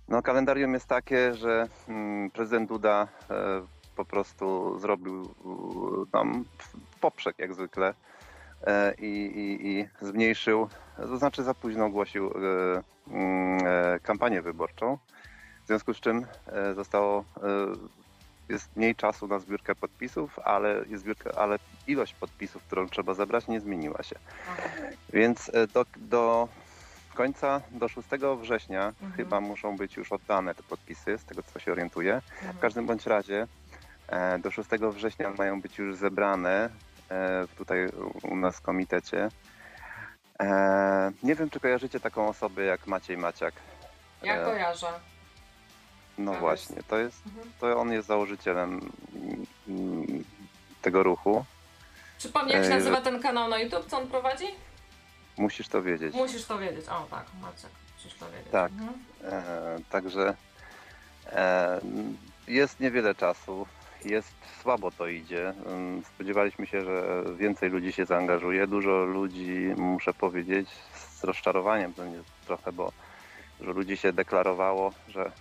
[0.09, 3.35] No, kalendarium jest takie, że mm, prezydent Duda e,
[3.97, 5.35] po prostu zrobił
[6.13, 6.45] tam
[7.01, 7.95] poprzek jak zwykle
[8.99, 14.99] i, i, i zmniejszył, to znaczy za późno ogłosił e, mm, e, kampanię wyborczą,
[15.65, 17.43] w związku z czym e, zostało, e,
[18.49, 21.57] jest mniej czasu na zbiórkę podpisów, ale, jest zbiórka, ale
[21.87, 24.17] ilość podpisów, którą trzeba zebrać nie zmieniła się.
[25.13, 26.49] Więc e, do, do
[27.15, 28.09] końca, do 6
[28.41, 29.13] września Mhm.
[29.13, 32.21] chyba muszą być już oddane te podpisy, z tego co się orientuję.
[32.27, 32.59] W Mhm.
[32.59, 33.47] każdym bądź razie
[34.09, 36.86] e, do 6 września mają być już zebrane e,
[37.59, 37.89] tutaj
[38.23, 39.29] u- nas w komitecie.
[40.41, 43.55] E, nie wiem, czy kojarzycie taką osobę jak Maciej Maciak.
[44.23, 44.87] Ja E, kojarzę.
[46.19, 47.53] No Tak właśnie, to jest, Mhm.
[47.61, 48.81] to on jest założycielem
[50.83, 51.45] tego ruchu.
[52.19, 54.47] Przypomnij, jak się E, nazywa ten kanał na YouTube, co on prowadzi?
[55.39, 56.15] Musisz to wiedzieć.
[56.15, 56.89] Musisz to wiedzieć.
[56.89, 58.53] O, tak, Maciek, musisz to wiedzieć.
[58.53, 58.73] Tak.
[58.73, 58.95] Mhm.
[59.25, 60.35] E, także
[61.27, 61.81] e,
[62.49, 63.67] jest niewiele czasu,
[64.05, 64.36] jest
[64.67, 65.55] słabo to idzie.
[66.05, 68.67] Spodziewaliśmy się, że więcej ludzi się zaangażuje.
[68.67, 72.93] Dużo ludzi, muszę powiedzieć, z rozczarowaniem to nie trochę, bo
[73.59, 75.33] dużo ludzi się deklarowało, że,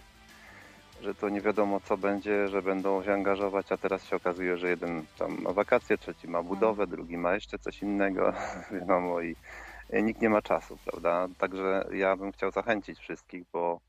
[1.02, 4.70] że to nie wiadomo co będzie, że będą się angażować, a teraz się okazuje, że
[4.70, 8.34] jeden tam ma wakacje, trzeci ma budowę, drugi ma jeszcze coś innego,
[8.80, 9.36] wiadomo i
[9.90, 11.28] e, nikt nie ma czasu, prawda?
[11.38, 13.80] Także ja bym chciał zachęcić wszystkich, bo,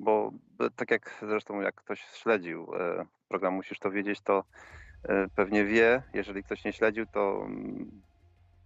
[0.00, 0.32] bo
[0.76, 4.44] tak jak zresztą jak ktoś śledził e, program Musisz to wiedzieć, to
[5.34, 8.02] pewnie wie, jeżeli ktoś nie śledził, to mm,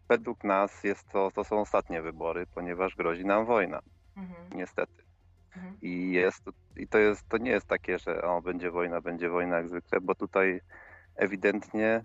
[0.08, 3.80] według nas jest to, to są ostatnie wybory, ponieważ grozi nam wojna,
[4.16, 4.58] Mhm.
[4.58, 5.02] niestety.
[5.56, 5.76] Mhm.
[5.82, 6.44] I jest,
[6.76, 10.00] i to jest, to nie jest takie, że o, będzie wojna, będzie wojna jak zwykle,
[10.00, 10.60] bo tutaj
[11.16, 12.04] ewidentnie,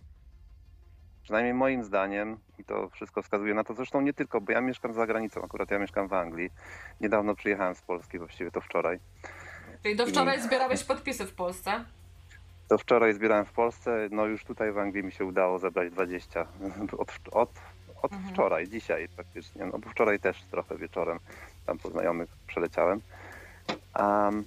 [1.24, 4.94] przynajmniej moim zdaniem, i to wszystko wskazuje na to, zresztą nie tylko, bo ja mieszkam
[4.94, 6.50] za granicą, akurat ja mieszkam w Anglii.
[7.02, 9.00] Niedawno przyjechałem z Polski, właściwie to wczoraj.
[9.84, 11.86] Czyli do wczoraj zbierałeś podpisy w Polsce?
[12.74, 16.41] To wczoraj zbierałem w Polsce, no już tutaj w Anglii mi się udało zebrać 20
[16.98, 17.50] od, od,
[18.02, 18.34] od Mhm.
[18.34, 21.20] wczoraj, dzisiaj praktycznie, no bo wczoraj też trochę wieczorem
[21.66, 23.02] tam po znajomych przeleciałem.
[24.00, 24.44] Um,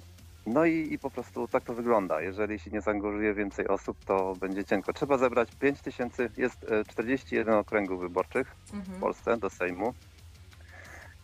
[0.47, 2.21] no i, i po prostu tak to wygląda.
[2.21, 4.93] Jeżeli się nie zaangażuje więcej osób, to będzie cienko.
[4.93, 9.01] Trzeba zebrać 5 tysięcy, jest e, 41 okręgów wyborczych w Mhm.
[9.01, 9.95] Polsce do Sejmu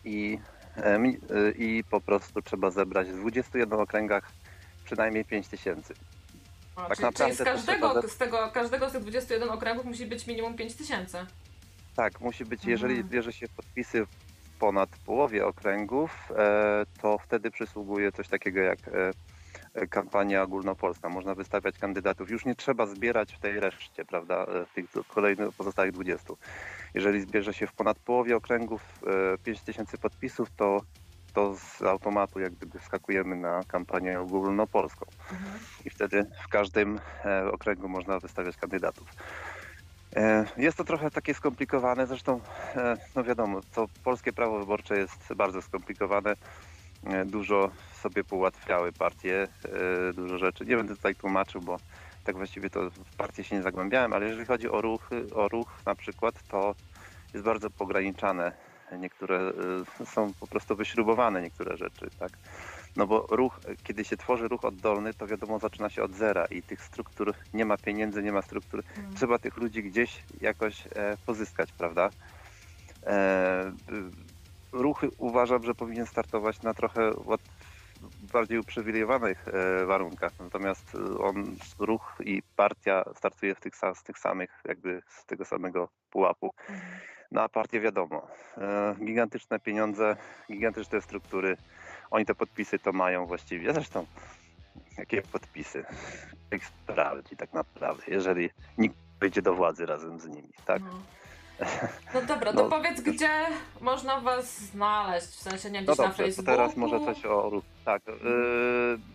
[0.05, 0.39] i,
[0.77, 1.01] e, e,
[1.57, 4.31] i po prostu trzeba zebrać w 21 okręgach
[4.85, 5.93] przynajmniej 5 tysięcy.
[6.75, 9.85] O, tak czyli, czyli naprawdę z to każdego, z tego, każdego z tych 21 okręgów
[9.85, 11.17] musi być minimum 5 tysięcy.
[11.95, 13.09] Tak, musi być, jeżeli Mhm.
[13.09, 14.09] bierze się podpisy w
[14.59, 19.11] ponad połowie okręgów, e, to wtedy przysługuje coś takiego jak e,
[19.73, 21.09] e, kampania ogólnopolska.
[21.09, 22.29] Można wystawiać kandydatów.
[22.29, 26.33] Już nie trzeba zbierać w tej reszcie, prawda, e, w tych kolejnych pozostałych 20.
[26.93, 28.81] Jeżeli zbierze się w ponad połowie okręgów
[29.33, 30.81] e, 5 tysięcy podpisów, to,
[31.33, 35.59] to z automatu jak gdyby wskakujemy na kampanię ogólnopolską Mhm.
[35.85, 39.07] i wtedy w każdym e, okręgu można wystawiać kandydatów.
[40.15, 42.39] E, Jest to trochę takie skomplikowane, zresztą
[42.75, 46.35] e, no wiadomo, to polskie prawo wyborcze jest bardzo skomplikowane.
[47.25, 49.47] Dużo sobie ułatwiały partie,
[50.13, 50.65] dużo rzeczy.
[50.65, 51.77] Nie będę tutaj tłumaczył, bo
[52.23, 55.67] tak właściwie to w partie się nie zagłębiałem, ale jeżeli chodzi o ruchy, o ruch
[55.85, 56.75] na przykład, to
[57.33, 58.51] jest bardzo pograniczane.
[58.91, 59.53] Niektóre
[60.01, 62.37] e, są po prostu wyśrubowane niektóre rzeczy, tak?
[62.95, 66.63] No bo ruch, kiedy się tworzy ruch oddolny, to wiadomo, zaczyna się od zera i
[66.63, 68.83] tych struktur nie ma pieniędzy, nie ma struktur.
[68.97, 69.15] Mhm.
[69.15, 72.11] Trzeba tych ludzi gdzieś jakoś e, pozyskać, prawda?
[73.05, 73.73] E, y,
[74.71, 77.11] ruchy uważam, że powinien startować na trochę
[78.33, 80.31] bardziej uprzywilejowanych e, warunkach.
[80.39, 85.45] Natomiast y, on, ruch i partia startuje w tych, z tych samych, jakby z tego
[85.45, 86.51] samego pułapu.
[86.69, 86.99] Mhm.
[87.33, 88.27] No a partie wiadomo,
[88.57, 90.15] e, gigantyczne pieniądze,
[90.51, 91.57] gigantyczne struktury.
[92.11, 93.73] Oni te podpisy to mają właściwie.
[93.73, 94.05] Zresztą,
[94.97, 95.85] jakie podpisy?
[96.51, 100.81] Ich sprawdzi tak naprawdę, jeżeli nikt wyjdzie do władzy razem z nimi, tak?
[100.81, 101.01] No.
[102.13, 102.69] No dobra, to No.
[102.69, 103.29] powiedz, gdzie
[103.81, 106.45] można was znaleźć, w sensie nie No gdzieś na dobrze, to Facebooku?
[106.51, 107.61] teraz może coś o.
[107.85, 108.15] Tak, yy,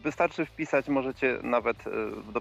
[0.02, 1.92] wystarczy wpisać, możecie nawet yy,
[2.32, 2.40] do,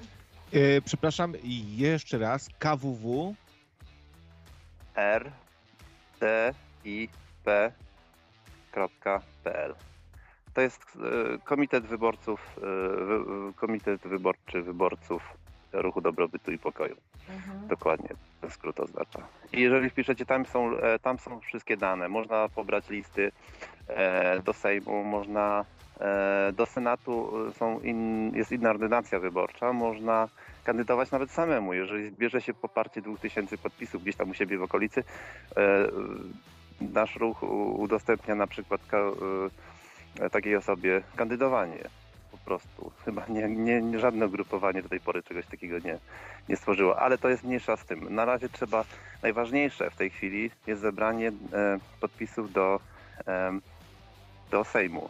[0.53, 1.34] E, przepraszam,
[1.76, 3.36] jeszcze raz, KWW.
[4.95, 5.31] r
[6.19, 6.53] d
[6.86, 7.10] i
[7.44, 7.72] p
[9.44, 9.76] .pl.
[10.60, 10.98] To jest
[11.36, 12.60] e, Komitet Wyborców,
[13.49, 15.23] e, Komitet Wyborczy Wyborców
[15.73, 16.95] Ruchu Dobrobytu i Pokoju.
[17.30, 17.68] Mhm.
[17.68, 18.10] Dokładnie,
[18.41, 19.19] ten skrót oznacza.
[19.53, 22.10] I jeżeli wpiszecie, tam są, e, tam są wszystkie dane.
[22.10, 23.31] Można pobrać listy
[24.45, 25.65] do Sejmu, można
[26.53, 30.27] do Senatu są in, jest inna ordynacja wyborcza, można
[30.64, 31.73] kandydować nawet samemu.
[31.73, 35.03] Jeżeli zbierze się poparcie 2000 podpisów gdzieś tam u siebie w okolicy,
[36.81, 37.44] nasz ruch
[37.77, 38.81] udostępnia na przykład
[40.31, 41.90] takiej osobie kandydowanie.
[42.31, 42.91] Po prostu.
[43.06, 43.49] Chyba nie,
[43.81, 45.99] nie, żadne ugrupowanie do tej pory czegoś takiego nie,
[46.49, 48.15] nie stworzyło, ale to jest mniejsza z tym.
[48.15, 48.86] Na razie trzeba,
[49.23, 51.31] najważniejsze w tej chwili jest zebranie e,
[52.02, 52.80] podpisów do,
[53.26, 53.61] em,
[54.52, 55.10] do Sejmu.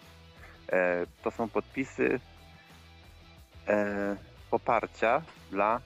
[0.72, 2.20] E, to są podpisy
[3.68, 4.16] e,
[4.52, 5.22] poparcia
[5.52, 5.82] dla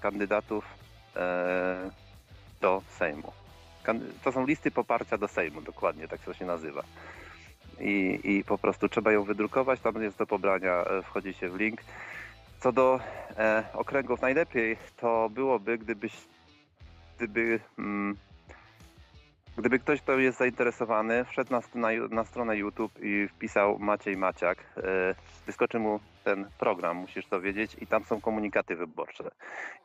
[0.00, 0.64] kandydatów
[1.16, 1.90] e,
[2.60, 3.32] do Sejmu.
[4.24, 6.82] To są listy poparcia do Sejmu, dokładnie tak to się nazywa.
[7.80, 11.56] I, I po prostu trzeba ją wydrukować, tam jest do pobrania, e, wchodzi się w
[11.56, 11.80] link.
[12.60, 13.00] Co do
[13.38, 16.12] e, okręgów najlepiej, to byłoby, gdybyś,
[17.16, 18.16] gdyby, mm,
[19.58, 24.58] gdyby ktoś, kto jest zainteresowany, wszedł na, na, na stronę YouTube i wpisał Maciej Maciak,
[24.76, 25.14] e,
[25.46, 29.30] wyskoczy mu ten program, musisz to wiedzieć, i tam są komunikaty wyborcze.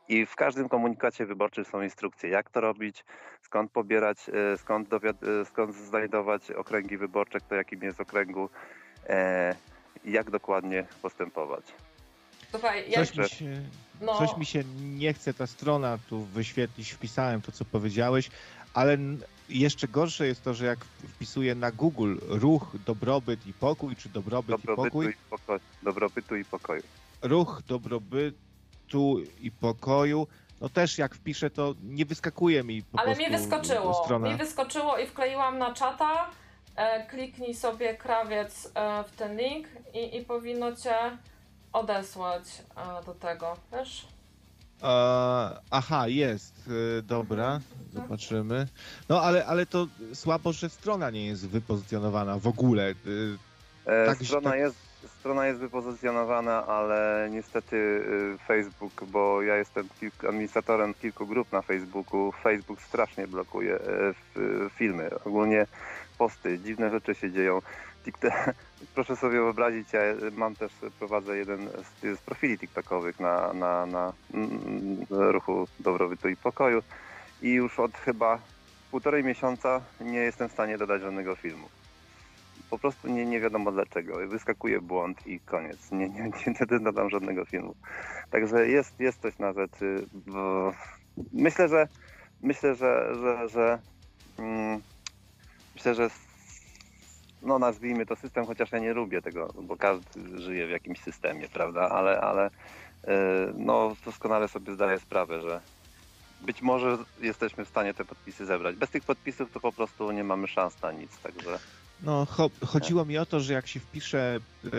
[0.08, 3.04] I w każdym komunikacie wyborczym są instrukcje, jak to robić,
[3.42, 8.50] skąd pobierać, e, skąd, dowiad- e, skąd znajdować okręgi wyborcze, kto jakim jest okręgu,
[9.08, 9.54] e,
[10.04, 11.64] i jak dokładnie postępować.
[12.50, 13.62] Słuchaj, jak, Coś mi, się,
[14.00, 18.30] no, coś mi się nie chce ta strona tu wyświetlić, wpisałem to, co powiedziałeś,
[18.74, 18.98] ale
[19.48, 24.58] jeszcze gorsze jest to, że jak wpisuję na Google ruch, dobrobyt i pokój, czy dobrobyt
[24.58, 26.82] i Dobrobytu pokój, i, poko- dobrobytu i pokoju.
[27.22, 30.26] ruch dobrobytu i pokoju,
[30.60, 34.28] no też jak wpiszę, to nie wyskakuje mi po ale prostu mi wyskoczyło, strona.
[34.30, 36.30] mi wyskoczyło i wkleiłam na czata
[36.76, 40.94] e, kliknij sobie krawiec e, w ten link i, i powinno cię
[41.72, 42.44] odesłać
[42.76, 44.06] e, do tego, wiesz?
[45.70, 46.70] Aha, jest.
[46.98, 47.60] E, dobra,
[47.92, 48.66] zobaczymy.
[49.08, 52.90] No ale, ale to słabo, że strona nie jest wypozycjonowana w ogóle.
[52.90, 52.94] E,
[53.88, 54.58] E, Tak, strona, tak.
[54.58, 54.76] jest,
[55.20, 58.04] strona jest wypozycjonowana, ale niestety
[58.48, 63.78] Facebook, bo ja jestem kilk, administratorem kilku grup na Facebooku, Facebook strasznie blokuje
[64.76, 65.66] filmy, ogólnie
[66.18, 67.62] posty, dziwne rzeczy się dzieją.
[68.12, 68.32] TikTok,
[68.94, 70.00] proszę sobie wyobrazić, ja
[70.32, 76.36] mam też, prowadzę jeden z, z profili TikTokowych na, na, na mm, ruchu dobrobytu i
[76.36, 76.82] pokoju
[77.42, 78.38] i już od chyba
[78.90, 81.68] półtorej miesiąca nie jestem w stanie dodać żadnego filmu
[82.70, 84.28] po prostu nie, nie wiadomo dlaczego.
[84.28, 85.90] Wyskakuje błąd i koniec.
[85.92, 86.22] Nie, nie,
[86.70, 87.74] nie, dodam żadnego filmu.
[88.30, 90.06] Także jest, jest coś na rzeczy.
[91.32, 91.88] Myślę, że
[92.42, 93.78] myślę, że, że, że
[94.38, 94.80] mm,
[95.74, 96.10] myślę, że
[97.42, 101.48] no nazwijmy to system, chociaż ja nie lubię tego, bo każdy żyje w jakimś systemie,
[101.48, 101.88] prawda?
[101.88, 102.50] Ale, ale
[103.06, 103.12] yy,
[103.56, 105.60] no doskonale sobie zdaję sprawę, że
[106.40, 108.76] być może jesteśmy w stanie te podpisy zebrać.
[108.76, 111.58] Bez tych podpisów to po prostu nie mamy szans na nic, także
[112.02, 114.70] No, cho chodziło mi o to, że jak się wpisze y,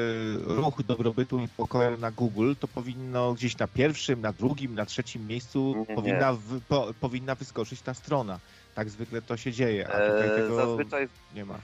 [0.45, 5.27] ruch dobrobytu i pokoju na Google, to powinno gdzieś na pierwszym, na drugim, na trzecim
[5.27, 5.95] miejscu Nie, nie.
[5.95, 8.39] powinna, w, po, powinna wyskoczyć ta strona.
[8.75, 11.07] Tak zwykle to się dzieje, e, tego zazwyczaj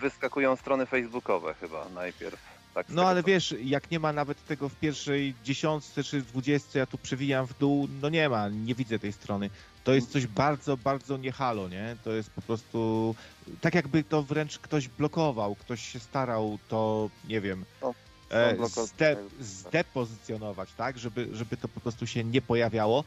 [0.01, 2.55] wyskakują strony facebookowe chyba najpierw.
[2.73, 6.85] Tak, No ale wiesz, jak nie ma nawet tego w pierwszej dziesiątce czy dwudziestce, ja
[6.85, 9.49] tu przewijam w dół, no nie ma, nie widzę tej strony.
[9.83, 11.95] To jest coś bardzo, bardzo nie halo, nie?
[12.03, 13.15] To jest po prostu
[13.61, 17.93] tak jakby to wręcz ktoś blokował, ktoś się starał to, nie wiem, No,
[18.31, 20.97] e, zde, zdepozycjonować, tak?
[20.97, 23.03] Żeby, żeby to po prostu się nie pojawiało,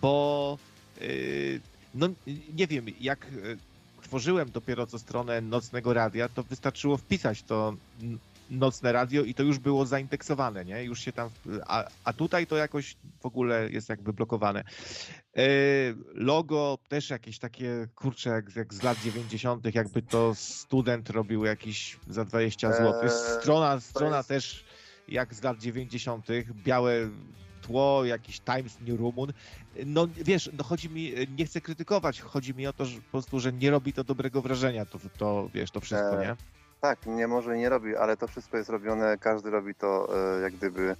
[0.00, 0.58] bo
[1.00, 1.60] yy,
[1.94, 2.08] no
[2.54, 3.28] nie wiem, jak e,
[4.02, 7.74] tworzyłem dopiero co stronę nocnego radia, to wystarczyło wpisać to
[8.50, 10.84] nocne radio i to już było zaindeksowane, nie?
[10.84, 11.30] Już się tam.
[11.66, 14.64] A, a tutaj to jakoś w ogóle jest jakby blokowane.
[15.36, 15.42] E,
[16.14, 21.96] Logo też jakieś takie kurcze jak, jak z lat 90., jakby to student robił jakiś
[22.08, 23.02] za 20 zł.
[23.02, 24.64] Eee, Strona, strona też
[25.08, 27.10] jak z lat 90., białe
[27.60, 29.32] tło, jakiś Times New Roman.
[29.86, 33.40] No wiesz, no chodzi mi, nie chcę krytykować, chodzi mi o to, że po prostu,
[33.40, 36.36] że nie robi to dobrego wrażenia, to, to wiesz, to wszystko, Eee, nie?
[36.80, 40.08] Tak, nie może nie robi, ale to wszystko jest robione, każdy robi to
[40.38, 40.96] e, jak gdyby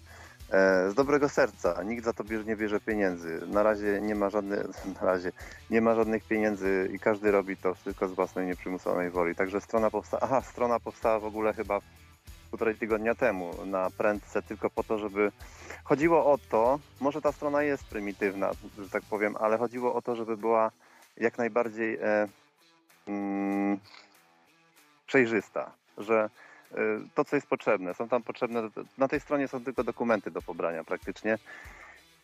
[0.51, 1.83] e, z dobrego serca.
[1.83, 3.41] Nikt za to bierze, nie bierze pieniędzy.
[3.47, 4.67] Na razie nie ma żadnych,
[5.01, 5.33] na razie
[5.71, 9.35] nie ma żadnych pieniędzy i każdy robi to tylko z własnej nieprzymusowej woli.
[9.35, 11.81] Także strona powstała, aha, strona powstała w ogóle chyba
[12.51, 15.33] półtorej tygodnia temu na prędce tylko po to, żeby
[15.85, 20.17] chodziło o to, może ta strona jest prymitywna, że tak powiem, ale chodziło o to,
[20.17, 20.71] żeby była
[21.17, 22.29] jak najbardziej e,
[23.09, 23.79] mm,
[25.07, 26.31] przejrzysta, że
[26.73, 26.77] y,
[27.15, 28.63] to, co jest potrzebne, są tam potrzebne,
[28.99, 31.39] na tej stronie są tylko dokumenty do pobrania praktycznie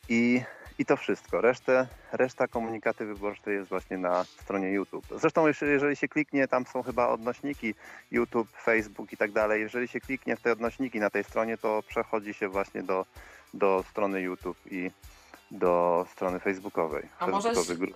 [0.09, 0.43] i,
[0.79, 1.41] i to wszystko.
[1.41, 5.07] Resztę, reszta komunikaty wyborczej jest właśnie na stronie YouTube.
[5.11, 7.75] Zresztą jeżeli, się kliknie, tam są chyba odnośniki
[8.11, 9.61] YouTube, Facebook i tak dalej.
[9.61, 13.07] Jeżeli się kliknie w te odnośniki na tej stronie, to przechodzi się właśnie do,
[13.55, 14.91] do strony YouTube i
[15.51, 17.09] do strony facebookowej.
[17.19, 17.53] A może,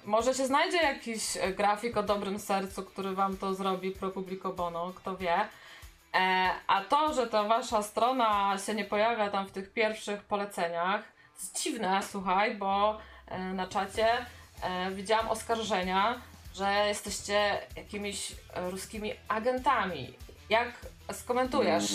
[0.07, 4.53] może się znajdzie jakiś e, grafik o dobrym sercu, który wam to zrobi pro publico
[4.53, 5.35] bono, kto wie.
[6.15, 11.03] E, a to, że ta wasza strona się nie pojawia tam w tych pierwszych poleceniach,
[11.41, 14.07] jest dziwne, słuchaj, bo e, na czacie
[14.63, 16.21] e, widziałam oskarżenia,
[16.55, 18.37] że jesteście jakimiś
[18.71, 20.15] ruskimi agentami.
[20.51, 20.69] Jak
[21.13, 21.93] skomentujesz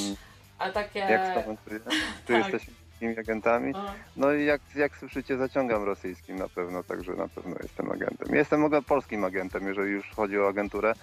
[0.59, 0.99] Mm, takie...
[0.99, 1.79] Jak skomentuję?
[2.27, 2.37] Czy Tak.
[2.37, 3.71] jesteśmy takimi agentami?
[3.73, 3.85] No,
[4.15, 8.35] No i jak, jak słyszycie, zaciągam rosyjskim na pewno, także na pewno jestem agentem.
[8.35, 10.93] Jestem mogę polskim agentem, jeżeli już chodzi o agenturę,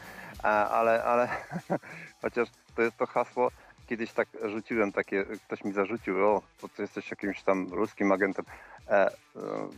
[0.42, 1.28] ale, ale
[2.22, 3.50] chociaż to jest to hasło,
[3.92, 8.44] kiedyś tak rzuciłem takie, ktoś mi zarzucił, o, to ty jesteś jakimś tam ruskim agentem,
[8.88, 9.06] e,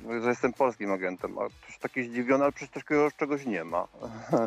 [0.09, 3.89] e, że jestem polskim agentem, a ktoś taki zdziwiony, ale przecież takiego czegoś nie ma.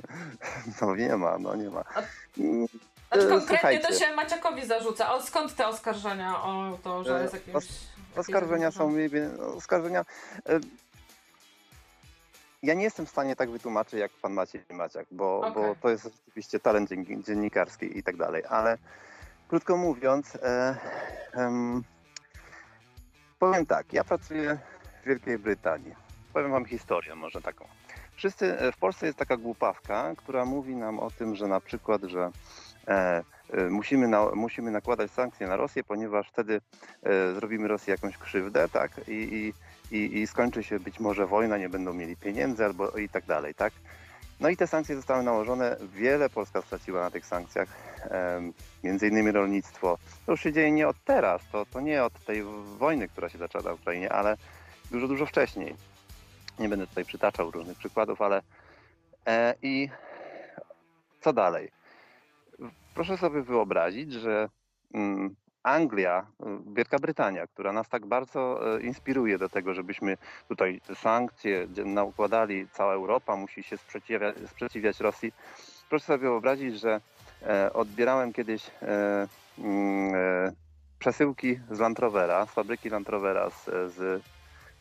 [0.81, 1.83] no nie ma, no nie ma.
[3.11, 3.93] Znaczy konkretnie to słuchajcie.
[3.93, 5.13] się Maciakowi zarzuca.
[5.13, 7.55] O, skąd te oskarżenia o to, że E, jest jakimś...
[7.55, 8.93] os- Oskarżenia są.
[9.57, 10.05] Oskarżenia.
[10.49, 10.59] e,
[12.63, 15.51] Ja nie jestem w stanie tak wytłumaczyć jak pan Maciej Maciak, bo, Okej.
[15.53, 18.77] bo to jest rzeczywiście talent dzien- dziennikarski i tak dalej, ale
[19.47, 20.75] krótko mówiąc, e,
[21.33, 21.83] em,
[23.39, 24.57] powiem tak, ja pracuję
[25.03, 25.95] w Wielkiej Brytanii.
[26.33, 27.65] Powiem wam historię może taką.
[28.15, 32.01] Wszyscy, e, w Polsce jest taka głupawka, która mówi nam o tym, że na przykład,
[32.03, 32.31] że
[32.87, 36.61] e, e, musimy, na, musimy nakładać sankcje na Rosję, ponieważ wtedy
[37.03, 38.91] e, zrobimy Rosji jakąś krzywdę, tak?
[39.07, 39.53] I,
[39.91, 43.55] i, i, skończy się być może wojna, nie będą mieli pieniędzy albo i tak dalej,
[43.55, 43.73] tak?
[44.39, 45.77] No i te sankcje zostały nałożone.
[45.93, 47.69] Wiele Polska straciła na tych sankcjach,
[48.83, 49.97] między innymi rolnictwo.
[50.25, 52.43] To już się dzieje nie od teraz, to, to nie od tej
[52.77, 54.37] wojny, która się zaczęła na Ukrainie, ale
[54.91, 55.75] dużo, dużo wcześniej.
[56.59, 58.41] Nie będę tutaj przytaczał różnych przykładów, ale
[59.27, 59.89] e, i
[61.21, 61.71] co dalej?
[62.93, 64.49] Proszę sobie wyobrazić, że
[64.93, 65.35] mm,
[65.67, 66.25] Anglia,
[66.69, 70.17] y, Wielka Brytania, która nas tak bardzo e, inspiruje do tego, żebyśmy
[70.47, 75.33] tutaj sankcje nakładali, cała Europa musi się sprzeciwiać, sprzeciwiać Rosji.
[75.89, 77.01] Proszę sobie wyobrazić, że
[77.41, 79.27] e, odbierałem kiedyś e,
[79.59, 80.51] mm, e,
[80.99, 84.23] przesyłki z Land Rovera, z fabryki Land Rovera z, z,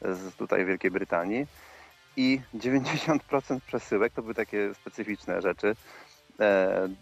[0.02, 1.46] z tutaj Wielkiej Brytanii
[2.16, 5.76] i 90% przesyłek to były takie specyficzne rzeczy,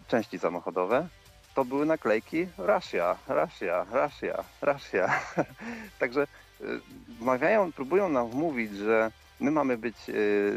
[0.07, 1.07] części samochodowe,
[1.55, 5.21] to były naklejki Russia, Russia, Russia, Russia.
[5.99, 6.27] Także
[6.61, 6.79] y,
[7.19, 10.53] wmawiają, próbują nam wmówić, że my mamy być, y,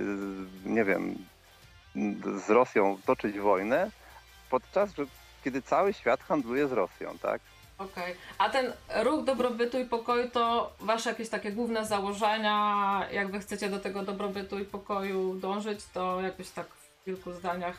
[0.65, 1.15] nie wiem,
[2.47, 3.91] z Rosją toczyć wojnę,
[4.51, 4.91] podczas
[5.45, 7.41] kiedy cały świat handluje z Rosją, tak?
[7.79, 8.15] Okej.
[8.39, 8.73] A ten
[9.03, 14.03] ruch dobrobytu i pokoju to wasze jakieś takie główne założenia, jak wy chcecie do tego
[14.03, 17.77] dobrobytu i pokoju dążyć, to jakoś tak w kilku zdaniach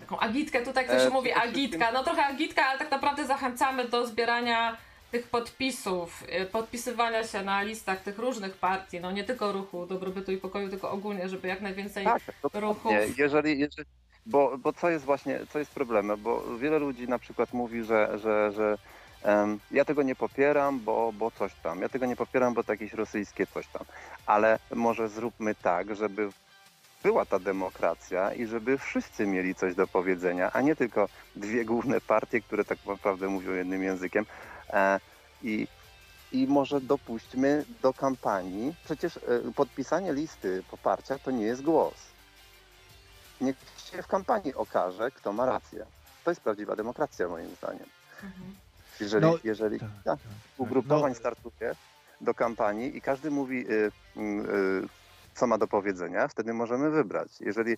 [0.00, 4.06] taką agitkę, tutaj ktoś E, mówi agitka, no trochę agitka, ale tak naprawdę zachęcamy do
[4.06, 4.76] zbierania
[5.10, 10.32] tych podpisów, y, podpisywania się na listach tych różnych partii, no nie tylko ruchu dobrobytu
[10.32, 12.22] i pokoju, tylko ogólnie, żeby jak najwięcej Tak,
[12.54, 12.92] ruchów.
[12.92, 13.88] Nie, jeżeli, jeżeli,
[14.26, 18.18] bo, bo co jest właśnie, co jest problemem, bo wiele ludzi na przykład mówi, że,
[18.18, 18.78] że, że
[19.22, 22.72] em, ja tego nie popieram, bo, bo coś tam, ja tego nie popieram, bo to
[22.72, 23.82] jakieś rosyjskie coś tam,
[24.26, 26.28] ale może zróbmy tak, żeby
[27.02, 32.00] była ta demokracja i żeby wszyscy mieli coś do powiedzenia, a nie tylko dwie główne
[32.00, 34.26] partie, które tak naprawdę mówią jednym językiem.
[34.70, 35.00] E,
[35.42, 35.66] I
[36.32, 38.74] i może dopuśćmy do kampanii.
[38.84, 39.20] Przecież e,
[39.56, 41.94] podpisanie listy poparcia to nie jest głos.
[43.40, 43.56] Niech
[43.92, 45.86] się w kampanii okaże, kto ma rację.
[46.24, 47.86] To jest prawdziwa demokracja, moim zdaniem.
[48.22, 48.54] Mhm.
[49.00, 50.18] Jeżeli, No, jeżeli tak, tak,
[50.58, 51.74] ugrupowań startuje
[52.20, 53.72] do kampanii i każdy mówi, y,
[54.16, 54.88] y, y,
[55.40, 57.40] co ma do powiedzenia, wtedy możemy wybrać.
[57.40, 57.76] Jeżeli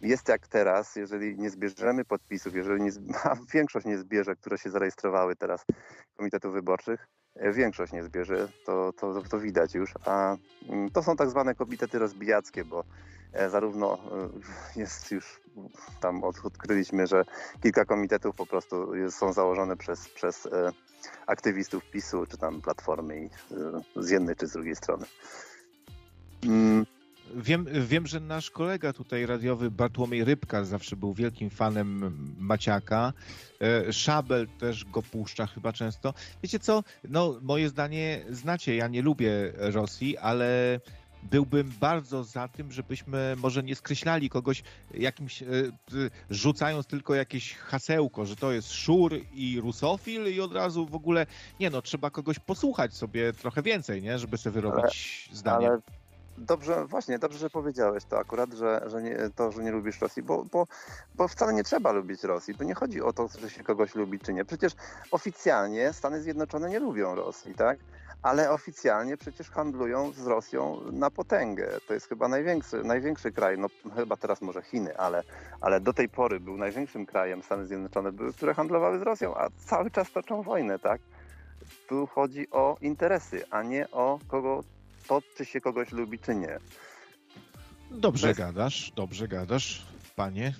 [0.00, 2.90] jest jak teraz, jeżeli nie zbierzemy podpisów, jeżeli nie,
[3.24, 5.64] a większość nie zbierze, które się zarejestrowały teraz
[6.16, 9.94] komitetów wyborczych, e, większość nie zbierze, to, to, to widać już.
[10.04, 10.36] A
[10.68, 12.84] mm, to są tak zwane komitety rozbijackie, bo
[13.32, 14.00] e, zarówno e,
[14.80, 15.40] jest już
[16.00, 17.24] tam od, odkryliśmy, że
[17.62, 20.48] kilka komitetów po prostu są założone przez, przez
[21.26, 23.30] aktywistów PiSu, czy tam Platformy
[23.96, 25.06] z jednej czy z drugiej strony.
[26.46, 26.86] Mm,
[27.36, 33.12] Wiem, wiem, że nasz kolega tutaj radiowy Bartłomiej Rybka zawsze był wielkim fanem Maciaka.
[33.60, 36.14] E, Szabel też go puszcza chyba często.
[36.42, 36.82] Wiecie co?
[37.08, 40.80] No, moje zdanie znacie, ja nie lubię Rosji, ale
[41.22, 44.62] byłbym bardzo za tym, żebyśmy może nie skreślali kogoś
[44.94, 45.46] jakimś, e,
[46.30, 51.26] rzucając tylko jakieś hasełko, że to jest szur i rusofil i od razu w ogóle,
[51.60, 55.66] nie no, trzeba kogoś posłuchać sobie trochę więcej, nie, żeby sobie wyrobić zdanie.
[55.66, 55.80] Ale
[56.40, 60.22] dobrze, właśnie, dobrze, że powiedziałeś to akurat, że, że nie, to, że nie lubisz Rosji,
[60.22, 60.66] bo, bo,
[61.14, 62.54] bo wcale nie trzeba lubić Rosji.
[62.54, 64.44] Tu nie chodzi o to, że się kogoś lubi czy nie.
[64.44, 64.72] Przecież
[65.10, 67.78] oficjalnie Stany Zjednoczone nie lubią Rosji, tak?
[68.22, 71.68] Ale oficjalnie przecież handlują z Rosją na potęgę.
[71.88, 75.22] To jest chyba największy, największy kraj, no chyba teraz może Chiny, ale,
[75.60, 79.48] ale do tej pory był największym krajem Stany Zjednoczone, były, które handlowały z Rosją, a
[79.66, 81.00] cały czas toczą wojnę, tak?
[81.88, 84.62] Tu chodzi o interesy, a nie o kogo
[85.10, 86.58] to, czy się kogoś lubi, czy nie.
[87.90, 89.82] Dobrze Bez- gadasz, dobrze gadasz,
[90.16, 90.54] panie.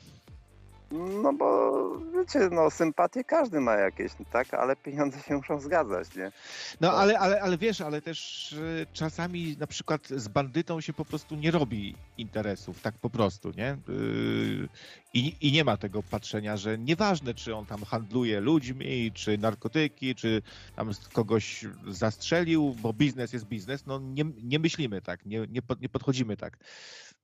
[0.90, 1.70] No bo
[2.14, 4.54] wiecie, no sympatię każdy ma jakieś, tak?
[4.54, 6.32] Ale pieniądze się muszą zgadzać, nie?
[6.80, 11.04] No ale, ale, ale wiesz, ale też e, czasami na przykład z bandytą się po
[11.04, 13.76] prostu nie robi interesów, tak po prostu, nie?
[13.88, 14.68] Yy,
[15.14, 20.14] I, I nie ma tego patrzenia, że nieważne, czy on tam handluje ludźmi, czy narkotyki,
[20.14, 20.42] czy
[20.76, 25.80] tam kogoś zastrzelił, bo biznes jest biznes, no nie, nie myślimy tak, nie, nie, pod,
[25.80, 26.56] nie podchodzimy tak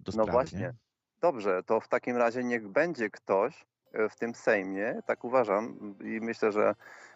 [0.00, 0.30] do No sprawy.
[0.32, 0.58] właśnie.
[0.58, 0.74] Nie?
[1.20, 6.20] Dobrze, to w takim razie niech będzie ktoś e, w tym Sejmie, tak uważam i
[6.20, 6.74] myślę, że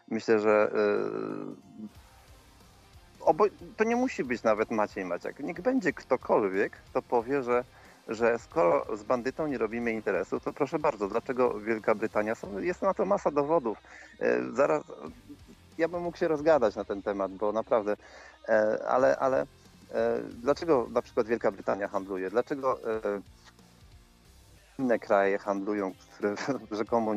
[0.09, 1.87] myślę, że yy,
[3.21, 3.45] obo,
[3.77, 5.41] to nie musi być nawet Maciej Maciak.
[5.41, 7.65] Niech będzie ktokolwiek, kto powie, że
[8.09, 12.35] że skoro z bandytą nie robimy interesu, to proszę bardzo, dlaczego Wielka Brytania?
[12.59, 13.79] Jest na to masa dowodów.
[14.21, 14.83] E, zaraz,
[15.79, 17.97] ja bym mógł się rozgadać na ten temat, bo naprawdę,
[18.89, 19.47] ale, ale
[20.31, 22.31] dlaczego na przykład Wielka Brytania handluje?
[22.31, 22.79] Dlaczego
[24.81, 26.35] inne kraje handlują, które
[26.81, 27.13] rzekomo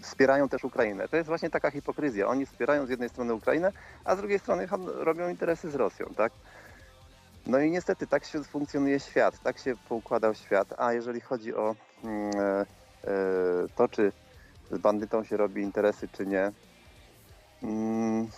[0.00, 1.08] wspierają też Ukrainę?
[1.08, 2.26] To jest właśnie taka hipokryzja.
[2.26, 3.72] Oni wspierają z jednej strony Ukrainę,
[4.04, 6.32] a z drugiej strony robią interesy z Rosją, tak?
[7.46, 10.74] No i niestety tak się funkcjonuje świat, tak się poukładał świat.
[10.78, 12.66] A jeżeli chodzi o mm, e, e,
[13.76, 14.12] to, czy
[14.70, 16.52] z bandytą się robi interesy, czy nie,
[17.62, 18.28] mm,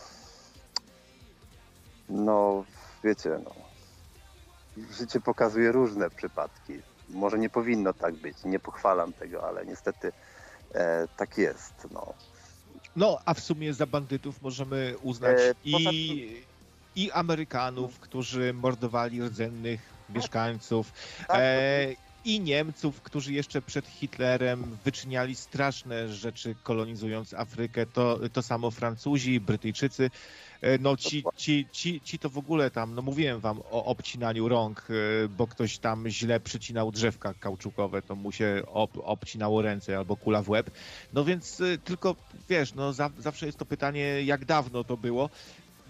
[2.08, 2.64] no
[3.04, 3.50] wiecie, no,
[4.90, 6.82] życie pokazuje różne przypadki.
[7.09, 10.12] Może nie powinno tak być, nie pochwalam tego, ale niestety
[10.74, 11.74] e, tak jest.
[11.90, 12.14] No.
[12.97, 15.90] No, a w sumie za bandytów możemy uznać E, i, poza
[16.94, 20.93] i Amerykanów, którzy mordowali rdzennych mieszkańców,
[21.28, 21.94] Tak, e,
[22.24, 27.86] i Niemców, którzy jeszcze przed Hitlerem wyczyniali straszne rzeczy kolonizując Afrykę.
[27.86, 30.10] To, to samo Francuzi, Brytyjczycy.
[30.62, 34.48] E, No ci, ci, ci, ci to w ogóle tam, no mówiłem wam o obcinaniu
[34.48, 39.98] rąk, e, bo ktoś tam źle przycinał drzewka kauczukowe, to mu się ob, obcinało ręce
[39.98, 40.70] albo kula w łeb.
[41.12, 42.16] No więc e, tylko
[42.48, 45.30] wiesz, no za, zawsze jest to pytanie, jak dawno to było.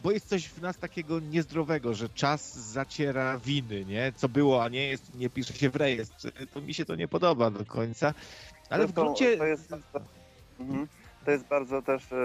[0.02, 4.12] Bo jest coś w nas takiego niezdrowego, że czas zaciera winy, nie?
[4.16, 6.32] Co było, a nie jest, nie pisze się w rejestr.
[6.54, 8.14] To mi się to nie podoba do końca.
[8.70, 9.36] Ale w Zresztą gruncie...
[9.36, 9.74] To jest,
[10.60, 10.88] mhm.
[11.28, 12.16] To jest bardzo też e,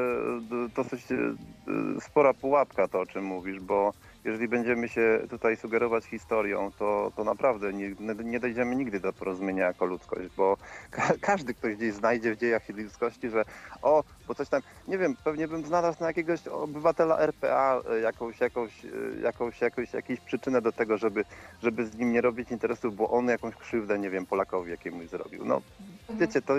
[0.76, 1.36] dosyć e,
[2.02, 3.94] spora pułapka to, o czym mówisz, bo
[4.24, 9.66] jeżeli będziemy się tutaj sugerować historią, to, to naprawdę nie, nie dojdziemy nigdy do porozumienia
[9.66, 10.58] jako ludzkość, bo
[10.92, 13.46] ka- każdy ktoś gdzieś znajdzie w dziejach ludzkości, że
[13.82, 18.42] o, bo coś tam, nie wiem, pewnie bym znalazł na jakiegoś obywatela RPA e, jakąś,
[18.42, 18.90] jakąś, e,
[19.22, 21.26] jakąś, jakąś, jakąś przyczynę do tego, żeby,
[21.64, 25.46] żeby z nim nie robić interesów, bo on jakąś krzywdę, nie wiem, Polakowi jakiemuś zrobił.
[25.46, 25.62] No,
[26.20, 26.54] wiecie, to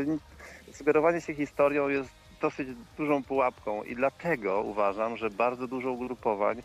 [0.72, 6.62] sugerowanie się historią jest dosyć dużą pułapką i dlatego uważam, że bardzo dużo ugrupowań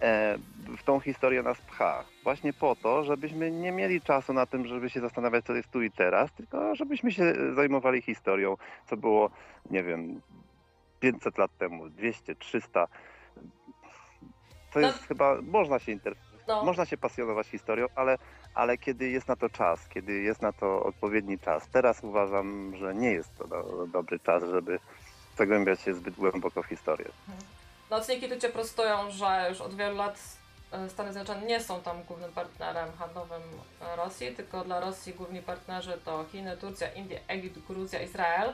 [0.00, 0.38] e,
[0.78, 2.04] w tą historię nas pcha.
[2.24, 5.82] Właśnie po to, żebyśmy nie mieli czasu na tym, żeby się zastanawiać, co jest tu
[5.82, 8.56] i teraz, tylko żebyśmy się zajmowali historią,
[8.86, 9.30] co było,
[9.70, 10.20] nie wiem,
[11.00, 12.86] 500 lat temu, 200, 300.
[14.72, 14.86] To No.
[14.86, 16.34] jest chyba, można się interesować.
[16.48, 16.64] No.
[16.64, 18.18] Można się pasjonować historią, ale,
[18.54, 21.68] ale kiedy jest na to czas, kiedy jest na to odpowiedni czas.
[21.68, 24.78] Teraz uważam, że nie jest to do, dobry czas, żeby
[25.38, 27.08] zagłębiać się zbyt głęboko w historię.
[27.90, 30.18] Nocniki tu cię prostują, że już od wielu lat
[30.72, 33.42] e, Stany Zjednoczone nie są tam głównym partnerem handlowym
[33.96, 38.52] Rosji, tylko dla Rosji główni partnerzy to Chiny, Turcja, Indie, Egipt, Gruzja, Izrael.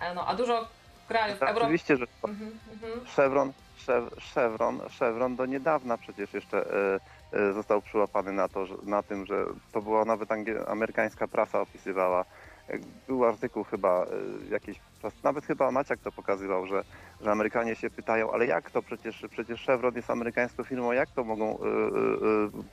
[0.00, 0.68] E, No, a dużo
[1.08, 1.60] krajów Europy.
[1.60, 3.06] Oczywiście, że Mhm, mhm.
[3.16, 3.52] Chevron,
[3.86, 6.64] Chev- Chevron, Chevron do niedawna przecież jeszcze
[7.32, 10.28] e, został przyłapany na, to, że, na tym, że to była nawet
[10.68, 12.24] amerykańska prasa opisywała.
[13.06, 14.06] Był artykuł chyba e,
[14.50, 14.80] jakiś,
[15.24, 16.84] nawet chyba Maciak to pokazywał, że,
[17.20, 21.24] że Amerykanie się pytają, ale jak to przecież, przecież Chevron jest amerykańską firmą, jak to
[21.24, 21.58] mogą e, e,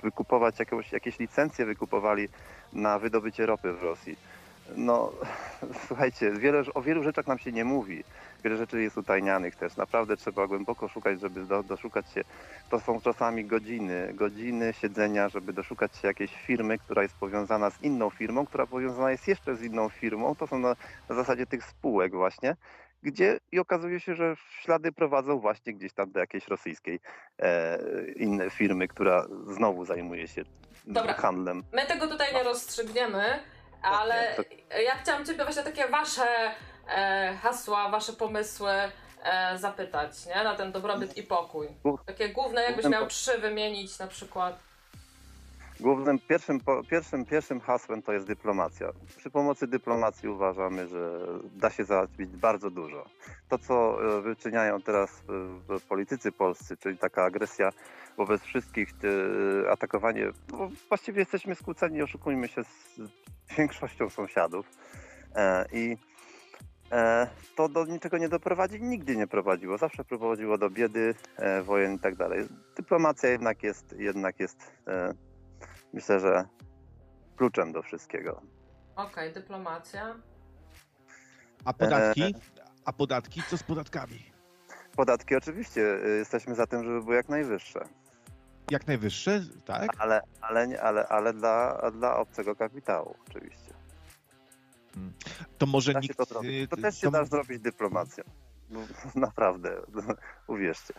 [0.04, 2.28] wykupować jakąś, jakieś licencje wykupowali
[2.74, 4.18] na wydobycie ropy w Rosji.
[4.76, 5.12] No,
[5.88, 8.04] słuchajcie, wiele, o wielu rzeczach nam się nie mówi.
[8.44, 9.78] Wiele rzeczy jest utajnianych też.
[9.78, 12.22] Naprawdę trzeba głęboko szukać, żeby do, doszukać się.
[12.70, 17.84] To są czasami godziny, godziny siedzenia, żeby doszukać się jakiejś firmy, która jest powiązana z
[17.84, 20.36] inną firmą, która powiązana jest jeszcze z inną firmą.
[20.36, 20.76] To są na,
[21.10, 22.56] na zasadzie tych spółek właśnie,
[23.04, 27.00] gdzie i okazuje się, że ślady prowadzą właśnie gdzieś tam do jakiejś rosyjskiej
[27.40, 27.80] e,
[28.16, 30.44] innej firmy, która znowu zajmuje się
[30.86, 31.14] Dobra.
[31.14, 31.64] handlem.
[31.74, 33.40] My tego tutaj nie rozstrzygniemy,
[33.82, 36.52] ale to- ja chciałam Ciebie właśnie takie Wasze
[36.90, 38.72] e, hasła, Wasze pomysły
[39.24, 40.44] e, zapytać, nie?
[40.44, 41.68] Na ten dobrobyt i pokój.
[42.06, 44.60] Takie główne, jakbyś miał trzy wymienić na przykład.
[45.80, 48.92] Głównym, pierwszym, pierwszym, pierwszym hasłem to jest dyplomacja.
[49.18, 51.20] Przy pomocy dyplomacji uważamy, że
[51.56, 53.06] da się załatwić bardzo dużo.
[53.50, 55.24] To, co e, wyczyniają teraz
[55.90, 57.70] politycy polscy, czyli taka agresja
[58.18, 58.90] wobec wszystkich,
[59.72, 63.00] atakowanie, bo właściwie jesteśmy skłóceni, oszukujmy się, z
[63.58, 64.66] większością sąsiadów.
[65.36, 65.98] E, I
[66.92, 69.78] e, to do niczego nie doprowadzi, nigdy nie prowadziło.
[69.78, 71.16] Zawsze prowadziło do biedy,
[71.64, 72.48] wojen i tak dalej.
[72.76, 74.72] Dyplomacja jednak jest, jednak jest
[75.94, 76.46] myślę, że
[77.38, 78.42] kluczem do wszystkiego.
[78.96, 80.16] Okej, dyplomacja.
[81.66, 82.36] A podatki?
[82.86, 83.44] A podatki?
[83.50, 84.32] Co z podatkami?
[84.96, 85.82] Podatki oczywiście
[86.18, 87.80] jesteśmy za tym, żeby były jak najwyższe,
[88.72, 89.90] Jak najwyższe, tak?
[89.98, 93.74] ale, ale, ale, ale dla, dla obcego kapitału oczywiście.
[95.58, 96.18] To może Da nikt...
[96.18, 96.52] to, zrobić.
[96.52, 98.24] y, to też się to- da zrobić dyplomacją.
[98.70, 98.80] No,
[99.16, 99.82] Naprawdę,
[100.48, 100.94] uwierzcie.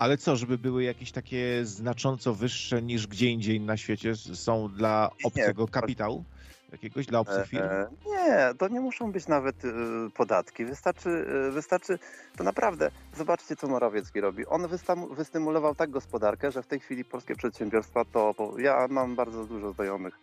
[0.00, 5.10] Ale co, żeby były jakieś takie znacząco wyższe niż gdzie indziej na świecie są dla
[5.18, 6.24] Nie, obcego chodzi- kapitału?
[6.72, 7.64] Jakiegoś dla obcych firm?
[8.06, 9.70] Nie, to nie muszą być nawet y,
[10.16, 10.64] podatki.
[10.64, 11.08] Wystarczy,
[11.48, 11.98] y, wystarczy,
[12.36, 14.46] to naprawdę, zobaczcie co Morawiecki robi.
[14.46, 19.44] On wystam, wystymulował tak gospodarkę, że w tej chwili polskie przedsiębiorstwa to, ja mam bardzo
[19.44, 20.14] dużo znajomych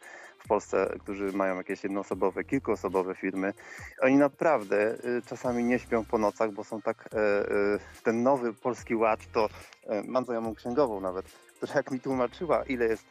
[0.48, 3.54] w Polsce, którzy mają jakieś jednoosobowe, kilkuosobowe firmy.
[4.02, 8.54] Oni naprawdę y, czasami nie śpią po nocach, bo są tak, e, e, ten nowy
[8.54, 9.50] polski ład to,
[9.88, 11.26] e, mam znajomą księgową nawet,
[11.56, 13.06] która jak mi tłumaczyła, ile jest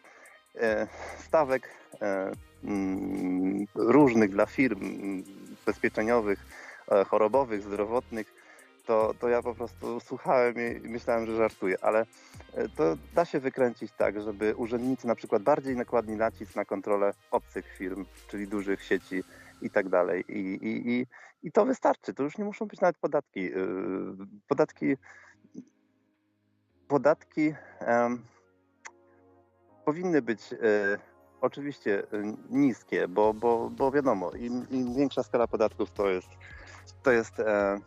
[1.19, 1.71] stawek
[2.65, 5.25] mm, różnych dla firm mm,
[5.63, 6.47] ubezpieczeniowych,
[6.89, 8.46] e, chorobowych, zdrowotnych,
[8.87, 10.55] to, to ja po prostu słuchałem
[10.85, 12.07] i myślałem, że żartuję, ale
[12.55, 17.13] e, to da się wykręcić tak, żeby urzędnicy na przykład bardziej nakładli nacisk na kontrolę
[17.31, 19.23] obcych firm, czyli dużych sieci
[19.63, 20.25] i tak dalej.
[20.29, 21.07] I, i, i,
[21.43, 22.15] I to wystarczy.
[22.15, 23.41] To już nie muszą być nawet podatki.
[23.41, 24.17] Yy,
[24.49, 24.97] Podatki,
[26.89, 28.23] podatki em,
[29.85, 30.57] powinny być e,
[31.41, 32.07] oczywiście e,
[32.51, 36.29] niskie, bo, bo, bo wiadomo, im, im większa skala podatków to jest,
[37.03, 37.79] to jest e,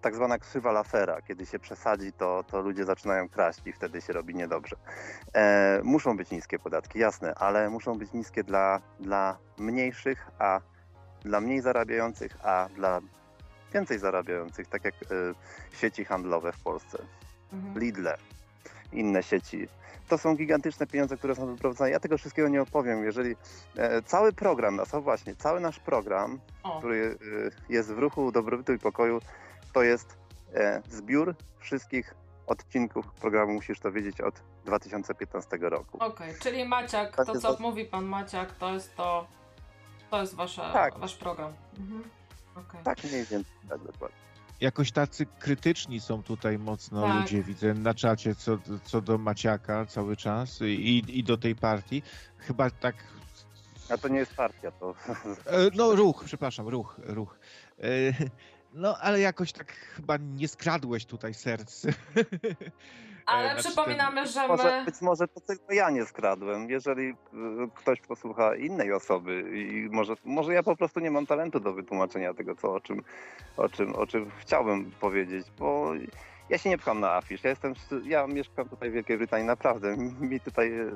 [0.00, 1.22] tak zwana krzywa Lafera.
[1.22, 4.76] Kiedy się przesadzi, to, to ludzie zaczynają kraść i wtedy się robi niedobrze.
[5.34, 10.60] E, muszą być niskie podatki, jasne, ale muszą być niskie dla, dla mniejszych, a
[11.24, 13.00] dla mniej zarabiających, a dla
[13.74, 15.06] więcej zarabiających, tak jak e,
[15.76, 16.98] sieci handlowe w Polsce.
[17.52, 17.78] Mhm.
[17.78, 18.16] Lidle,
[18.92, 19.68] inne sieci.
[20.08, 21.90] To są gigantyczne pieniądze, które są wyprowadzane.
[21.90, 23.04] Ja tego wszystkiego nie opowiem.
[23.04, 23.36] Jeżeli
[23.76, 27.18] e, cały program nas, właśnie, cały nasz program, O, który
[27.68, 29.20] e, jest w ruchu dobrobytu i pokoju,
[29.78, 30.18] to jest
[30.54, 32.14] e, zbiór wszystkich
[32.46, 35.98] odcinków programu Musisz to wiedzieć od 2015 roku.
[35.98, 39.26] okej, czyli Maciak, to co mówi pan Maciak, to jest to,
[40.10, 40.98] to jest wasza, Tak.
[40.98, 41.52] wasz program.
[41.78, 42.02] Mhm.
[42.56, 42.80] Okej.
[42.84, 44.18] Tak mniej więcej, tak dokładnie.
[44.60, 47.20] Jakoś tacy krytyczni są tutaj mocno Tak.
[47.20, 52.02] ludzie, widzę na czacie co, co do Maciaka cały czas i, i do tej partii.
[52.38, 52.94] Chyba tak.
[53.90, 54.94] A to nie jest partia, to
[55.46, 57.38] E, No, ruch, przepraszam, ruch, ruch.
[58.74, 61.86] E, No, ale jakoś tak chyba nie skradłeś tutaj serc.
[63.26, 64.84] Ale znaczy przypominamy, że może, my...
[64.84, 66.70] być może to tylko ja nie skradłem.
[66.70, 67.14] Jeżeli y,
[67.74, 72.34] ktoś posłucha innej osoby i może, może ja po prostu nie mam talentu do wytłumaczenia
[72.34, 73.02] tego, co, o, czym,
[73.56, 75.92] o, czym, o czym chciałbym powiedzieć, bo
[76.50, 77.44] ja się nie pcham na afisz.
[77.44, 79.96] Ja jestem, ja mieszkam tutaj w Wielkiej Brytanii, naprawdę.
[80.20, 80.90] Mi tutaj y,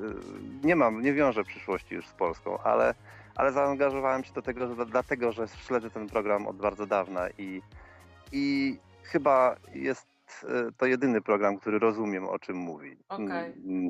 [0.63, 2.93] nie mam, nie wiążę przyszłości już z Polską, ale,
[3.35, 7.61] ale zaangażowałem się do tego, że, dlatego, że śledzę ten program od bardzo dawna i,
[8.31, 10.07] i chyba jest
[10.43, 10.47] y,
[10.77, 12.97] to jedyny program, który rozumiem, o czym mówi.
[13.09, 13.53] Okej.
[13.65, 13.89] Mm,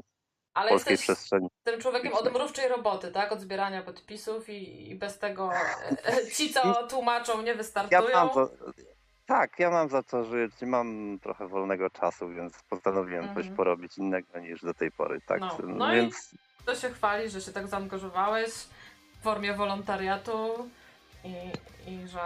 [0.54, 1.48] Ale polskiej jesteś przestrzeni.
[1.64, 3.32] tym człowiekiem od mrówczej roboty, tak?
[3.32, 8.02] Od zbierania podpisów i, i bez tego e, ci, co tłumaczą, nie Ja wystartują.
[8.14, 8.48] mam za,
[9.34, 13.56] tak, ja mam za co żyć, mam trochę wolnego czasu, więc postanowiłem coś Mhm.
[13.56, 15.22] porobić innego niż do tej pory.
[15.28, 16.32] Tak, No, no i- więc
[16.66, 18.50] To się chwali, że się tak zaangażowałeś
[19.20, 20.70] w formie wolontariatu
[21.24, 21.34] i,
[21.92, 22.20] i że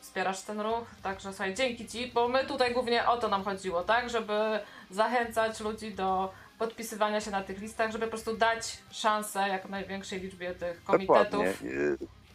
[0.00, 0.84] wspierasz ten ruch.
[1.02, 4.10] Także słuchaj, dzięki Ci, bo my tutaj głównie o to nam chodziło, tak?
[4.10, 4.60] Żeby
[4.90, 10.20] zachęcać ludzi do podpisywania się na tych listach, żeby po prostu dać szansę jak największej
[10.20, 11.30] liczbie tych komitetów.
[11.30, 11.52] dokładnie.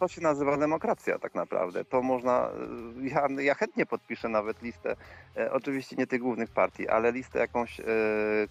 [0.02, 1.86] To się nazywa demokracja tak naprawdę.
[1.86, 2.50] To można,
[3.02, 4.96] y, ja, ja chętnie podpiszę nawet listę,
[5.38, 7.84] e, oczywiście nie tych głównych partii, ale listę jakąś, e,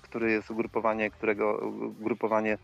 [0.02, 1.58] który jest ugrupowanie, którego
[2.00, 2.58] ugrupowanie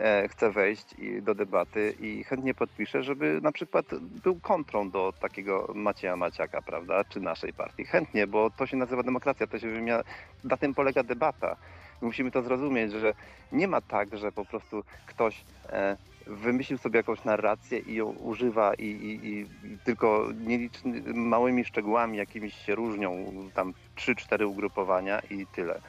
[0.00, 5.12] e, chce wejść i, do debaty i chętnie podpiszę, żeby na przykład był kontrą do
[5.20, 7.84] takiego Macieja Maciaka, prawda, czy naszej partii.
[7.84, 10.02] Chętnie, bo to się nazywa demokracja, to się wymienia,
[10.44, 11.56] na tym polega debata.
[12.02, 13.14] Musimy to zrozumieć, że
[13.52, 15.96] nie ma tak, że po prostu ktoś e,
[16.28, 19.40] wymyślił sobie jakąś narrację i ją używa i, i, i
[19.72, 25.80] i tylko nieliczny, małymi szczegółami jakimiś się różnią, tam 3-4 ugrupowania i tyle.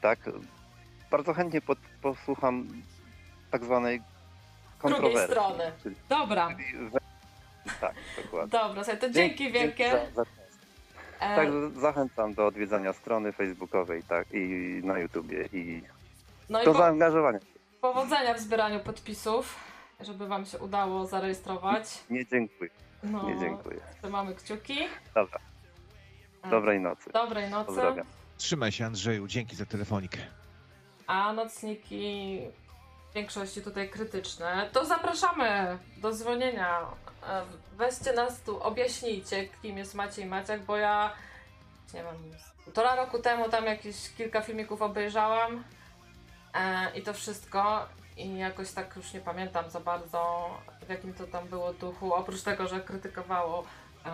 [0.00, 0.18] Tak?
[1.10, 2.68] Bardzo chętnie pod, posłucham
[3.50, 5.32] tak zwanej Drugiej kontrowersji.
[5.32, 5.72] strony.
[5.82, 6.90] Czyli, Dobra, czyli
[7.80, 7.94] tak,
[8.24, 8.50] dokładnie.
[8.50, 9.90] dobra, to dzięki wielkie.
[9.90, 10.30] Za, za,
[11.20, 14.40] E, także zachęcam do odwiedzania strony facebookowej tak, i
[14.84, 15.82] na YouTubie i
[16.50, 17.38] no i do po, zaangażowania.
[17.80, 19.56] powodzenia w zbieraniu podpisów,
[20.00, 21.84] żeby Wam się udało zarejestrować.
[22.10, 22.70] Nie dziękuję,
[23.02, 23.80] No, nie dziękuję.
[24.02, 24.78] Trzymamy kciuki.
[25.14, 25.38] Dobra,
[26.42, 27.10] E, dobrej nocy.
[27.12, 27.66] Dobrej nocy.
[27.66, 28.06] Pozdrawiam.
[28.36, 30.18] Trzymaj się, Andrzeju, dzięki za telefonikę.
[31.06, 32.40] A nocniki
[33.10, 36.80] w większości tutaj krytyczne, to zapraszamy do dzwonienia.
[37.28, 37.42] E,
[37.76, 41.12] Weźcie nas tu, objaśnijcie, kim jest Maciej Maciak, bo ja
[41.94, 42.14] nie wiem,
[42.64, 45.64] półtora roku temu tam jakieś kilka filmików obejrzałam
[46.54, 47.86] e, i to wszystko.
[48.16, 50.50] I jakoś tak już nie pamiętam za bardzo,
[50.86, 52.14] w jakim to tam było duchu.
[52.14, 53.64] Oprócz tego, że krytykowało
[54.06, 54.10] e,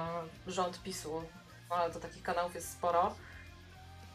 [0.47, 1.23] rząd PiSu,
[1.71, 3.15] no ale to takich kanałów jest sporo.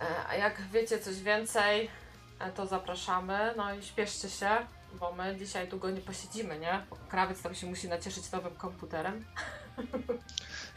[0.02, 1.90] E, a jak wiecie coś więcej,
[2.40, 3.54] e, to zapraszamy.
[3.58, 4.50] No i śpieszcie się,
[4.94, 6.86] bo my dzisiaj długo nie posiedzimy, nie?
[7.10, 9.26] Krawiec tam się musi nacieszyć nowym komputerem.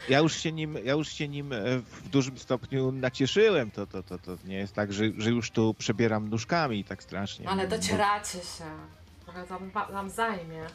[0.09, 3.71] Ja już się nim, ja już się nim e, w dużym stopniu nacieszyłem.
[3.71, 7.49] To, to, to, to nie jest tak, że, że już tu przebieram nóżkami tak strasznie.
[7.49, 8.65] Ale docieracie się.
[9.23, 10.65] Trochę tam, nam zajmie.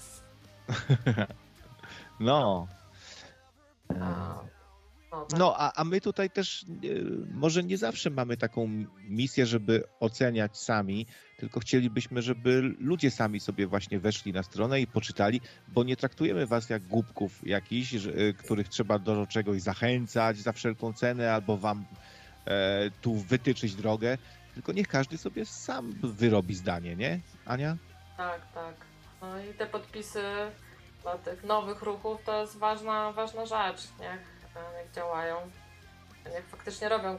[2.20, 2.66] No.
[4.01, 4.34] A,
[5.12, 5.39] no, tak.
[5.39, 6.66] No, a, a my tutaj też e,
[7.35, 8.69] może nie zawsze mamy taką
[9.09, 11.07] misję, żeby oceniać sami,
[11.37, 16.47] tylko chcielibyśmy, żeby ludzie sami sobie właśnie weszli na stronę i poczytali, bo nie traktujemy
[16.47, 18.01] was jak głupków jakichś, e,
[18.39, 21.85] których trzeba do czegoś zachęcać za wszelką cenę albo wam
[22.47, 24.19] e, tu wytyczyć drogę,
[24.55, 27.20] tylko niech każdy sobie sam wyrobi zdanie, nie?
[27.47, 27.77] Ania?
[28.16, 28.74] Tak, tak.
[29.20, 30.23] No i te podpisy
[31.03, 33.89] dla tych nowych ruchów to jest ważna, ważna rzecz.
[34.01, 34.39] Niech,
[34.78, 35.51] niech działają.
[36.32, 37.19] Niech faktycznie robią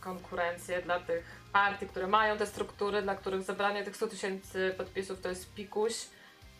[0.00, 5.20] konkurencję dla tych partii, które mają te struktury, dla których zebranie tych 100 tysięcy podpisów
[5.20, 6.06] to jest pikuś,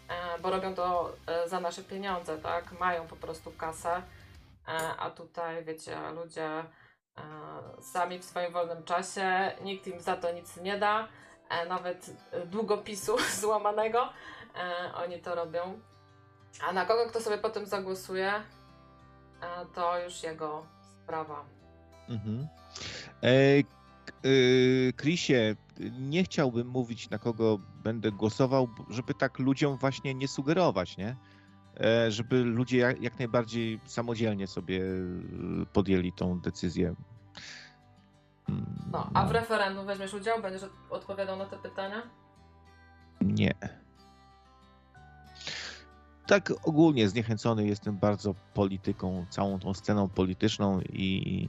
[0.09, 2.81] e, bo robią to e, za nasze pieniądze, tak?
[2.81, 4.03] Mają po prostu kasę,
[4.69, 6.65] e, a tutaj, wiecie, ludzie
[7.81, 11.09] sami w swoim wolnym czasie, nikt im za to nic nie da,
[11.69, 12.11] nawet
[12.47, 14.09] długopisu złamanego,
[14.95, 15.81] oni to robią.
[16.69, 18.43] A na kogo kto sobie potem zagłosuje,
[19.75, 20.67] to już jego
[21.03, 21.45] sprawa.
[22.09, 22.49] Mhm.
[23.23, 23.63] E, e,
[24.93, 25.57] Chrisie,
[25.99, 31.17] nie chciałbym mówić, na kogo będę głosował, żeby tak ludziom właśnie nie sugerować, nie?
[31.81, 34.83] E, żeby ludzie jak, najbardziej samodzielnie sobie
[35.73, 36.95] podjęli tą decyzję.
[38.93, 40.43] No, a w referendum weźmiesz udział?
[40.43, 42.03] Będziesz odpowiadał na te pytania?
[43.21, 43.82] Nie.
[46.33, 51.49] Tak ogólnie zniechęcony jestem bardzo polityką, całą tą sceną polityczną i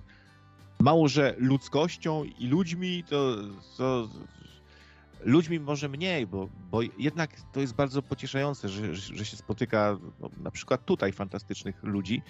[0.80, 3.36] mało, że ludzkością i ludźmi, to,
[3.78, 4.10] to
[5.22, 10.30] ludźmi może mniej, bo, bo jednak to jest bardzo pocieszające, że, że się spotyka no,
[10.38, 12.22] na przykład tutaj fantastycznych ludzi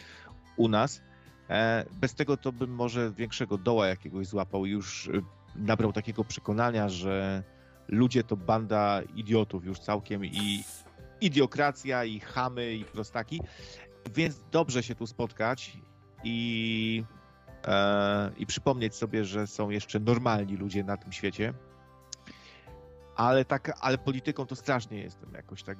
[0.57, 1.01] u nas.
[1.49, 5.11] E, Bez tego to bym może większego doła jakiegoś złapał już e,
[5.55, 7.43] nabrał takiego przekonania, że
[7.87, 10.63] ludzie to banda idiotów już całkiem i
[11.25, 13.41] idiokracja i chamy i prostaki.
[14.13, 15.77] Więc dobrze się tu spotkać
[16.23, 17.03] i,
[17.67, 21.53] e, i przypomnieć sobie, że są jeszcze normalni ludzie na tym świecie.
[23.15, 25.77] Ale tak, ale polityką to strasznie jestem jakoś tak.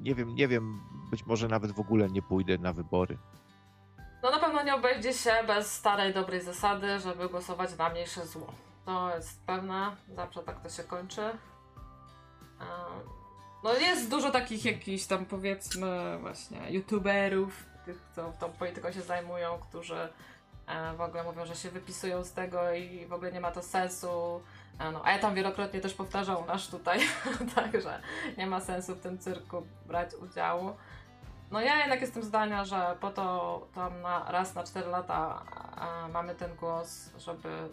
[0.00, 0.80] Nie wiem, nie wiem,
[1.10, 3.18] być może nawet w ogóle nie pójdę na wybory.
[4.22, 8.52] No na pewno nie obejdzie się bez starej, dobrej zasady, żeby głosować na mniejsze zło.
[8.84, 11.22] To jest pewne, zawsze tak to się kończy.
[11.22, 11.36] Em,
[13.66, 19.58] No jest dużo takich jakichś tam powiedzmy właśnie youtuberów, tych co tą polityką się zajmują,
[19.58, 20.08] którzy
[20.66, 23.62] e, w ogóle mówią, że się wypisują z tego i w ogóle nie ma to
[23.62, 24.40] sensu.
[24.78, 27.00] E, No, a ja tam wielokrotnie też powtarzał nasz tutaj,
[27.54, 28.00] także
[28.38, 30.76] nie ma sensu w tym cyrku brać udziału.
[31.50, 35.42] No ja jednak jestem zdania, że po to tam na, raz na 4 lata
[35.76, 37.68] a, mamy ten głos, żeby,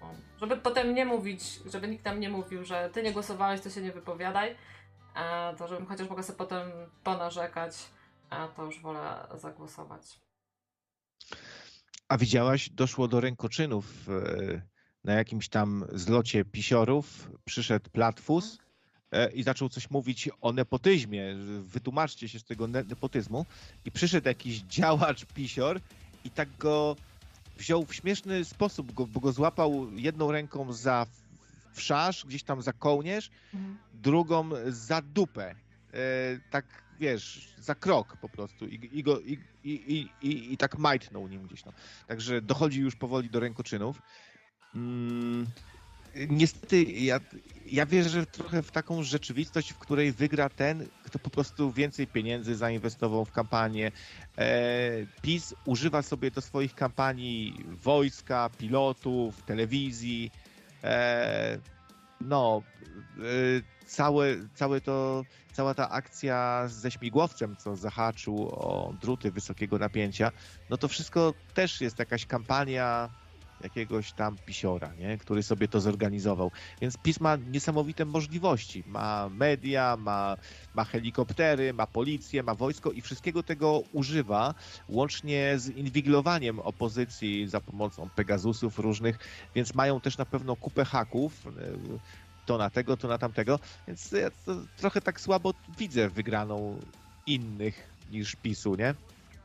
[0.00, 0.06] no,
[0.40, 3.80] żeby potem nie mówić, żeby nikt nam nie mówił, że ty nie głosowałeś, to się
[3.80, 4.56] nie wypowiadaj,
[5.58, 6.70] to żebym chociaż mogła sobie potem
[7.04, 7.76] ponarzekać,
[8.30, 10.20] a to już wolę zagłosować.
[12.08, 14.62] A widziałaś, doszło do rękoczynów e,
[15.04, 17.30] na jakimś tam zlocie pisiorów.
[17.44, 18.58] Przyszedł Platfus
[19.10, 21.34] e, i zaczął coś mówić o nepotyzmie.
[21.60, 23.46] Wytłumaczcie się z tego ne- nepotyzmu.
[23.84, 25.80] I przyszedł jakiś działacz pisior
[26.24, 26.96] i tak go
[27.56, 31.06] wziął w śmieszny sposób, go, bo go złapał jedną ręką za
[31.72, 33.30] wszasz, gdzieś tam za kołnierz,
[33.94, 35.54] drugą za dupę.
[35.94, 35.98] E,
[36.50, 40.78] tak wiesz, za krok po prostu i, i, go, i, i, i, i, i tak
[40.78, 41.64] majtnął nim gdzieś.
[41.64, 41.72] No.
[42.06, 44.02] Także dochodzi już powoli do rękoczynów.
[44.74, 45.46] Mm,
[46.28, 47.20] niestety ja,
[47.66, 52.54] ja wierzę trochę w taką rzeczywistość, w której wygra ten, kto po prostu więcej pieniędzy
[52.54, 53.92] zainwestował w kampanię.
[54.38, 54.90] E,
[55.22, 60.30] PiS używa sobie do swoich kampanii wojska, pilotów, telewizji.
[60.84, 61.58] E,
[62.20, 62.62] no,
[63.18, 63.22] e,
[63.86, 70.32] całe, całe to, cała ta akcja ze śmigłowcem, co zahaczył o druty wysokiego napięcia,
[70.70, 73.08] no to wszystko też jest jakaś kampania
[73.64, 75.18] jakiegoś tam pisiora, nie?
[75.18, 76.50] który sobie to zorganizował.
[76.80, 78.84] Więc PiS ma niesamowite możliwości.
[78.86, 80.36] Ma media, ma,
[80.74, 84.54] ma helikoptery, ma policję, ma wojsko i wszystkiego tego używa,
[84.88, 89.18] łącznie z inwigilowaniem opozycji za pomocą Pegasusów różnych,
[89.54, 91.50] więc mają też na pewno kupę haków, y,
[92.46, 93.58] to na tego, to na tamtego,
[93.88, 96.80] więc ja to trochę tak słabo widzę wygraną
[97.26, 98.94] innych niż PiSu, nie?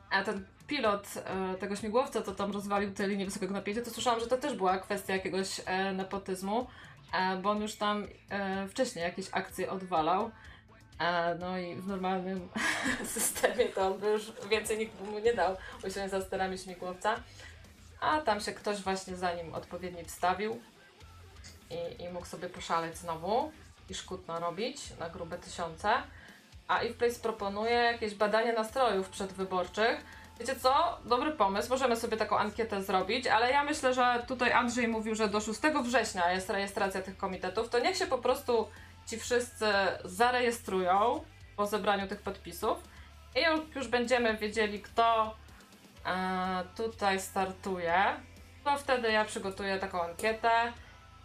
[0.09, 4.19] A ten pilot e, tego śmigłowca, co tam rozwalił te linie wysokiego napięcia, to słyszałam,
[4.19, 6.67] że to też była kwestia jakiegoś e, nepotyzmu,
[7.13, 8.07] e, bo on już tam
[8.69, 10.31] wcześniej jakieś akcje odwalał.
[11.39, 12.49] No i w normalnym
[13.05, 17.15] systemie to by już więcej nikt mu nie dał usiąść za sterami śmigłowca.
[17.99, 20.59] A tam się ktoś właśnie za nim odpowiednio wstawił
[21.69, 23.51] i, i mógł sobie poszaleć znowu
[23.89, 25.89] i szkód narobić na grube tysiące.
[26.67, 30.05] A If proponuje jakieś badanie nastrojów przedwyborczych,
[30.39, 30.99] Wiecie co?
[31.05, 35.27] Dobry pomysł, możemy sobie taką ankietę zrobić, ale ja myślę, że tutaj Andrzej mówił, że
[35.27, 38.67] do 6 września jest rejestracja tych komitetów, to niech się po prostu
[39.07, 39.65] ci wszyscy
[40.03, 41.23] zarejestrują
[41.55, 42.77] po zebraniu tych podpisów
[43.35, 45.35] i już będziemy wiedzieli, kto
[46.05, 48.03] e, tutaj startuje,
[48.63, 50.73] to wtedy ja przygotuję taką ankietę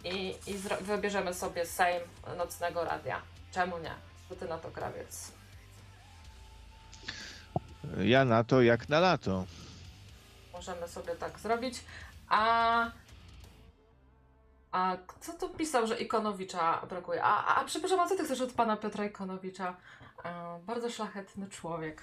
[0.03, 2.01] i, i wybierzemy sobie Sejm
[2.37, 3.21] Nocnego Radia.
[3.51, 3.93] Czemu nie?
[4.29, 5.32] Co ty na to, krawiec?
[8.03, 9.45] Ja na to jak na lato.
[10.53, 11.83] Możemy sobie tak zrobić.
[12.29, 12.91] A.
[14.71, 17.23] A kto tu pisał, że Ikonowicza brakuje?
[17.23, 19.75] A, a, a przepraszam, a co ty chcesz od pana Piotra Ikonowicza?
[20.25, 22.01] E, bardzo szlachetny człowiek.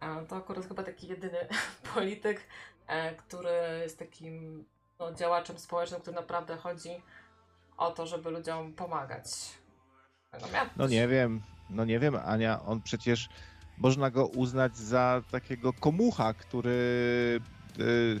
[0.00, 1.38] E, to akurat chyba taki jedyny
[1.94, 2.40] polityk,
[2.86, 3.50] e, który
[3.82, 4.64] jest takim
[4.98, 6.90] no, działaczem społecznym, który naprawdę chodzi
[7.76, 9.26] o to, żeby ludziom pomagać.
[10.32, 13.28] No, No nie wiem, no nie wiem, Ania, on przecież
[13.80, 16.70] można go uznać za takiego komucha, który
[17.80, 18.20] y,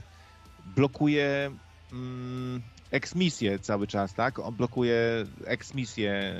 [0.76, 1.50] blokuje
[1.92, 4.38] mm, eksmisję cały czas, tak?
[4.38, 6.32] On blokuje eksmisję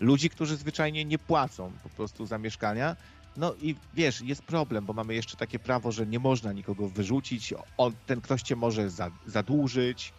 [0.00, 2.96] ludzi, którzy zwyczajnie nie płacą po prostu za mieszkania.
[3.36, 7.54] No i wiesz, jest problem, bo mamy jeszcze takie prawo, że nie można nikogo wyrzucić.
[7.76, 10.12] On, ten ktoś cię może za, zadłużyć,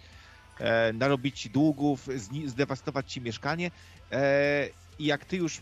[0.60, 2.08] e, narobić ci długów,
[2.46, 3.72] zdewastować ci mieszkanie.
[4.12, 4.70] E,
[5.00, 5.62] I jak ty już e,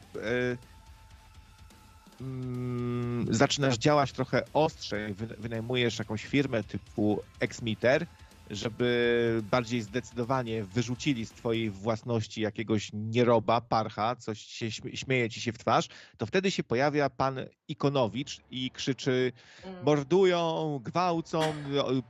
[2.22, 8.06] mm, zaczynasz działać trochę ostrzej, wy, wynajmujesz jakąś firmę typu Xmeter,
[8.50, 15.42] żeby bardziej zdecydowanie wyrzucili z twojej własności jakiegoś nieroba, parcha, coś się śmie- śmieje ci
[15.42, 15.88] się w twarz,
[16.18, 19.32] to wtedy się pojawia pan Ikonowicz i krzyczy
[19.66, 19.84] Mm.
[19.84, 21.54] mordują, gwałcą,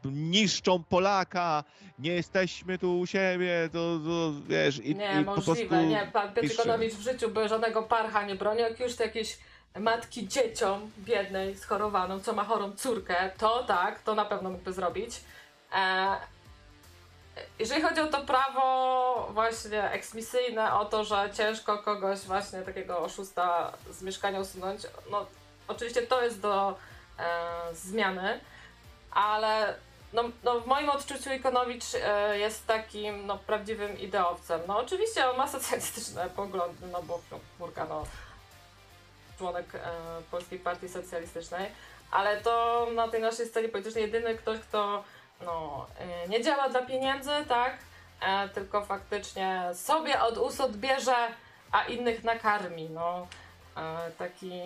[0.05, 1.63] niszczą Polaka,
[1.99, 5.85] nie jesteśmy tu u siebie, to, to wiesz, i, Nie, i po możliwe, prostu...
[5.89, 6.09] nie.
[6.13, 6.53] Pan Piotr.
[6.53, 8.61] Ikonowicz w życiu by żadnego parcha nie bronił.
[8.61, 9.37] Jak już to jakieś
[9.75, 15.21] matki dzieciom biednej, schorowaną, co ma chorą córkę, to tak, to na pewno mógłby zrobić.
[15.75, 16.17] E,
[17.59, 23.71] jeżeli chodzi o to prawo właśnie eksmisyjne, o to, że ciężko kogoś właśnie takiego oszusta
[23.91, 24.81] z mieszkania usunąć,
[25.11, 25.25] no
[25.67, 26.75] oczywiście to jest do
[27.19, 28.39] e, zmiany,
[29.11, 29.75] ale
[30.13, 34.61] no, no w moim odczuciu Ikonowicz e, jest takim no, prawdziwym ideowcem.
[34.67, 38.03] No oczywiście on ma socjalistyczne poglądy, no bo no, Murka, no
[39.37, 39.79] członek e,
[40.31, 41.71] Polskiej Partii Socjalistycznej,
[42.11, 45.03] ale to na tej naszej scenie politycznej jedyny ktoś, kto
[45.41, 47.77] no, e, nie działa dla pieniędzy, tak,
[48.21, 51.15] e, tylko faktycznie sobie od ust odbierze,
[51.71, 53.27] a innych nakarmi, no
[54.17, 54.61] taki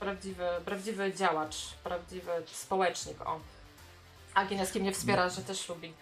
[0.00, 3.40] prawdziwy, prawdziwy działacz, prawdziwy społecznik, o.
[4.34, 5.94] A Gineski mnie wspiera, że też lubi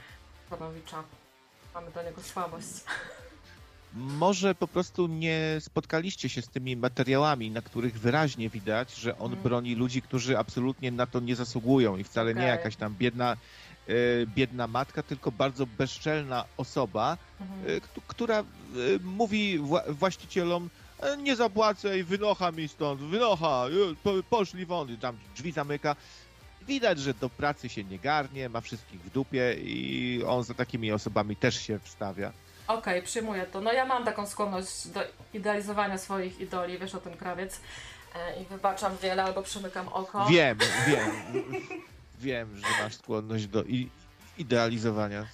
[0.47, 1.03] Ikonowicza.
[1.75, 2.67] Mamy do niego słabość.
[3.95, 9.27] Może po prostu nie spotkaliście się z tymi materiałami, na których wyraźnie widać, że on
[9.27, 9.43] Mhm.
[9.43, 12.51] broni ludzi, którzy absolutnie na to nie zasługują i wcale nie Okej.
[12.51, 13.37] jakaś tam biedna,
[13.87, 13.95] e,
[14.27, 17.61] biedna matka, tylko bardzo bezczelna osoba, Mhm.
[17.67, 18.45] e, która e,
[19.03, 23.67] mówi wła- właścicielom "E, nie zapłacę i wynocha mi stąd, wynocha,
[24.03, 25.97] po, poszli won, i tam drzwi zamyka.
[26.61, 30.93] Widać, że do pracy się nie garnie, ma wszystkich w dupie i on za takimi
[30.93, 32.33] osobami też się wstawia.
[32.69, 33.61] Okej, przyjmuję to.
[33.61, 35.01] No ja mam taką skłonność do
[35.35, 37.61] idealizowania swoich idoli, wiesz o tym krawiec.
[38.15, 40.27] E, I wybaczam wiele albo przymykam oko.
[40.27, 41.11] Wiem, wiem.
[42.21, 43.65] Wiem, że masz skłonność do
[44.39, 45.27] idealizowania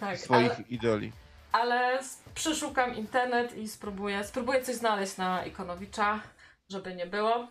[0.00, 1.12] tak, swoich ale, idoli.
[1.52, 1.98] ale
[2.34, 6.20] przeszukam internet i spróbuję, spróbuję coś znaleźć na Ikonowicza,
[6.68, 7.48] żeby nie było.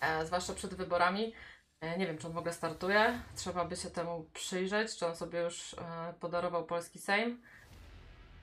[0.00, 1.32] E, zwłaszcza przed wyborami.
[1.80, 3.20] E, nie wiem, czy on w ogóle startuje.
[3.36, 5.76] Trzeba by się temu przyjrzeć, czy on sobie już e,
[6.20, 7.42] podarował polski Sejm.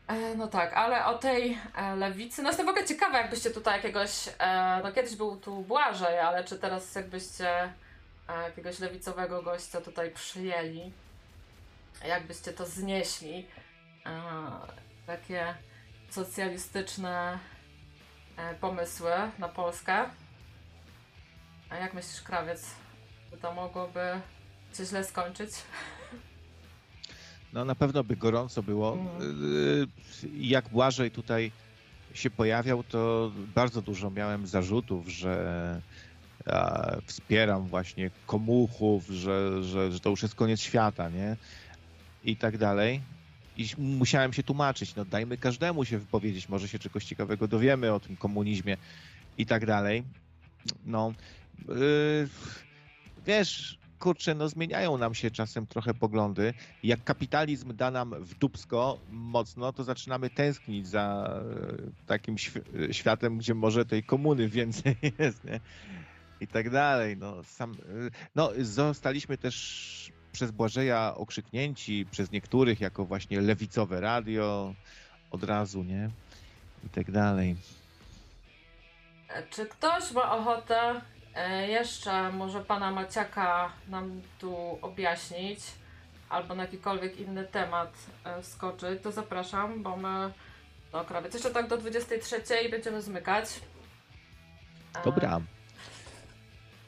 [0.07, 3.75] E, No tak, ale o tej e, lewicy, no jestem w ogóle ciekawa, jakbyście tutaj
[3.75, 7.73] jakiegoś, e, no kiedyś był tu Błażej, ale czy teraz jakbyście
[8.45, 10.91] jakiegoś lewicowego gościa tutaj przyjęli,
[12.07, 13.47] jakbyście to znieśli,
[15.05, 15.55] takie
[16.09, 17.39] socjalistyczne
[18.61, 20.05] pomysły na Polskę.
[21.69, 22.65] A jak myślisz, krawiec,
[23.31, 24.21] czy to mogłoby
[24.77, 25.51] się źle skończyć?
[27.53, 28.93] No na pewno by gorąco było.
[28.93, 29.43] Mhm.
[30.23, 31.51] Y, Jak Błażej tutaj
[32.13, 35.81] się pojawiał, to bardzo dużo miałem zarzutów, że
[37.05, 41.37] wspieram właśnie komuchów, że, że, że to już jest koniec świata, nie?
[42.23, 43.01] I tak dalej.
[43.57, 47.99] I musiałem się tłumaczyć, no dajmy każdemu się wypowiedzieć, może się czegoś ciekawego dowiemy o
[47.99, 48.77] tym komunizmie
[49.37, 50.03] i tak dalej.
[50.85, 51.13] No,
[51.67, 52.29] yy,
[53.25, 56.53] wiesz, kurczę, no zmieniają nam się czasem trochę poglądy.
[56.83, 58.35] Jak kapitalizm da nam w
[59.09, 65.43] mocno, to zaczynamy tęsknić za e, takim świ- światem, gdzie może tej komuny więcej jest,
[65.43, 65.59] nie?
[66.41, 67.17] i tak dalej.
[67.17, 74.73] No, sam, y, no, zostaliśmy też przez Błażeja okrzyknięci przez niektórych jako właśnie lewicowe radio
[75.31, 76.09] od razu, nie?
[76.85, 77.55] I tak dalej.
[79.29, 81.01] E, Czy ktoś ma ochotę e,
[81.67, 85.59] jeszcze może pana Maciaka nam tu objaśnić,
[86.29, 87.93] albo na jakikolwiek inny temat
[88.23, 90.33] e, wskoczyć, to zapraszam, bo my
[90.91, 93.45] do krawiec jeszcze tak do 23 i będziemy zmykać.
[94.95, 95.41] E, Dobra.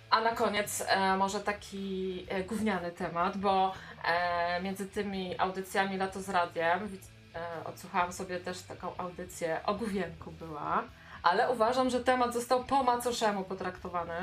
[0.10, 3.74] A na koniec e, może taki e, gówniany temat, bo
[4.06, 6.98] e, między tymi audycjami Lato z Radiem
[7.36, 10.84] e, odsłuchałam sobie też taką audycję o gówienku była,
[11.24, 14.14] ale uważam, że temat został po macoszemu potraktowany.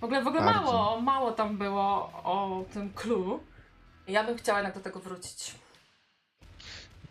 [0.00, 0.60] W ogóle, w ogóle Bardzo.
[0.72, 3.40] mało, mało tam było o tym clue.
[4.08, 5.54] Ja bym chciała jednak do tego wrócić.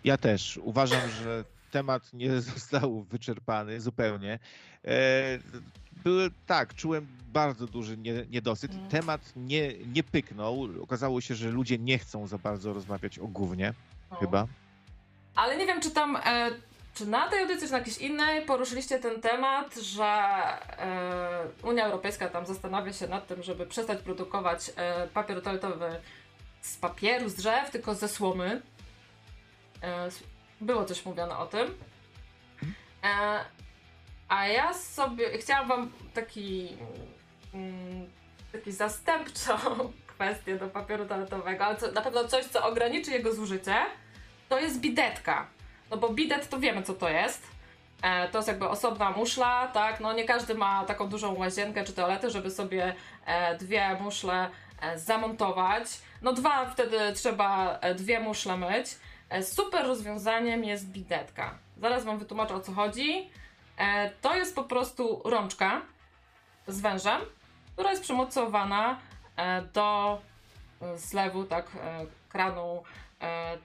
[0.03, 4.39] Ja też uważam, że temat nie został wyczerpany zupełnie.
[4.85, 4.91] E,
[6.03, 8.71] Były, tak, czułem bardzo duży nie- niedosyt.
[8.73, 8.87] Mm.
[8.89, 10.67] Temat nie, nie pyknął.
[10.81, 13.73] Okazało się, że ludzie nie chcą za bardzo rozmawiać o gównie,
[14.11, 14.17] No.
[14.17, 14.47] chyba.
[15.35, 16.51] Ale nie wiem, czy tam, e,
[16.95, 22.29] czy na tej audycji, czy na jakiejś innej poruszyliście ten temat, że e, Unia Europejska
[22.29, 26.01] tam zastanawia się nad tym, żeby przestać produkować e, papier toaletowy
[26.61, 28.61] z papieru, z drzew, tylko ze słomy.
[29.83, 30.09] E,
[30.61, 31.77] było coś mówione o tym.
[34.29, 36.77] A ja sobie chciałam wam taki,
[37.53, 38.09] mm,
[38.51, 39.57] taki zastępczą
[40.15, 43.75] kwestię do papieru toaletowego, ale co, na pewno coś, co ograniczy jego zużycie
[44.49, 45.47] to jest bidetka.
[45.91, 47.47] No bo bidet to wiemy, co to jest.
[48.01, 49.99] E, to jest jakby osobna muszla, tak?
[49.99, 52.95] No nie każdy ma taką dużą łazienkę czy toaletę, żeby sobie
[53.25, 54.49] e, dwie muszle
[54.81, 55.87] e, zamontować.
[56.21, 58.87] No dwa wtedy trzeba e, dwie muszle myć.
[59.29, 61.57] E, super rozwiązaniem jest bidetka.
[61.77, 63.29] Zaraz wam wytłumaczę o co chodzi.
[63.77, 65.81] E, to jest po prostu rączka
[66.67, 67.21] z wężem,
[67.73, 68.99] która jest przymocowana
[69.73, 70.21] do
[70.95, 71.65] zlewu, tak,
[72.29, 72.83] kranu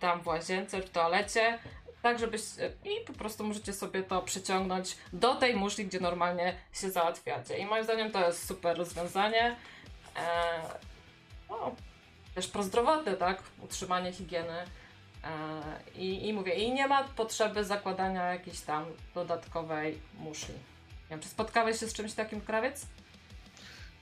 [0.01, 1.59] tam w łazience, w toalecie,
[2.03, 2.43] tak żebyś
[2.85, 7.59] i po prostu możecie sobie to przyciągnąć do tej muszli, gdzie normalnie się załatwiacie.
[7.59, 9.57] I moim zdaniem to jest super rozwiązanie.
[10.17, 10.61] E,
[11.51, 11.75] no,
[12.35, 13.43] też prozdrowotne, tak?
[13.63, 14.65] Utrzymanie higieny.
[15.25, 15.31] E,
[15.97, 20.55] i, I mówię, i nie ma potrzeby zakładania jakiejś tam dodatkowej muszli.
[20.55, 22.87] Nie wiem, czy spotkałeś się z czymś takim, krawiec?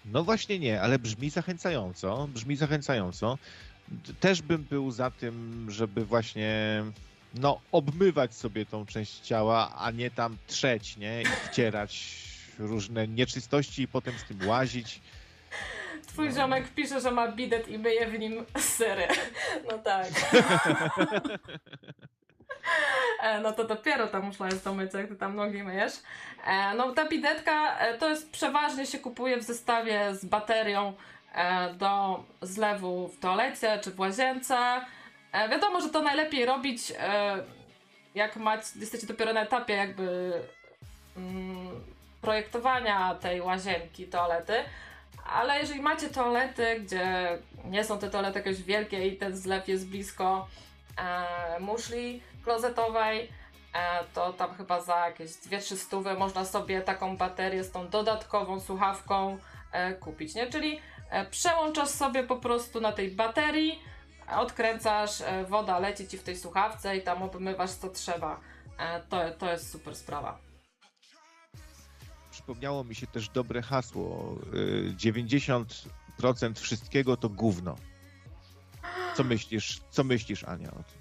[0.05, 2.29] No właśnie nie, ale brzmi zachęcająco.
[2.29, 3.39] Brzmi zachęcająco.
[4.21, 6.83] Też bym był za tym, żeby właśnie
[7.35, 11.23] no, obmywać sobie tą część ciała, a nie tam trzeć, nie?
[11.23, 12.15] I wcierać
[12.59, 15.01] różne nieczystości i potem z tym łazić.
[16.07, 19.09] Twój ziomek pisze, że ma bidet i myje w nim sery.
[19.71, 20.07] No tak.
[23.23, 25.93] E, No to dopiero ta muszla jest do mycia, jak ty tam nogi myjesz.
[26.47, 30.93] E, No ta bidetka e, to jest przeważnie się kupuje w zestawie z baterią
[31.79, 34.81] do zlewu w toalecie czy w łazience.
[35.33, 37.39] E, Wiadomo, że to najlepiej robić e,
[38.15, 40.33] jak macie, jesteście dopiero na etapie jakby
[41.17, 41.85] mm,
[42.21, 44.53] projektowania tej łazienki, toalety.
[45.33, 49.89] Ale jeżeli macie toalety, gdzie nie są te toalety jakieś wielkie i ten zlew jest
[49.89, 50.49] blisko
[50.99, 53.29] e, muszli klozetowej,
[53.75, 58.61] e, to tam chyba za jakieś 2-3 stówy można sobie taką baterię z tą dodatkową
[58.61, 59.39] słuchawką
[59.73, 60.47] e, kupić, nie?
[60.47, 60.81] Czyli
[61.11, 63.83] e, przełączasz sobie po prostu na tej baterii,
[64.37, 68.41] odkręcasz, e, woda leci ci w tej słuchawce i tam obmywasz co trzeba.
[68.79, 70.39] E, to, to jest super sprawa.
[72.31, 74.37] Przypomniało mi się też dobre hasło.
[74.55, 77.77] y, 90% wszystkiego to gówno.
[79.17, 80.99] Co myślisz, co myślisz Ania o tym?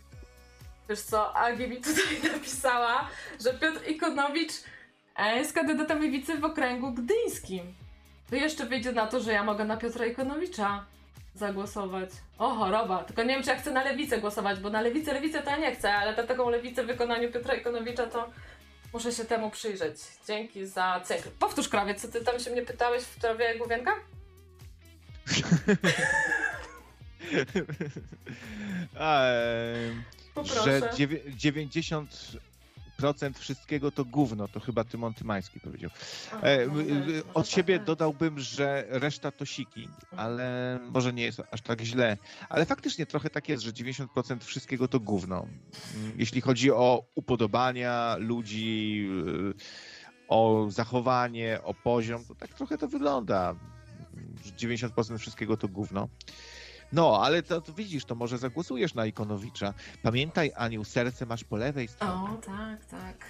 [0.90, 3.08] Wiesz co, Agi mi tutaj napisała,
[3.44, 4.52] że Piotr Ikonowicz
[5.16, 7.74] e, jest kandydatem lewicy w okręgu gdyńskim.
[8.30, 10.86] To jeszcze wyjdzie na to, że ja mogę na Piotra Ikonowicza
[11.38, 12.10] zagłosować.
[12.38, 13.04] O, choroba.
[13.04, 15.58] Tylko nie wiem, czy ja chcę na lewicę głosować, bo na lewicę, lewicę to ja
[15.58, 18.30] nie chcę, ale na taką lewicę w wykonaniu Piotra Ikonowicza to
[18.94, 19.96] muszę się temu przyjrzeć.
[20.28, 21.30] Dzięki za cykl.
[21.40, 23.92] Powtórz, krawiec, co ty tam się mnie pytałeś w trawie główienka?
[29.00, 29.26] A,
[30.34, 30.80] Poproszę.
[30.80, 32.06] że dziewię- 90%
[33.34, 35.92] wszystkiego to gówno, to chyba Tymon Tymański powiedział.
[36.42, 41.82] E, może od siebie dodałbym, że reszta to siki, ale może nie jest aż tak
[41.82, 42.18] źle.
[42.50, 45.48] Ale faktycznie trochę tak jest, że 90% wszystkiego to gówno.
[45.96, 49.08] Mm, Jeśli chodzi o upodobania ludzi,
[49.50, 49.54] y,
[50.28, 53.56] o zachowanie, o poziom, to tak trochę to wygląda.
[54.46, 56.10] że 90% wszystkiego to gówno.
[56.94, 59.74] No, ale to, to widzisz, to może zagłosujesz na Ikonowicza.
[60.04, 62.14] Pamiętaj, Aniu, serce masz po lewej stronie.
[62.14, 63.26] O, tak, tak.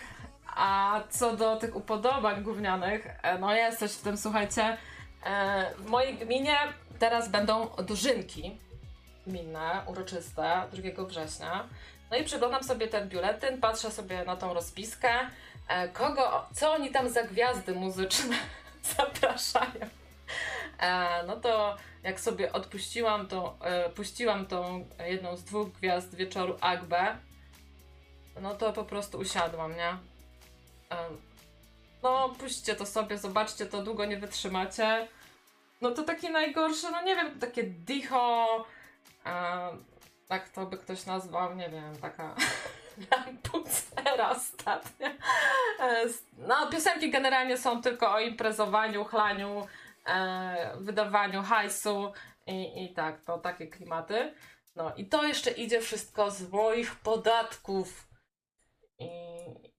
[0.55, 4.77] A co do tych upodobań gównianych, e, no jest w tym, słuchajcie,
[5.27, 6.57] E, w mojej gminie
[6.99, 8.57] teraz będą dożynki
[9.27, 11.67] gminne, uroczyste, 2 września.
[12.11, 15.09] No i przeglądam sobie ten biuletyn, patrzę sobie na tą rozpiskę,
[15.67, 18.35] e, kogo, co oni tam za gwiazdy muzyczne
[18.97, 19.87] zapraszają.
[20.79, 26.57] E, no to jak sobie odpuściłam to, e, puściłam tą jedną z dwóch gwiazd wieczoru
[26.61, 27.17] Agbe,
[28.41, 29.89] no to po prostu usiadłam, nie?
[29.89, 29.97] E,
[32.03, 35.07] no puśćcie to sobie, zobaczcie to, długo nie wytrzymacie.
[35.81, 38.47] No to takie najgorsze, no nie wiem, takie dicho,
[40.27, 42.35] tak to by ktoś nazwał, nie wiem, taka
[43.11, 45.09] lampucera ostatnia.
[46.37, 49.67] No, piosenki generalnie są tylko o imprezowaniu, chlaniu,
[50.79, 52.11] wydawaniu hajsu
[52.47, 54.33] i, i tak, to takie klimaty.
[54.75, 58.07] No i to jeszcze idzie wszystko z moich podatków.
[58.99, 59.09] I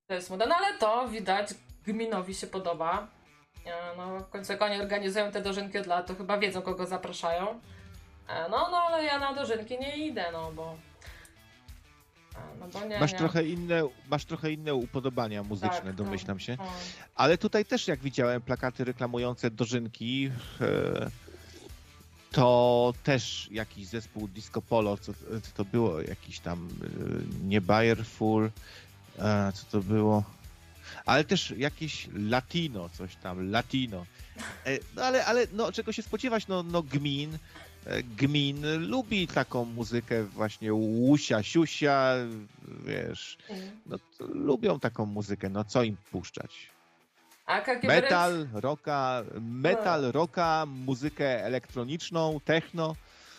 [0.07, 1.49] to jest moda, no ale to widać,
[1.87, 3.09] gminowi się podoba.
[3.67, 6.87] E, No, w końcu jak oni organizują te dożynki od lat, to chyba wiedzą, kogo
[6.87, 7.61] zapraszają.
[8.29, 10.77] E, No, no, ale ja na dożynki nie idę, no bo...
[12.39, 13.19] e, No bo nie, Masz nie.
[13.19, 15.93] trochę inne, masz trochę inne upodobania muzyczne, Tak, no.
[15.93, 16.57] domyślam się.
[16.59, 16.73] O.
[17.15, 21.11] Ale tutaj też jak widziałem plakaty reklamujące dożynki, e,
[22.33, 25.13] to też jakiś zespół Disco Polo, co,
[25.43, 26.01] co to było?
[26.01, 26.89] Jakiś tam e,
[27.47, 28.51] nie Bayerful,
[29.19, 30.23] e, co to było?
[31.07, 34.07] Ale też jakieś latino, coś tam, latino.
[34.97, 36.49] No ale, ale no, czego się spodziewać?
[36.49, 37.39] No, no gmin,
[38.17, 42.15] gmin lubi taką muzykę właśnie łusia, siusia,
[42.85, 43.39] wiesz,
[43.87, 46.71] no lubią taką muzykę, no co im puszczać?
[47.83, 52.95] Metal, rocka, metal, rocka, muzykę elektroniczną, techno.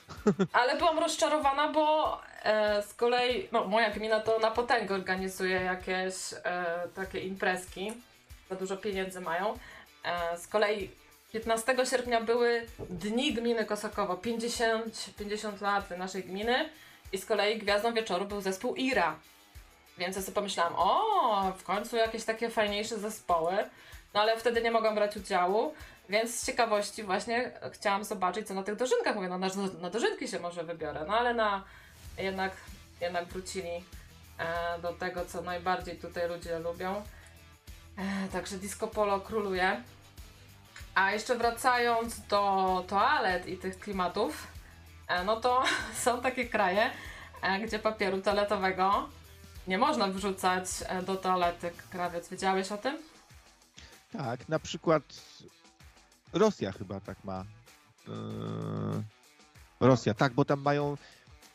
[0.54, 6.16] Ale byłam rozczarowana, bo e, z kolei, no moja gmina to na potęgę organizuje jakieś
[6.34, 7.94] e, takie imprezki.
[8.50, 9.58] Za dużo pieniędzy mają.
[10.04, 10.90] E, z kolei
[11.34, 16.70] 15 sierpnia były Dni Gminy Kosakowo, 50, 50 lat naszej gminy
[17.14, 19.20] i z kolei gwiazdą wieczoru był zespół IRA.
[19.98, 23.54] Więc ja sobie pomyślałam, o, w końcu jakieś takie fajniejsze zespoły.
[24.14, 25.74] No ale wtedy nie mogłam brać udziału,
[26.10, 29.28] więc z ciekawości właśnie chciałam zobaczyć, co na tych dożynkach mówię.
[29.28, 29.48] No na,
[29.82, 31.64] na dożynki się może wybiorę, no ale na
[32.18, 32.52] jednak,
[33.02, 33.84] jednak wrócili
[34.38, 37.04] e, do tego, co najbardziej tutaj ludzie lubią.
[37.98, 39.84] E, także disco polo króluje.
[41.00, 44.48] A jeszcze wracając do toalet i tych klimatów,
[45.08, 45.64] e, no to
[46.04, 46.92] są takie kraje,
[47.42, 49.10] e, gdzie papieru toaletowego
[49.68, 51.72] nie można wrzucać e, do toalety.
[51.92, 52.98] Krawiec, wiedziałeś o tym?
[54.12, 55.04] Tak, na przykład
[56.34, 57.46] Rosja chyba tak ma.
[58.08, 59.04] Yy,
[59.80, 60.98] Rosja, tak, bo tam mają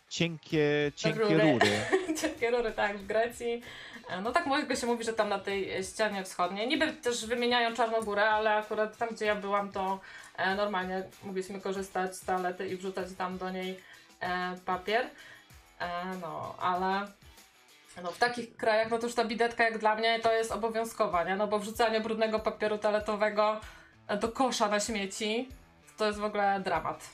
[0.09, 1.53] cienkie, cienkie Rury.
[1.53, 1.71] rury.
[2.21, 3.63] Cienkie rury, tak, w Grecji.
[4.09, 6.69] E, No tak mojego się mówi, że tam na tej ścianie wschodniej.
[6.69, 10.01] Niby też wymieniają Czarnogórę, ale akurat tam, gdzie ja byłam, to
[10.37, 13.81] e, normalnie mogliśmy korzystać z toalety i wrzucać tam do niej
[14.21, 15.11] e, papier.
[16.21, 17.07] No, ale
[18.03, 21.25] no, w takich krajach, no to już ta bidetka jak dla mnie to jest obowiązkowa,
[21.25, 21.37] nie?
[21.37, 23.61] No bo wrzucanie brudnego papieru toaletowego
[24.21, 25.49] do kosza na śmieci
[25.97, 27.11] to jest w ogóle dramat.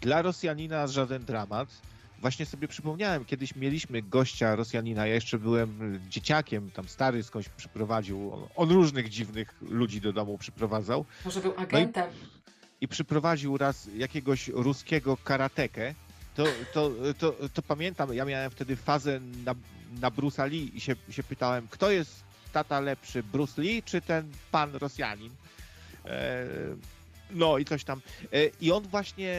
[0.00, 1.68] Dla Rosjanina żaden dramat.
[2.20, 8.34] Właśnie sobie przypomniałem, kiedyś mieliśmy gościa Rosjanina, ja jeszcze byłem dzieciakiem, tam stary skądś przyprowadził,
[8.34, 12.10] on, on różnych dziwnych ludzi do domu przyprowadzał Może był agentem.
[12.80, 15.94] i przyprowadził raz jakiegoś ruskiego karatekę,
[16.34, 19.54] to, to, to, to pamiętam, ja miałem wtedy fazę na,
[20.00, 24.32] na Bruce'a Lee i się, się pytałem, kto jest tata lepszy, Bruce Lee czy ten
[24.50, 25.30] pan Rosjanin?
[26.04, 26.46] E,
[27.30, 28.00] no i coś tam.
[28.32, 29.34] E, I on właśnie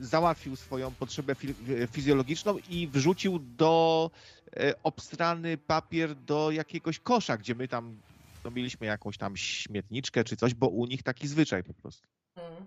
[0.00, 1.54] załatwił swoją potrzebę fi-
[1.92, 4.10] fizjologiczną i wrzucił do
[4.56, 7.96] e, obstrany papier do jakiegoś kosza, gdzie my tam
[8.44, 12.08] no, mieliśmy jakąś tam śmietniczkę czy coś, bo u nich taki zwyczaj po prostu.
[12.36, 12.66] Mm.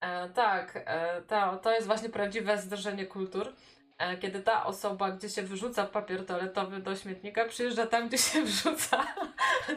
[0.00, 3.52] E, tak, e, to, to jest właśnie prawdziwe zderzenie kultur.
[3.98, 8.44] E, kiedy ta osoba, gdzie się wyrzuca papier toaletowy do śmietnika, przyjeżdża tam, gdzie się
[8.46, 9.06] wrzuca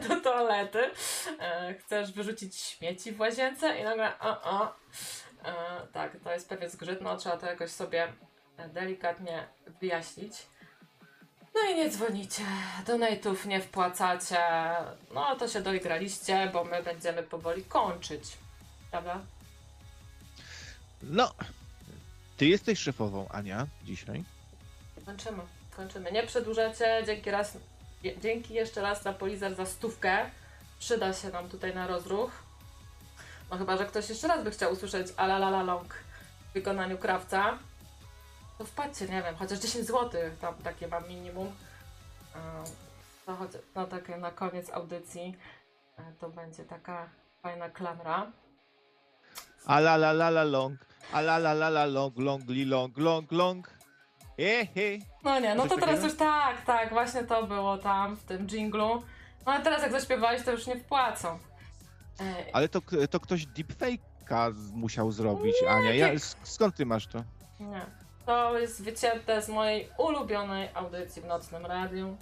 [0.08, 0.90] do toalety.
[1.40, 4.74] E, chcesz wyrzucić śmieci w łazience i nagle o, o.
[5.44, 5.52] E,
[5.92, 8.12] tak, to jest pewien zgrzyt, no trzeba to jakoś sobie
[8.74, 9.46] delikatnie
[9.80, 10.32] wyjaśnić.
[11.54, 12.42] No i nie dzwonicie,
[12.86, 14.38] donate'ów nie wpłacacie,
[15.14, 18.22] no to się doigraliście, bo my będziemy powoli kończyć.
[18.90, 19.20] Prawda?
[21.02, 21.34] No,
[22.36, 24.24] ty jesteś szefową, Ania, dzisiaj.
[25.06, 25.42] Kończymy,
[25.76, 26.12] kończymy.
[26.12, 27.58] Nie przedłużacie, dzięki raz,
[28.22, 30.30] dzięki jeszcze raz na Polizer za stówkę.
[30.78, 32.41] Przyda się nam tutaj na rozruch.
[33.52, 35.94] No chyba, że ktoś jeszcze raz by chciał usłyszeć Ala La La Long
[36.50, 37.58] w wykonaniu krawca.
[38.58, 40.10] To wpadźcie, nie wiem, chociaż 10 zł,
[40.40, 41.52] tam takie mam minimum.
[43.26, 45.36] To choć, no takie na koniec audycji
[45.98, 47.08] e, to będzie taka
[47.42, 48.26] fajna klamra.
[49.66, 50.78] A la la la long,
[51.12, 53.70] a la la la long, long, li long, long, long.
[54.38, 54.98] Ehe.
[55.24, 59.02] No nie, no to teraz już tak, tak, właśnie to było tam w tym dżinglu.
[59.46, 61.38] No ale teraz jak zaśpiewałeś, to już nie wpłacą.
[62.20, 62.80] E, Ale to,
[63.10, 65.94] to ktoś deepfake'a musiał zrobić, Ania.
[65.94, 66.08] Ja,
[66.42, 67.24] skąd ty masz to?
[67.60, 67.86] Nie.
[68.26, 72.16] To jest wycięte z mojej ulubionej audycji w nocnym radiu,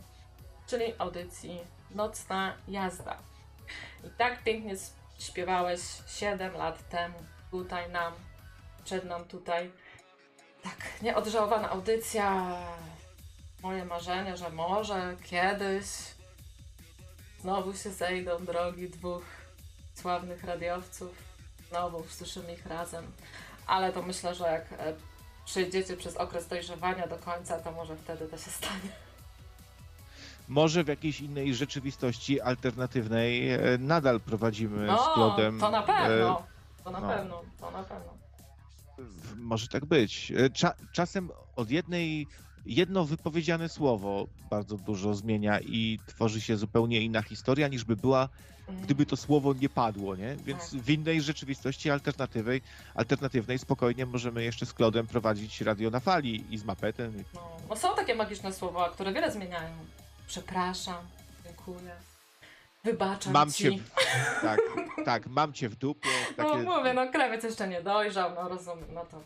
[0.67, 1.61] czyli audycji
[1.95, 3.17] Nocna Jazda.
[4.05, 4.75] I tak pięknie
[5.19, 7.15] śpiewałeś 7 lat temu
[7.51, 8.13] tutaj nam,
[8.85, 9.71] przed nam tutaj.
[10.63, 12.57] Tak, nieodżałowana audycja.
[13.63, 15.87] Moje marzenie, że może kiedyś
[17.41, 19.23] znowu się zejdą drogi dwóch
[20.01, 21.11] sławnych radiowców.
[21.69, 23.05] Znowu usłyszymy ich razem.
[23.67, 24.93] Ale to myślę, że jak e,
[25.45, 28.91] przejdziecie przez okres dojrzewania do końca, to może wtedy to się stanie.
[30.49, 35.61] Może w jakiejś innej rzeczywistości alternatywnej e, nadal prowadzimy No, z Klodem.
[35.61, 36.43] to na pewno.
[36.85, 37.09] To na no.
[37.09, 38.13] pewno, to na pewno.
[38.99, 40.33] e, Może tak być.
[40.37, 42.27] E, Cza, czasem od jednej,
[42.67, 48.29] jedno wypowiedziane słowo bardzo dużo zmienia i tworzy się zupełnie inna historia, niż by była.
[48.83, 50.37] Gdyby to słowo nie padło, nie?
[50.37, 50.81] Więc Tak.
[50.81, 52.63] w innej rzeczywistości alternatywnej,
[52.95, 57.25] alternatywnej spokojnie możemy jeszcze z Klodem prowadzić radio na fali i z Mapetem.
[57.35, 59.71] No, no są takie magiczne słowa, które wiele zmieniają.
[60.27, 60.97] Przepraszam,
[61.45, 61.91] dziękuję,
[62.85, 63.65] wybaczam Mam ci.
[63.65, 64.61] cię, w, tak,
[65.05, 66.09] tak, mam cię w dupie.
[66.39, 69.21] No Takie, mówię, no krawiec jeszcze nie dojrzał, no rozumiem, no to,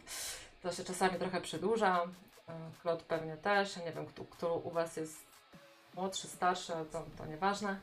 [0.62, 2.00] to się czasami trochę przedłuża.
[2.48, 2.52] E,
[2.82, 5.16] Klot pewnie też, ja nie wiem, kto, kto u was jest
[5.94, 7.80] młodszy, starszy, to, to nieważne.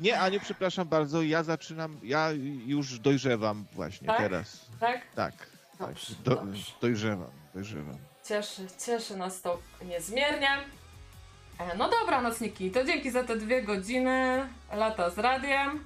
[0.00, 2.30] Nie, Aniu, przepraszam bardzo, ja zaczynam, ja
[2.66, 4.18] już dojrzewam właśnie Tak?
[4.18, 4.66] teraz.
[4.80, 5.00] Tak?
[5.14, 5.34] Tak,
[5.78, 6.72] tak, Dobrze, do, dobrze.
[6.80, 7.98] dojrzewam, dojrzewam.
[8.28, 10.48] Cieszy, cieszy nas to niezmiernie.
[11.58, 15.84] E, No dobra, nocniki, to dzięki za te dwie godziny lata z radiem.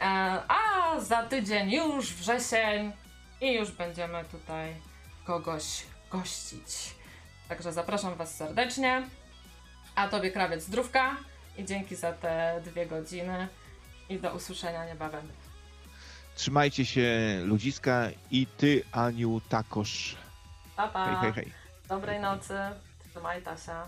[0.00, 0.04] E,
[0.48, 2.92] A za tydzień już wrzesień
[3.40, 4.74] i już będziemy tutaj
[5.26, 6.94] kogoś gościć.
[7.48, 9.02] Także zapraszam Was serdecznie.
[9.94, 11.16] A Tobie krawiec zdrówka
[11.58, 13.48] i dzięki za te dwie godziny
[14.08, 15.28] i do usłyszenia niebawem.
[16.34, 20.16] Trzymajcie się ludziska i ty, Aniu, takoż.
[20.76, 21.06] Pa, pa.
[21.06, 21.52] Hej, hej, hej.
[21.88, 22.54] Dobrej nocy.
[23.10, 23.86] Trzymaj Tasia.